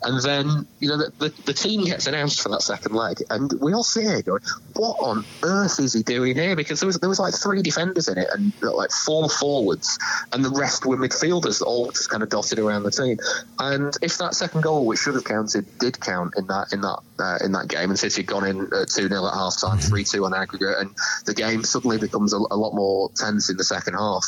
And 0.03 0.23
then 0.23 0.65
you 0.79 0.87
know 0.87 0.97
the, 0.97 1.11
the, 1.19 1.41
the 1.43 1.53
team 1.53 1.83
gets 1.83 2.07
announced 2.07 2.41
for 2.41 2.47
that 2.49 2.61
second 2.61 2.95
leg, 2.95 3.21
and 3.29 3.51
we 3.59 3.73
all 3.73 3.83
see 3.83 4.03
it 4.03 4.25
going, 4.25 4.41
"What 4.75 4.95
on 5.01 5.25
earth 5.43 5.81
is 5.81 5.93
he 5.93 6.03
doing 6.03 6.37
here?" 6.37 6.55
Because 6.55 6.79
there 6.79 6.87
was 6.87 6.97
there 7.01 7.09
was 7.09 7.19
like 7.19 7.33
three 7.33 7.61
defenders 7.61 8.07
in 8.07 8.17
it, 8.17 8.29
and 8.33 8.53
like 8.61 8.91
four 8.91 9.27
forwards, 9.27 9.99
and 10.31 10.43
the 10.43 10.49
rest 10.49 10.85
were 10.85 10.95
midfielders, 10.95 11.61
all 11.61 11.91
just 11.91 12.09
kind 12.09 12.23
of 12.23 12.29
dotted 12.29 12.57
around 12.57 12.83
the 12.83 12.91
team. 12.91 13.17
And 13.59 13.93
if 14.01 14.17
that 14.19 14.33
second 14.33 14.61
goal, 14.61 14.85
which 14.85 14.99
should 14.99 15.15
have 15.15 15.25
counted, 15.25 15.65
did 15.77 15.99
count 15.99 16.35
in 16.37 16.47
that 16.47 16.71
in 16.71 16.79
that 16.79 16.99
uh, 17.19 17.37
in 17.43 17.51
that 17.51 17.67
game, 17.67 17.89
and 17.89 17.99
City 17.99 18.21
had 18.21 18.27
gone 18.27 18.47
in 18.47 18.69
two 18.69 19.09
0 19.09 19.27
at 19.27 19.33
half 19.33 19.59
time, 19.59 19.79
three 19.79 20.05
two 20.05 20.23
on 20.23 20.33
aggregate, 20.33 20.77
and 20.79 20.91
the 21.25 21.33
game 21.33 21.65
suddenly 21.65 21.97
becomes 21.97 22.31
a, 22.31 22.37
a 22.37 22.55
lot 22.55 22.73
more 22.73 22.92
more 22.93 23.09
tense 23.15 23.49
in 23.49 23.57
the 23.57 23.63
second 23.63 23.95
half. 23.95 24.25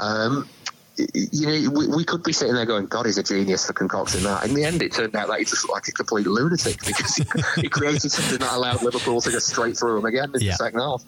Um, 0.00 0.48
you 0.96 1.46
know, 1.46 1.70
we, 1.70 1.88
we, 1.88 2.04
could 2.04 2.22
be 2.22 2.32
sitting 2.32 2.54
there 2.54 2.66
going, 2.66 2.86
God, 2.86 3.06
he's 3.06 3.18
a 3.18 3.22
genius 3.24 3.66
for 3.66 3.72
concocting 3.72 4.22
that. 4.22 4.44
In 4.44 4.54
the 4.54 4.64
end, 4.64 4.80
it 4.80 4.92
turned 4.92 5.16
out 5.16 5.26
that 5.26 5.40
he 5.40 5.44
just 5.44 5.68
like 5.68 5.88
a 5.88 5.92
complete 5.92 6.24
lunatic 6.24 6.78
because 6.86 7.16
he, 7.16 7.24
he 7.62 7.68
created 7.68 8.12
something 8.12 8.38
that 8.38 8.52
allowed 8.52 8.80
Liverpool 8.80 9.20
to 9.20 9.32
go 9.32 9.40
straight 9.40 9.76
through 9.76 9.98
him 9.98 10.04
again 10.04 10.30
in 10.34 10.40
yeah. 10.40 10.52
the 10.52 10.56
second 10.56 10.78
half. 10.78 11.02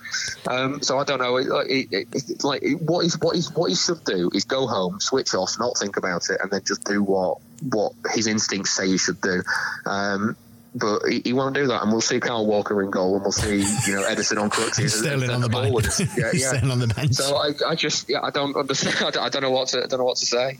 Um, 0.48 0.82
so 0.82 0.98
I 0.98 1.04
don't 1.04 1.20
know. 1.20 1.36
It, 1.36 1.86
it, 1.92 2.08
it, 2.12 2.42
like 2.44 2.64
what 2.80 3.04
is 3.04 3.16
what 3.20 3.36
is 3.36 3.54
what 3.54 3.70
he 3.70 3.76
should 3.76 4.02
do 4.04 4.28
is 4.34 4.44
go 4.44 4.66
home, 4.66 4.98
switch 4.98 5.34
off, 5.34 5.56
not 5.60 5.78
think 5.78 5.96
about 5.96 6.30
it, 6.30 6.40
and 6.42 6.50
then 6.50 6.62
just 6.64 6.82
do 6.84 7.00
what 7.02 7.38
what 7.70 7.92
his 8.12 8.26
instincts 8.26 8.72
say 8.72 8.88
he 8.88 8.98
should 8.98 9.20
do. 9.20 9.40
Um, 9.84 10.36
but 10.78 11.00
he, 11.08 11.22
he, 11.24 11.32
won't 11.32 11.54
do 11.54 11.66
that. 11.66 11.82
And 11.82 11.90
we'll 11.90 12.00
see 12.00 12.20
Kyle 12.20 12.46
Walker 12.46 12.82
in 12.82 12.90
goal, 12.90 13.14
and 13.14 13.22
we'll 13.22 13.32
see 13.32 13.58
you 13.58 13.96
know 13.96 14.02
Ederson 14.02 14.40
on 14.40 14.50
crutches, 14.50 14.94
Sterling 14.98 15.30
on 15.30 15.40
the 15.40 15.48
bench. 15.48 16.00
Yeah, 16.16 16.30
yeah. 16.34 16.48
Sterling 16.48 16.70
on 16.70 16.78
the 16.80 16.88
bench. 16.88 17.14
So 17.14 17.36
I, 17.36 17.52
I 17.66 17.74
just 17.74 18.08
yeah, 18.08 18.20
I 18.22 18.30
don't 18.30 18.54
understand. 18.56 19.16
I 19.16 19.28
don't 19.28 19.42
know 19.42 19.50
what 19.50 19.68
to 19.68 19.84
I 19.84 19.86
don't 19.86 19.98
know 19.98 20.04
what 20.04 20.18
to 20.18 20.26
say. 20.26 20.58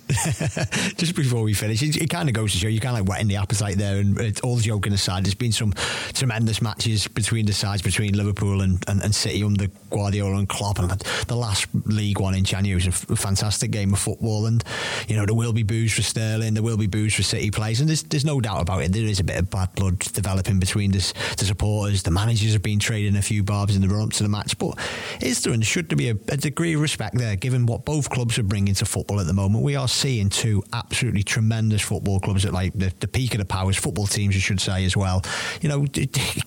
just 0.97 1.15
before 1.15 1.43
we 1.43 1.53
finish, 1.53 1.83
it, 1.83 1.97
it 1.97 2.11
kind 2.11 2.29
of 2.29 2.35
goes 2.35 2.53
to 2.53 2.59
show 2.59 2.69
you 2.69 2.81
kind 2.81 2.97
of 2.97 3.03
like 3.03 3.09
whetting 3.09 3.29
the 3.29 3.37
appetite 3.37 3.77
there. 3.77 3.99
And 3.99 4.19
it's 4.19 4.41
all 4.41 4.57
joking 4.59 4.93
aside, 4.93 5.25
there's 5.25 5.35
been 5.35 5.53
some 5.53 5.73
tremendous 6.15 6.63
matches 6.63 7.09
between 7.09 7.47
the 7.47 7.53
sides 7.53 7.83
between 7.83 8.17
Liverpool 8.17 8.63
and, 8.63 8.83
and, 8.89 9.03
and 9.03 9.15
City 9.15 9.43
under 9.43 9.67
Guardiola 9.91 10.39
and 10.39 10.49
Klopp. 10.49 10.79
And 10.79 10.91
the 10.91 11.37
last 11.37 11.69
League 11.85 12.21
One 12.21 12.35
in 12.35 12.45
January 12.45 12.77
was 12.77 12.87
a 12.87 13.17
fantastic 13.17 13.71
game 13.71 13.93
of 13.93 13.99
football. 13.99 14.47
And 14.47 14.65
you 15.09 15.17
know 15.17 15.27
there 15.27 15.35
will 15.35 15.53
be 15.53 15.63
boos 15.63 15.93
for 15.93 16.03
Sterling, 16.03 16.55
there 16.55 16.63
will 16.63 16.79
be 16.79 16.87
boos 16.87 17.15
for 17.15 17.23
City 17.23 17.51
players, 17.51 17.81
and 17.81 17.89
there's 17.89 18.03
there's 18.05 18.25
no 18.25 18.41
doubt 18.41 18.63
about 18.63 18.83
it. 18.83 18.93
There 18.93 19.03
is 19.03 19.21
a 19.21 19.25
bit 19.25 19.39
of 19.39 19.51
bad 19.51 19.75
blood 19.75 20.06
developing 20.13 20.59
between 20.59 20.93
the, 20.93 20.99
the 21.39 21.45
supporters. 21.45 22.03
The 22.03 22.11
managers 22.11 22.53
have 22.53 22.63
been 22.63 22.79
trading 22.79 23.17
a 23.17 23.23
few 23.23 23.43
barbs 23.43 23.77
in 23.77 23.83
the 23.83 23.89
run 23.89 24.03
up 24.03 24.13
to 24.15 24.23
the 24.23 24.29
match. 24.29 24.59
But 24.59 24.79
is 25.21 25.43
there 25.43 25.53
and 25.53 25.65
should 25.65 25.89
there 25.89 25.97
be 25.97 26.11
a, 26.11 26.17
a, 26.29 26.37
degree 26.37 26.75
of 26.75 26.81
respect 26.81 27.17
there, 27.17 27.37
given 27.37 27.67
what 27.67 27.85
both 27.85 28.11
clubs 28.11 28.39
are 28.39 28.43
bringing 28.43 28.75
to 28.75 28.85
football 28.85 29.21
at 29.21 29.27
the 29.27 29.33
moment? 29.33 29.65
We 29.65 29.77
are 29.77 29.89
seeing 29.89 30.29
two 30.29 30.63
absolutely 30.73 31.23
tremendous 31.23 31.83
football 31.83 32.21
clubs 32.21 32.45
at 32.45 32.53
like 32.53 32.73
the, 32.75 32.93
the 33.01 33.09
peak 33.09 33.35
of 33.35 33.39
the 33.39 33.45
powers, 33.45 33.77
football 33.77 34.07
teams, 34.07 34.35
you 34.35 34.41
should 34.41 34.61
say, 34.61 34.85
as 34.85 34.97
well. 34.97 35.23
You 35.61 35.69
know, 35.69 35.87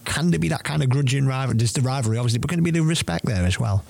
can 0.05 0.31
there 0.31 0.39
be 0.39 0.49
that 0.49 0.63
kind 0.63 0.83
of 0.83 0.89
grudging 0.89 1.25
rivalry? 1.25 1.57
There's 1.57 1.73
the 1.73 1.81
rivalry, 1.81 2.17
obviously, 2.17 2.39
but 2.39 2.49
can 2.49 2.59
there 2.59 2.71
be 2.71 2.79
the 2.79 2.85
respect 2.85 3.25
there 3.25 3.45
as 3.45 3.59
well? 3.59 3.83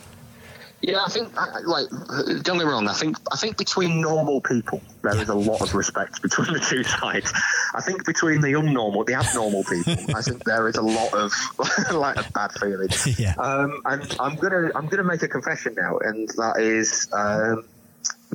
Yeah, 0.82 1.04
I 1.06 1.10
think 1.10 1.36
like 1.65 1.89
don't 1.89 2.44
get 2.44 2.56
me 2.58 2.63
wrong. 2.63 2.88
I 2.88 2.94
think 2.94 3.18
I 3.32 3.36
think 3.36 3.58
between 3.58 4.02
normal 4.02 4.39
people 4.39 4.82
there 5.02 5.20
is 5.20 5.28
a 5.28 5.36
lot 5.36 5.62
of 5.62 5.76
respect 5.76 6.22
between 6.22 6.54
the 6.54 6.60
two 6.60 6.84
sides. 6.84 7.34
I 7.76 7.82
think 7.82 8.06
between 8.06 8.42
the 8.42 8.54
unnormal, 8.54 9.06
the 9.06 9.15
abnormal 9.15 9.63
people, 9.65 10.15
I 10.15 10.22
think 10.22 10.44
there 10.46 10.68
is 10.70 10.76
a 10.76 10.82
lot 10.82 11.13
of 11.13 11.34
like 11.92 12.18
a 12.18 12.32
bad 12.32 12.52
feeling. 12.54 12.89
Yeah. 13.18 13.34
Um, 13.38 13.82
and 13.86 14.15
I'm 14.20 14.36
gonna 14.36 14.72
I'm 14.76 14.88
gonna 14.88 15.04
make 15.04 15.24
a 15.24 15.28
confession 15.28 15.76
now, 15.76 15.98
and 15.98 16.30
that 16.38 16.60
is. 16.60 17.10
Um, 17.12 17.65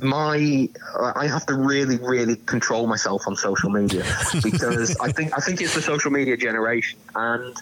my 0.01 0.67
I 1.15 1.27
have 1.27 1.45
to 1.45 1.55
really 1.55 1.97
really 1.97 2.35
control 2.35 2.85
myself 2.85 3.23
on 3.27 3.37
social 3.37 3.69
media 3.69 4.03
because 4.43 4.97
I 4.97 5.11
think 5.11 5.31
I 5.35 5.39
think 5.39 5.61
it's 5.61 5.73
the 5.73 5.81
social 5.81 6.11
media 6.11 6.35
generation 6.35 6.99
and 7.15 7.55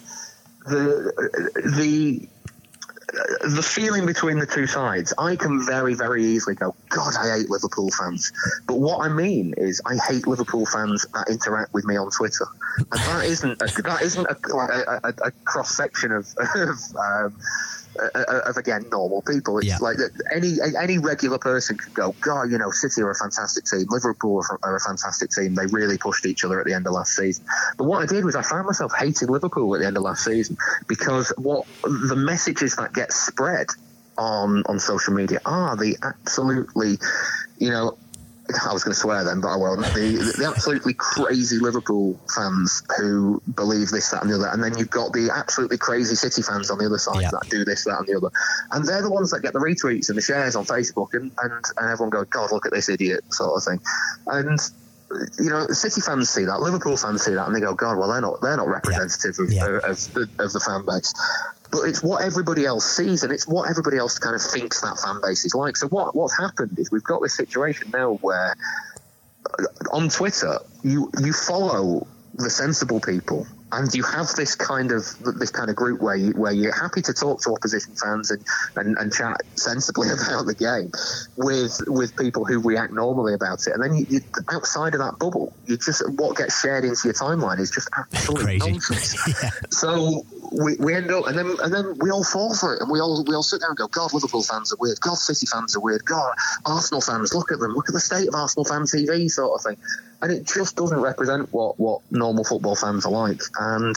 the 0.66 1.12
the 1.76 2.28
the 3.14 3.62
feeling 3.62 4.06
between 4.06 4.38
the 4.38 4.46
two 4.46 4.66
sides, 4.66 5.12
I 5.18 5.36
can 5.36 5.64
very, 5.64 5.94
very 5.94 6.24
easily 6.24 6.54
go, 6.54 6.74
God, 6.88 7.14
I 7.16 7.38
hate 7.38 7.50
Liverpool 7.50 7.90
fans. 7.90 8.32
But 8.66 8.78
what 8.78 9.04
I 9.04 9.08
mean 9.08 9.54
is, 9.56 9.80
I 9.86 9.96
hate 9.96 10.26
Liverpool 10.26 10.66
fans 10.66 11.06
that 11.14 11.28
interact 11.28 11.72
with 11.72 11.84
me 11.84 11.96
on 11.96 12.10
Twitter, 12.10 12.46
and 12.78 12.86
that 12.92 13.24
isn't 13.24 13.62
a, 13.62 13.82
that 13.82 14.02
isn't 14.02 14.26
a, 14.26 14.36
a, 15.04 15.14
a, 15.26 15.30
cross 15.44 15.76
section 15.76 16.12
of, 16.12 16.28
of 16.54 16.78
um, 16.96 17.36
of 17.96 18.56
again 18.56 18.86
normal 18.90 19.22
people. 19.22 19.58
It's 19.58 19.66
yeah. 19.66 19.78
like 19.78 19.96
any 20.32 20.56
any 20.78 20.98
regular 20.98 21.38
person 21.38 21.76
can 21.76 21.92
go, 21.92 22.14
God, 22.20 22.50
you 22.50 22.58
know, 22.58 22.70
City 22.70 23.02
are 23.02 23.10
a 23.10 23.14
fantastic 23.14 23.64
team, 23.64 23.86
Liverpool 23.88 24.42
are 24.62 24.76
a 24.76 24.80
fantastic 24.80 25.30
team. 25.30 25.54
They 25.54 25.66
really 25.66 25.98
pushed 25.98 26.26
each 26.26 26.44
other 26.44 26.60
at 26.60 26.66
the 26.66 26.74
end 26.74 26.86
of 26.86 26.92
last 26.92 27.16
season. 27.16 27.44
But 27.76 27.84
what 27.84 28.02
I 28.02 28.06
did 28.06 28.24
was 28.24 28.36
I 28.36 28.42
found 28.42 28.66
myself 28.66 28.92
hating 28.96 29.28
Liverpool 29.28 29.74
at 29.74 29.80
the 29.80 29.86
end 29.86 29.96
of 29.96 30.02
last 30.02 30.24
season 30.24 30.56
because 30.86 31.32
what 31.36 31.66
the 31.82 32.16
messages 32.16 32.76
that 32.76 32.92
get 32.92 33.12
spread 33.12 33.66
on 34.16 34.62
on 34.66 34.78
social 34.78 35.14
media 35.14 35.40
are 35.44 35.76
the 35.76 35.96
absolutely, 36.02 36.98
you 37.58 37.70
know, 37.70 37.96
I 38.48 38.72
was 38.72 38.84
going 38.84 38.94
to 38.94 39.00
swear 39.00 39.24
then, 39.24 39.40
but 39.40 39.48
I 39.48 39.56
won't. 39.56 39.80
The, 39.80 40.34
the 40.38 40.46
absolutely 40.46 40.94
crazy 40.94 41.58
Liverpool 41.58 42.20
fans 42.34 42.82
who 42.98 43.40
believe 43.54 43.88
this, 43.88 44.10
that, 44.10 44.22
and 44.22 44.30
the 44.30 44.36
other, 44.36 44.48
and 44.48 44.62
then 44.62 44.76
you've 44.76 44.90
got 44.90 45.12
the 45.12 45.30
absolutely 45.34 45.78
crazy 45.78 46.14
City 46.14 46.42
fans 46.42 46.70
on 46.70 46.78
the 46.78 46.86
other 46.86 46.98
side 46.98 47.24
that 47.24 47.48
do 47.48 47.64
this, 47.64 47.84
that, 47.84 47.98
and 47.98 48.06
the 48.06 48.16
other, 48.16 48.30
and 48.72 48.86
they're 48.86 49.02
the 49.02 49.10
ones 49.10 49.30
that 49.30 49.40
get 49.40 49.54
the 49.54 49.58
retweets 49.58 50.10
and 50.10 50.18
the 50.18 50.22
shares 50.22 50.56
on 50.56 50.64
Facebook, 50.66 51.14
and 51.14 51.32
and, 51.42 51.52
and 51.52 51.90
everyone 51.90 52.10
goes, 52.10 52.26
God, 52.26 52.52
look 52.52 52.66
at 52.66 52.72
this 52.72 52.88
idiot, 52.90 53.24
sort 53.32 53.56
of 53.56 53.64
thing, 53.64 53.80
and 54.26 54.60
you 55.38 55.50
know, 55.50 55.66
City 55.68 56.00
fans 56.00 56.28
see 56.28 56.44
that, 56.44 56.60
Liverpool 56.60 56.96
fans 56.96 57.22
see 57.22 57.34
that, 57.34 57.46
and 57.46 57.56
they 57.56 57.60
go, 57.60 57.74
God, 57.74 57.96
well, 57.96 58.10
they're 58.10 58.20
not 58.20 58.40
they're 58.42 58.56
not 58.56 58.68
representative 58.68 59.36
yeah. 59.50 59.64
Of, 59.64 59.70
yeah. 59.70 59.90
Of, 59.90 60.16
of, 60.16 60.40
of, 60.40 60.52
the 60.52 60.60
fan 60.60 60.84
base 60.84 61.14
but 61.74 61.88
it's 61.88 62.02
what 62.04 62.22
everybody 62.22 62.64
else 62.64 62.84
sees 62.84 63.24
and 63.24 63.32
it's 63.32 63.48
what 63.48 63.68
everybody 63.68 63.96
else 63.96 64.18
kind 64.20 64.36
of 64.36 64.42
thinks 64.42 64.80
that 64.82 64.96
fan 64.98 65.20
base 65.20 65.44
is 65.44 65.54
like. 65.54 65.76
So 65.76 65.88
what 65.88 66.14
what's 66.14 66.36
happened 66.38 66.78
is 66.78 66.90
we've 66.92 67.02
got 67.02 67.20
this 67.20 67.34
situation 67.34 67.90
now 67.92 68.14
where 68.22 68.54
uh, 69.58 69.64
on 69.90 70.08
Twitter 70.08 70.58
you 70.84 71.10
you 71.20 71.32
follow 71.32 72.06
the 72.34 72.48
sensible 72.48 73.00
people 73.00 73.46
and 73.74 73.92
you 73.94 74.04
have 74.04 74.28
this 74.36 74.54
kind 74.54 74.92
of 74.92 75.04
this 75.38 75.50
kind 75.50 75.68
of 75.68 75.76
group 75.76 76.00
where 76.00 76.14
you 76.14 76.32
where 76.32 76.52
you're 76.52 76.74
happy 76.74 77.02
to 77.02 77.12
talk 77.12 77.40
to 77.40 77.50
opposition 77.50 77.94
fans 77.94 78.30
and, 78.30 78.44
and, 78.76 78.96
and 78.98 79.12
chat 79.12 79.40
sensibly 79.56 80.08
about 80.12 80.46
the 80.46 80.54
game 80.54 80.90
with 81.36 81.80
with 81.86 82.16
people 82.16 82.44
who 82.44 82.60
react 82.60 82.92
normally 82.92 83.34
about 83.34 83.66
it, 83.66 83.72
and 83.74 83.82
then 83.82 83.96
you, 83.96 84.06
you, 84.08 84.20
outside 84.50 84.94
of 84.94 85.00
that 85.00 85.18
bubble, 85.18 85.52
you 85.66 85.76
just 85.76 86.02
what 86.12 86.36
gets 86.36 86.60
shared 86.60 86.84
into 86.84 87.00
your 87.04 87.14
timeline 87.14 87.58
is 87.58 87.70
just 87.70 87.88
absolute 87.96 88.58
nonsense. 88.58 89.16
yeah. 89.42 89.50
So 89.70 90.24
we, 90.54 90.76
we 90.76 90.94
end 90.94 91.10
up, 91.10 91.26
and 91.26 91.36
then 91.36 91.56
and 91.62 91.72
then 91.72 91.96
we 91.98 92.10
all 92.10 92.24
fall 92.24 92.54
for 92.54 92.74
it, 92.74 92.80
and 92.80 92.90
we 92.90 93.00
all 93.00 93.24
we 93.26 93.34
all 93.34 93.42
sit 93.42 93.60
down 93.60 93.70
and 93.70 93.78
go, 93.78 93.88
God, 93.88 94.12
Liverpool 94.12 94.42
fans 94.42 94.72
are 94.72 94.76
weird. 94.78 95.00
God, 95.00 95.16
City 95.16 95.46
fans 95.46 95.74
are 95.76 95.80
weird. 95.80 96.04
God, 96.04 96.34
Arsenal 96.64 97.00
fans, 97.00 97.34
look 97.34 97.50
at 97.50 97.58
them, 97.58 97.72
look 97.74 97.88
at 97.88 97.94
the 97.94 98.00
state 98.00 98.28
of 98.28 98.34
Arsenal 98.34 98.64
fan 98.64 98.82
TV, 98.82 99.30
sort 99.30 99.58
of 99.58 99.64
thing. 99.64 99.76
And 100.24 100.32
it 100.32 100.46
just 100.46 100.74
doesn't 100.74 100.98
represent 100.98 101.52
what 101.52 101.78
what 101.78 102.00
normal 102.10 102.44
football 102.44 102.74
fans 102.74 103.04
are 103.04 103.12
like. 103.12 103.42
And 103.60 103.94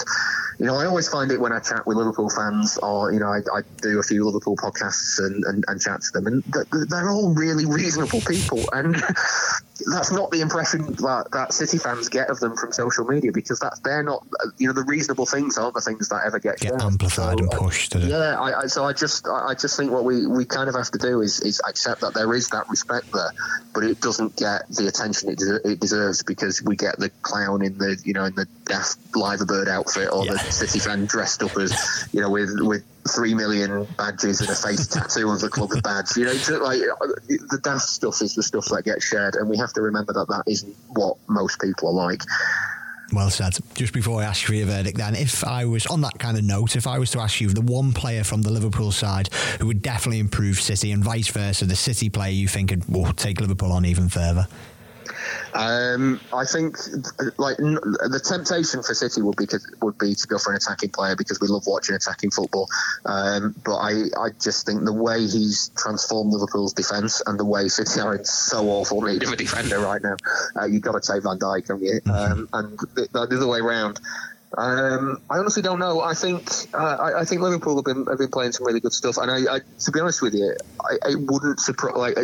you 0.59 0.65
know, 0.65 0.75
I 0.75 0.85
always 0.85 1.07
find 1.07 1.31
it 1.31 1.39
when 1.39 1.53
I 1.53 1.59
chat 1.59 1.87
with 1.87 1.95
Liverpool 1.95 2.29
fans, 2.29 2.77
or 2.79 3.13
you 3.13 3.19
know, 3.19 3.27
I, 3.27 3.37
I 3.55 3.61
do 3.81 3.99
a 3.99 4.03
few 4.03 4.25
Liverpool 4.25 4.57
podcasts 4.57 5.19
and, 5.19 5.43
and, 5.45 5.63
and 5.67 5.79
chat 5.79 6.01
to 6.01 6.19
them, 6.19 6.27
and 6.27 6.43
they're 6.89 7.09
all 7.09 7.33
really 7.33 7.65
reasonable 7.65 8.19
people, 8.21 8.65
and 8.73 8.95
that's 9.93 10.11
not 10.11 10.31
the 10.31 10.41
impression 10.41 10.81
that, 10.95 11.27
that 11.31 11.53
City 11.53 11.77
fans 11.77 12.09
get 12.09 12.29
of 12.29 12.39
them 12.39 12.57
from 12.57 12.71
social 12.71 13.05
media 13.05 13.31
because 13.31 13.59
that's 13.59 13.79
they're 13.81 14.03
not 14.03 14.25
you 14.57 14.67
know 14.67 14.73
the 14.73 14.83
reasonable 14.83 15.25
things 15.25 15.57
aren't 15.57 15.75
the 15.75 15.81
things 15.81 16.09
that 16.09 16.23
ever 16.25 16.39
get, 16.39 16.59
get 16.59 16.81
amplified 16.81 17.37
so, 17.37 17.43
and 17.43 17.51
pushed. 17.51 17.95
yeah, 17.95 18.39
I, 18.39 18.61
I, 18.61 18.67
so 18.67 18.83
I 18.83 18.93
just 18.93 19.27
I 19.27 19.53
just 19.53 19.77
think 19.77 19.91
what 19.91 20.03
we, 20.03 20.25
we 20.25 20.45
kind 20.45 20.69
of 20.69 20.75
have 20.75 20.89
to 20.91 20.97
do 20.97 21.21
is, 21.21 21.39
is 21.41 21.61
accept 21.67 22.01
that 22.01 22.13
there 22.13 22.33
is 22.33 22.49
that 22.49 22.67
respect 22.69 23.11
there, 23.11 23.31
but 23.73 23.83
it 23.83 24.01
doesn't 24.01 24.35
get 24.37 24.67
the 24.69 24.87
attention 24.87 25.29
it, 25.29 25.41
it 25.65 25.79
deserves 25.79 26.16
because 26.23 26.61
we 26.61 26.75
get 26.75 26.97
the 26.99 27.09
clown 27.21 27.63
in 27.63 27.77
the 27.77 28.01
you 28.03 28.13
know 28.13 28.25
in 28.25 28.35
the 28.35 28.47
deaf 28.65 28.95
liver 29.15 29.45
bird 29.45 29.67
outfit 29.67 30.09
or 30.11 30.25
yeah. 30.25 30.33
the 30.33 30.39
City 30.39 30.79
fan 30.79 31.05
dressed 31.05 31.43
up 31.43 31.55
as 31.57 32.07
you 32.11 32.21
know 32.21 32.29
with 32.29 32.49
with 32.59 32.83
three 33.07 33.33
million 33.33 33.87
badges 33.97 34.41
and 34.41 34.49
a 34.49 34.55
face 34.55 34.87
tattoo 34.93 35.29
of 35.29 35.39
the 35.39 35.49
club 35.49 35.71
badge. 35.83 36.15
You 36.15 36.25
know, 36.25 36.33
like 36.63 36.79
the 36.79 37.59
daft 37.63 37.87
stuff 37.87 38.21
is 38.21 38.35
the 38.35 38.43
stuff 38.43 38.65
that 38.65 38.83
gets 38.83 39.05
shared, 39.05 39.35
and 39.35 39.49
we 39.49 39.57
have 39.57 39.73
to 39.73 39.81
remember 39.81 40.13
that 40.13 40.27
that 40.27 40.43
isn't 40.47 40.75
what 40.89 41.17
most 41.27 41.59
people 41.61 41.89
are 41.89 42.07
like. 42.07 42.21
Well 43.13 43.29
said. 43.29 43.57
Just 43.73 43.93
before 43.93 44.21
I 44.21 44.25
ask 44.25 44.41
you 44.41 44.47
for 44.47 44.53
your 44.55 44.67
verdict, 44.67 44.97
then, 44.97 45.15
if 45.15 45.45
I 45.45 45.65
was 45.65 45.85
on 45.85 46.01
that 46.01 46.19
kind 46.19 46.37
of 46.37 46.43
note, 46.43 46.75
if 46.75 46.87
I 46.87 46.99
was 46.99 47.11
to 47.11 47.19
ask 47.19 47.39
you 47.39 47.49
the 47.49 47.61
one 47.61 47.93
player 47.93 48.23
from 48.23 48.41
the 48.41 48.51
Liverpool 48.51 48.91
side 48.91 49.29
who 49.59 49.67
would 49.67 49.81
definitely 49.81 50.19
improve 50.19 50.59
City, 50.59 50.91
and 50.91 51.03
vice 51.03 51.29
versa, 51.29 51.65
the 51.65 51.75
City 51.75 52.09
player 52.09 52.31
you 52.31 52.47
think 52.47 52.73
would 52.89 53.17
take 53.17 53.39
Liverpool 53.39 53.71
on 53.71 53.85
even 53.85 54.09
further. 54.09 54.47
Um, 55.53 56.19
I 56.33 56.45
think 56.45 56.77
like 57.37 57.57
the 57.57 58.21
temptation 58.23 58.83
for 58.83 58.93
City 58.93 59.21
would 59.21 59.35
be 59.35 59.47
would 59.81 59.97
be 59.97 60.15
to 60.15 60.27
go 60.27 60.37
for 60.37 60.51
an 60.51 60.57
attacking 60.57 60.89
player 60.89 61.15
because 61.15 61.39
we 61.39 61.47
love 61.47 61.63
watching 61.67 61.95
attacking 61.95 62.31
football. 62.31 62.69
Um, 63.05 63.55
but 63.65 63.75
I, 63.75 63.91
I 64.19 64.29
just 64.41 64.65
think 64.65 64.85
the 64.85 64.93
way 64.93 65.21
he's 65.21 65.71
transformed 65.75 66.33
Liverpool's 66.33 66.73
defence 66.73 67.21
and 67.25 67.39
the 67.39 67.45
way 67.45 67.67
City 67.67 67.99
are 67.99 68.15
in 68.15 68.25
so 68.25 68.67
awful 68.69 69.01
need 69.01 69.23
of 69.23 69.31
a 69.31 69.35
defender 69.35 69.79
right 69.79 70.01
now, 70.01 70.17
uh, 70.59 70.65
you've 70.65 70.81
got 70.81 71.01
to 71.01 71.13
take 71.13 71.23
Van 71.23 71.39
Dijk, 71.39 71.67
haven't 71.67 71.83
you? 71.83 72.01
Mm-hmm. 72.01 72.11
Um, 72.11 72.49
and 72.53 72.79
the, 72.95 73.07
the 73.11 73.37
other 73.37 73.47
way 73.47 73.59
around. 73.59 73.99
Um, 74.55 75.21
I 75.29 75.39
honestly 75.39 75.61
don't 75.61 75.79
know. 75.79 75.99
I 75.99 76.13
think 76.13 76.49
uh, 76.73 76.77
I, 76.77 77.21
I, 77.21 77.25
think 77.25 77.41
Liverpool 77.41 77.75
have 77.75 77.83
been 77.83 78.05
have 78.05 78.17
been 78.17 78.29
playing 78.29 78.53
some 78.53 78.65
really 78.65 78.79
good 78.79 78.93
stuff, 78.93 79.17
and 79.17 79.29
I, 79.29 79.55
I 79.55 79.59
to 79.59 79.91
be 79.91 79.99
honest 79.99 80.21
with 80.21 80.33
you, 80.33 80.55
I, 80.79 81.09
I 81.09 81.15
wouldn't 81.15 81.59
surprise. 81.59 81.95
Like, 81.97 82.17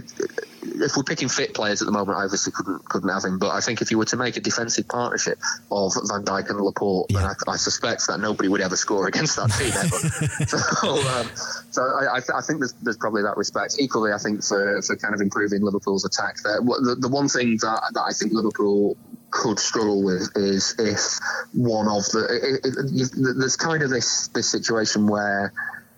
if 0.61 0.95
we're 0.95 1.03
picking 1.03 1.27
fit 1.27 1.53
players 1.53 1.81
at 1.81 1.85
the 1.85 1.91
moment, 1.91 2.17
I 2.17 2.23
obviously 2.23 2.53
couldn't 2.53 2.87
couldn't 2.87 3.09
have 3.09 3.25
him. 3.25 3.39
But 3.39 3.49
I 3.49 3.59
think 3.59 3.81
if 3.81 3.91
you 3.91 3.97
were 3.97 4.05
to 4.05 4.15
make 4.15 4.37
a 4.37 4.39
defensive 4.39 4.87
partnership 4.87 5.37
of 5.69 5.93
Van 6.07 6.23
Dijk 6.23 6.49
and 6.49 6.61
Laporte, 6.61 7.07
yeah. 7.09 7.19
then 7.19 7.29
I, 7.29 7.51
I, 7.51 7.55
suspect 7.57 8.07
that 8.07 8.21
nobody 8.21 8.47
would 8.47 8.61
ever 8.61 8.77
score 8.77 9.05
against 9.07 9.35
that 9.35 9.51
team 9.51 9.73
ever. 9.75 10.47
so, 10.47 11.09
um, 11.19 11.29
so 11.71 11.81
I, 11.81 12.17
I, 12.17 12.41
think 12.41 12.59
there's, 12.59 12.73
there's 12.81 12.97
probably 12.97 13.23
that 13.23 13.35
respect. 13.35 13.75
Equally, 13.79 14.13
I 14.13 14.17
think 14.17 14.43
for, 14.43 14.81
for 14.81 14.95
kind 14.95 15.13
of 15.13 15.19
improving 15.19 15.61
Liverpool's 15.61 16.05
attack, 16.05 16.37
there, 16.43 16.61
the, 16.61 16.95
the 16.97 17.09
one 17.09 17.27
thing 17.27 17.57
that, 17.61 17.91
that 17.93 18.01
I 18.01 18.13
think 18.13 18.31
Liverpool 18.31 18.95
could 19.33 19.59
struggle 19.59 20.03
with 20.03 20.29
is 20.35 20.75
if 20.77 21.19
one 21.53 21.87
of 21.87 22.05
the 22.11 22.21
it, 22.29 22.65
it, 22.65 23.39
there's 23.39 23.57
kind 23.57 23.81
of 23.81 23.89
this 23.89 24.27
this 24.27 24.49
situation 24.49 25.07
where 25.07 25.51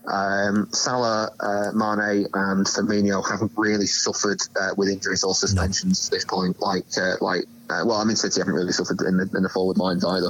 um, 0.08 0.70
Salah, 0.72 1.32
uh, 1.40 1.72
Mane, 1.74 2.28
and 2.34 2.66
Firmino 2.66 3.28
haven't 3.28 3.52
really 3.58 3.88
suffered 3.88 4.40
uh, 4.60 4.70
with 4.78 4.90
injuries 4.90 5.24
or 5.24 5.34
suspensions 5.34 6.10
no. 6.10 6.16
at 6.16 6.18
this 6.18 6.26
point. 6.26 6.62
Like, 6.62 6.86
uh, 6.96 7.16
like, 7.22 7.46
uh, 7.70 7.84
well, 7.86 7.98
I 7.98 8.04
mean, 8.04 8.16
City 8.16 8.40
haven't 8.40 8.54
really 8.54 8.72
suffered 8.72 9.02
in 9.02 9.18
the, 9.18 9.30
in 9.36 9.44
the 9.44 9.50
forward 9.50 9.78
lines 9.78 10.06
either. 10.06 10.30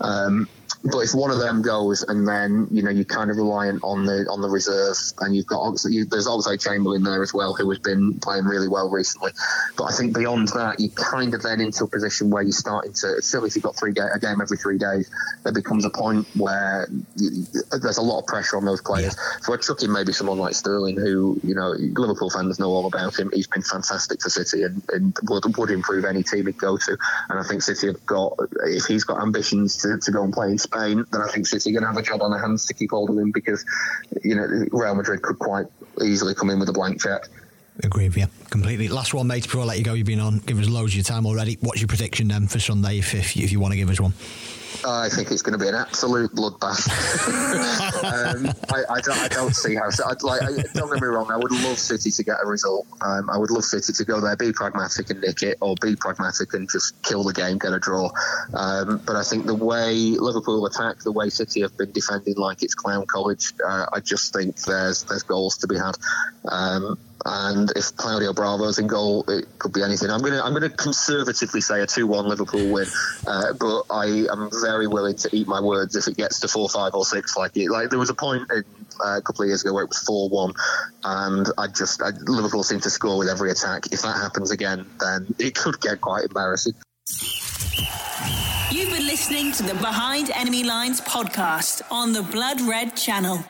Um, 0.00 0.46
but 0.84 0.98
if 0.98 1.14
one 1.14 1.30
of 1.30 1.38
them 1.38 1.62
goes, 1.62 2.02
and 2.02 2.28
then 2.28 2.68
you 2.70 2.82
know 2.82 2.90
you're 2.90 3.06
kind 3.06 3.30
of 3.30 3.38
reliant 3.38 3.82
on 3.82 4.04
the 4.04 4.26
on 4.30 4.42
the 4.42 4.50
reserve, 4.50 4.96
and 5.20 5.34
you've 5.34 5.46
got 5.46 5.74
you, 5.88 6.04
there's 6.04 6.26
Oxlade 6.26 6.62
Chamberlain 6.62 7.02
there 7.02 7.22
as 7.22 7.32
well, 7.32 7.54
who 7.54 7.70
has 7.70 7.78
been 7.78 8.20
playing 8.20 8.44
really 8.44 8.68
well 8.68 8.90
recently. 8.90 9.32
But 9.78 9.84
I 9.84 9.92
think 9.92 10.14
beyond 10.14 10.48
that, 10.48 10.78
you 10.80 10.90
kind 10.90 11.32
of 11.32 11.40
then 11.40 11.62
into 11.62 11.84
a 11.84 11.86
position 11.86 12.28
where 12.28 12.42
you're 12.42 12.52
starting 12.52 12.92
to. 12.92 13.22
Still, 13.22 13.46
if 13.46 13.56
you've 13.56 13.64
got 13.64 13.76
three 13.76 13.94
ga- 13.94 14.12
a 14.14 14.18
game 14.18 14.42
every 14.42 14.58
three 14.58 14.76
days, 14.76 15.10
there 15.42 15.54
becomes 15.54 15.86
a 15.86 15.90
point 15.90 16.26
where 16.36 16.86
you, 17.16 17.46
there's 17.80 17.96
a 17.96 18.02
lot 18.02 18.20
of 18.20 18.26
pressure 18.26 18.58
on 18.58 18.66
those 18.66 18.82
players. 18.82 19.16
Yeah. 19.16 19.38
So 19.40 19.54
I 19.54 19.56
chuck 19.56 19.82
in 19.82 19.90
maybe 19.90 20.12
someone 20.12 20.36
like 20.36 20.54
Sterling, 20.54 20.96
who 20.96 21.40
you 21.42 21.54
know 21.54 21.70
Liverpool 21.70 22.28
fans 22.28 22.58
know 22.58 22.68
all 22.68 22.86
about 22.86 23.18
him. 23.18 23.30
He's 23.32 23.46
been 23.46 23.62
fantastic 23.62 24.20
for 24.20 24.28
City 24.28 24.64
and, 24.64 24.82
and 24.90 25.16
would, 25.30 25.56
would 25.56 25.70
improve 25.70 26.04
any 26.04 26.22
team 26.22 26.44
he'd 26.44 26.58
go 26.58 26.76
to. 26.76 26.98
And 27.30 27.38
I 27.38 27.42
think 27.42 27.62
City 27.62 27.86
have 27.86 28.04
got 28.04 28.36
if 28.66 28.84
he's 28.84 29.04
got 29.04 29.22
ambitions 29.22 29.78
to, 29.78 29.96
to 29.96 30.10
go 30.10 30.22
and 30.22 30.32
play 30.32 30.50
in 30.50 30.58
Spain 30.58 30.73
Spain, 30.74 31.04
then 31.12 31.22
I 31.22 31.30
think 31.30 31.46
City 31.46 31.70
are 31.70 31.72
going 31.72 31.82
to 31.82 31.88
have 31.88 31.96
a 31.96 32.02
job 32.02 32.22
on 32.22 32.30
their 32.30 32.40
hands 32.40 32.66
to 32.66 32.74
keep 32.74 32.90
hold 32.90 33.10
of 33.10 33.18
him 33.18 33.30
because, 33.32 33.64
you 34.22 34.34
know, 34.34 34.46
Real 34.72 34.94
Madrid 34.94 35.22
could 35.22 35.38
quite 35.38 35.66
easily 36.02 36.34
come 36.34 36.50
in 36.50 36.58
with 36.58 36.68
a 36.68 36.72
blank 36.72 37.00
check. 37.00 37.22
Agree 37.82 38.04
with 38.08 38.16
you 38.16 38.26
completely. 38.50 38.86
Last 38.88 39.14
one, 39.14 39.26
mate. 39.26 39.42
Before 39.42 39.62
I 39.62 39.64
let 39.64 39.78
you 39.78 39.84
go, 39.84 39.94
you've 39.94 40.06
been 40.06 40.20
on, 40.20 40.38
give 40.38 40.60
us 40.60 40.68
loads 40.68 40.92
of 40.92 40.96
your 40.96 41.04
time 41.04 41.26
already. 41.26 41.58
What's 41.60 41.80
your 41.80 41.88
prediction 41.88 42.28
then 42.28 42.46
for 42.46 42.60
Sunday, 42.60 42.98
if 42.98 43.14
if, 43.14 43.36
if 43.36 43.50
you 43.50 43.58
want 43.58 43.72
to 43.72 43.76
give 43.76 43.90
us 43.90 44.00
one? 44.00 44.14
I 44.86 45.08
think 45.08 45.30
it's 45.30 45.42
going 45.42 45.58
to 45.58 45.58
be 45.58 45.68
an 45.68 45.74
absolute 45.74 46.32
bloodbath. 46.32 46.88
um, 48.04 48.46
I, 48.70 48.94
I, 48.94 49.00
don't, 49.00 49.18
I, 49.18 49.28
don't, 49.28 49.54
see 49.54 49.74
how. 49.76 49.88
I'd 50.06 50.22
like, 50.22 50.42
I, 50.42 50.50
don't 50.74 50.92
get 50.92 51.00
me 51.00 51.08
wrong. 51.08 51.30
I 51.30 51.36
would 51.36 51.50
love 51.50 51.78
City 51.78 52.10
to 52.10 52.22
get 52.22 52.36
a 52.42 52.46
result. 52.46 52.86
Um, 53.00 53.30
I 53.30 53.38
would 53.38 53.50
love 53.50 53.64
City 53.64 53.92
to 53.92 54.04
go 54.04 54.20
there, 54.20 54.36
be 54.36 54.52
pragmatic 54.52 55.10
and 55.10 55.20
nick 55.20 55.42
it, 55.42 55.58
or 55.60 55.74
be 55.80 55.96
pragmatic 55.96 56.52
and 56.54 56.68
just 56.70 57.00
kill 57.02 57.24
the 57.24 57.32
game, 57.32 57.58
get 57.58 57.72
a 57.72 57.78
draw. 57.78 58.10
Um, 58.52 59.00
but 59.06 59.16
I 59.16 59.22
think 59.22 59.46
the 59.46 59.54
way 59.54 59.94
Liverpool 59.94 60.66
attack, 60.66 60.98
the 60.98 61.12
way 61.12 61.30
City 61.30 61.62
have 61.62 61.76
been 61.76 61.92
defending 61.92 62.36
like 62.36 62.62
it's 62.62 62.74
clown 62.74 63.06
college, 63.06 63.52
uh, 63.66 63.86
I 63.92 64.00
just 64.00 64.34
think 64.34 64.60
there's 64.62 65.04
there's 65.04 65.22
goals 65.22 65.56
to 65.58 65.66
be 65.66 65.76
had. 65.76 65.96
And 67.26 67.72
if 67.74 67.96
Claudio 67.96 68.34
Bravo's 68.34 68.78
in 68.78 68.86
goal, 68.86 69.24
it 69.28 69.46
could 69.58 69.72
be 69.72 69.82
anything. 69.82 70.10
I'm 70.10 70.20
gonna 70.20 70.42
I'm 70.42 70.52
gonna 70.52 70.68
conservatively 70.68 71.62
say 71.62 71.80
a 71.80 71.86
two-one 71.86 72.26
Liverpool 72.28 72.70
win, 72.70 72.86
uh, 73.26 73.54
but 73.58 73.84
I 73.90 74.26
am 74.30 74.50
very 74.60 74.86
willing 74.86 75.16
to 75.16 75.34
eat 75.34 75.46
my 75.46 75.60
words 75.60 75.96
if 75.96 76.06
it 76.06 76.18
gets 76.18 76.40
to 76.40 76.48
four, 76.48 76.68
five, 76.68 76.92
or 76.94 77.04
six. 77.04 77.34
Like 77.36 77.56
it, 77.56 77.70
like 77.70 77.88
there 77.88 77.98
was 77.98 78.10
a 78.10 78.14
point 78.14 78.42
in, 78.52 78.64
uh, 79.02 79.16
a 79.16 79.22
couple 79.22 79.42
of 79.42 79.48
years 79.48 79.62
ago 79.62 79.72
where 79.72 79.84
it 79.84 79.88
was 79.88 80.00
four-one, 80.00 80.52
and 81.04 81.46
I 81.56 81.66
just 81.68 82.02
I, 82.02 82.10
Liverpool 82.26 82.62
seemed 82.62 82.82
to 82.82 82.90
score 82.90 83.16
with 83.16 83.28
every 83.28 83.50
attack. 83.50 83.86
If 83.90 84.02
that 84.02 84.16
happens 84.16 84.50
again, 84.50 84.84
then 85.00 85.34
it 85.38 85.54
could 85.54 85.80
get 85.80 86.02
quite 86.02 86.24
embarrassing. 86.24 86.74
You've 88.70 88.90
been 88.90 89.06
listening 89.06 89.52
to 89.52 89.62
the 89.62 89.74
Behind 89.74 90.30
Enemy 90.30 90.64
Lines 90.64 91.00
podcast 91.00 91.80
on 91.90 92.12
the 92.12 92.22
Blood 92.22 92.60
Red 92.60 92.96
Channel. 92.96 93.44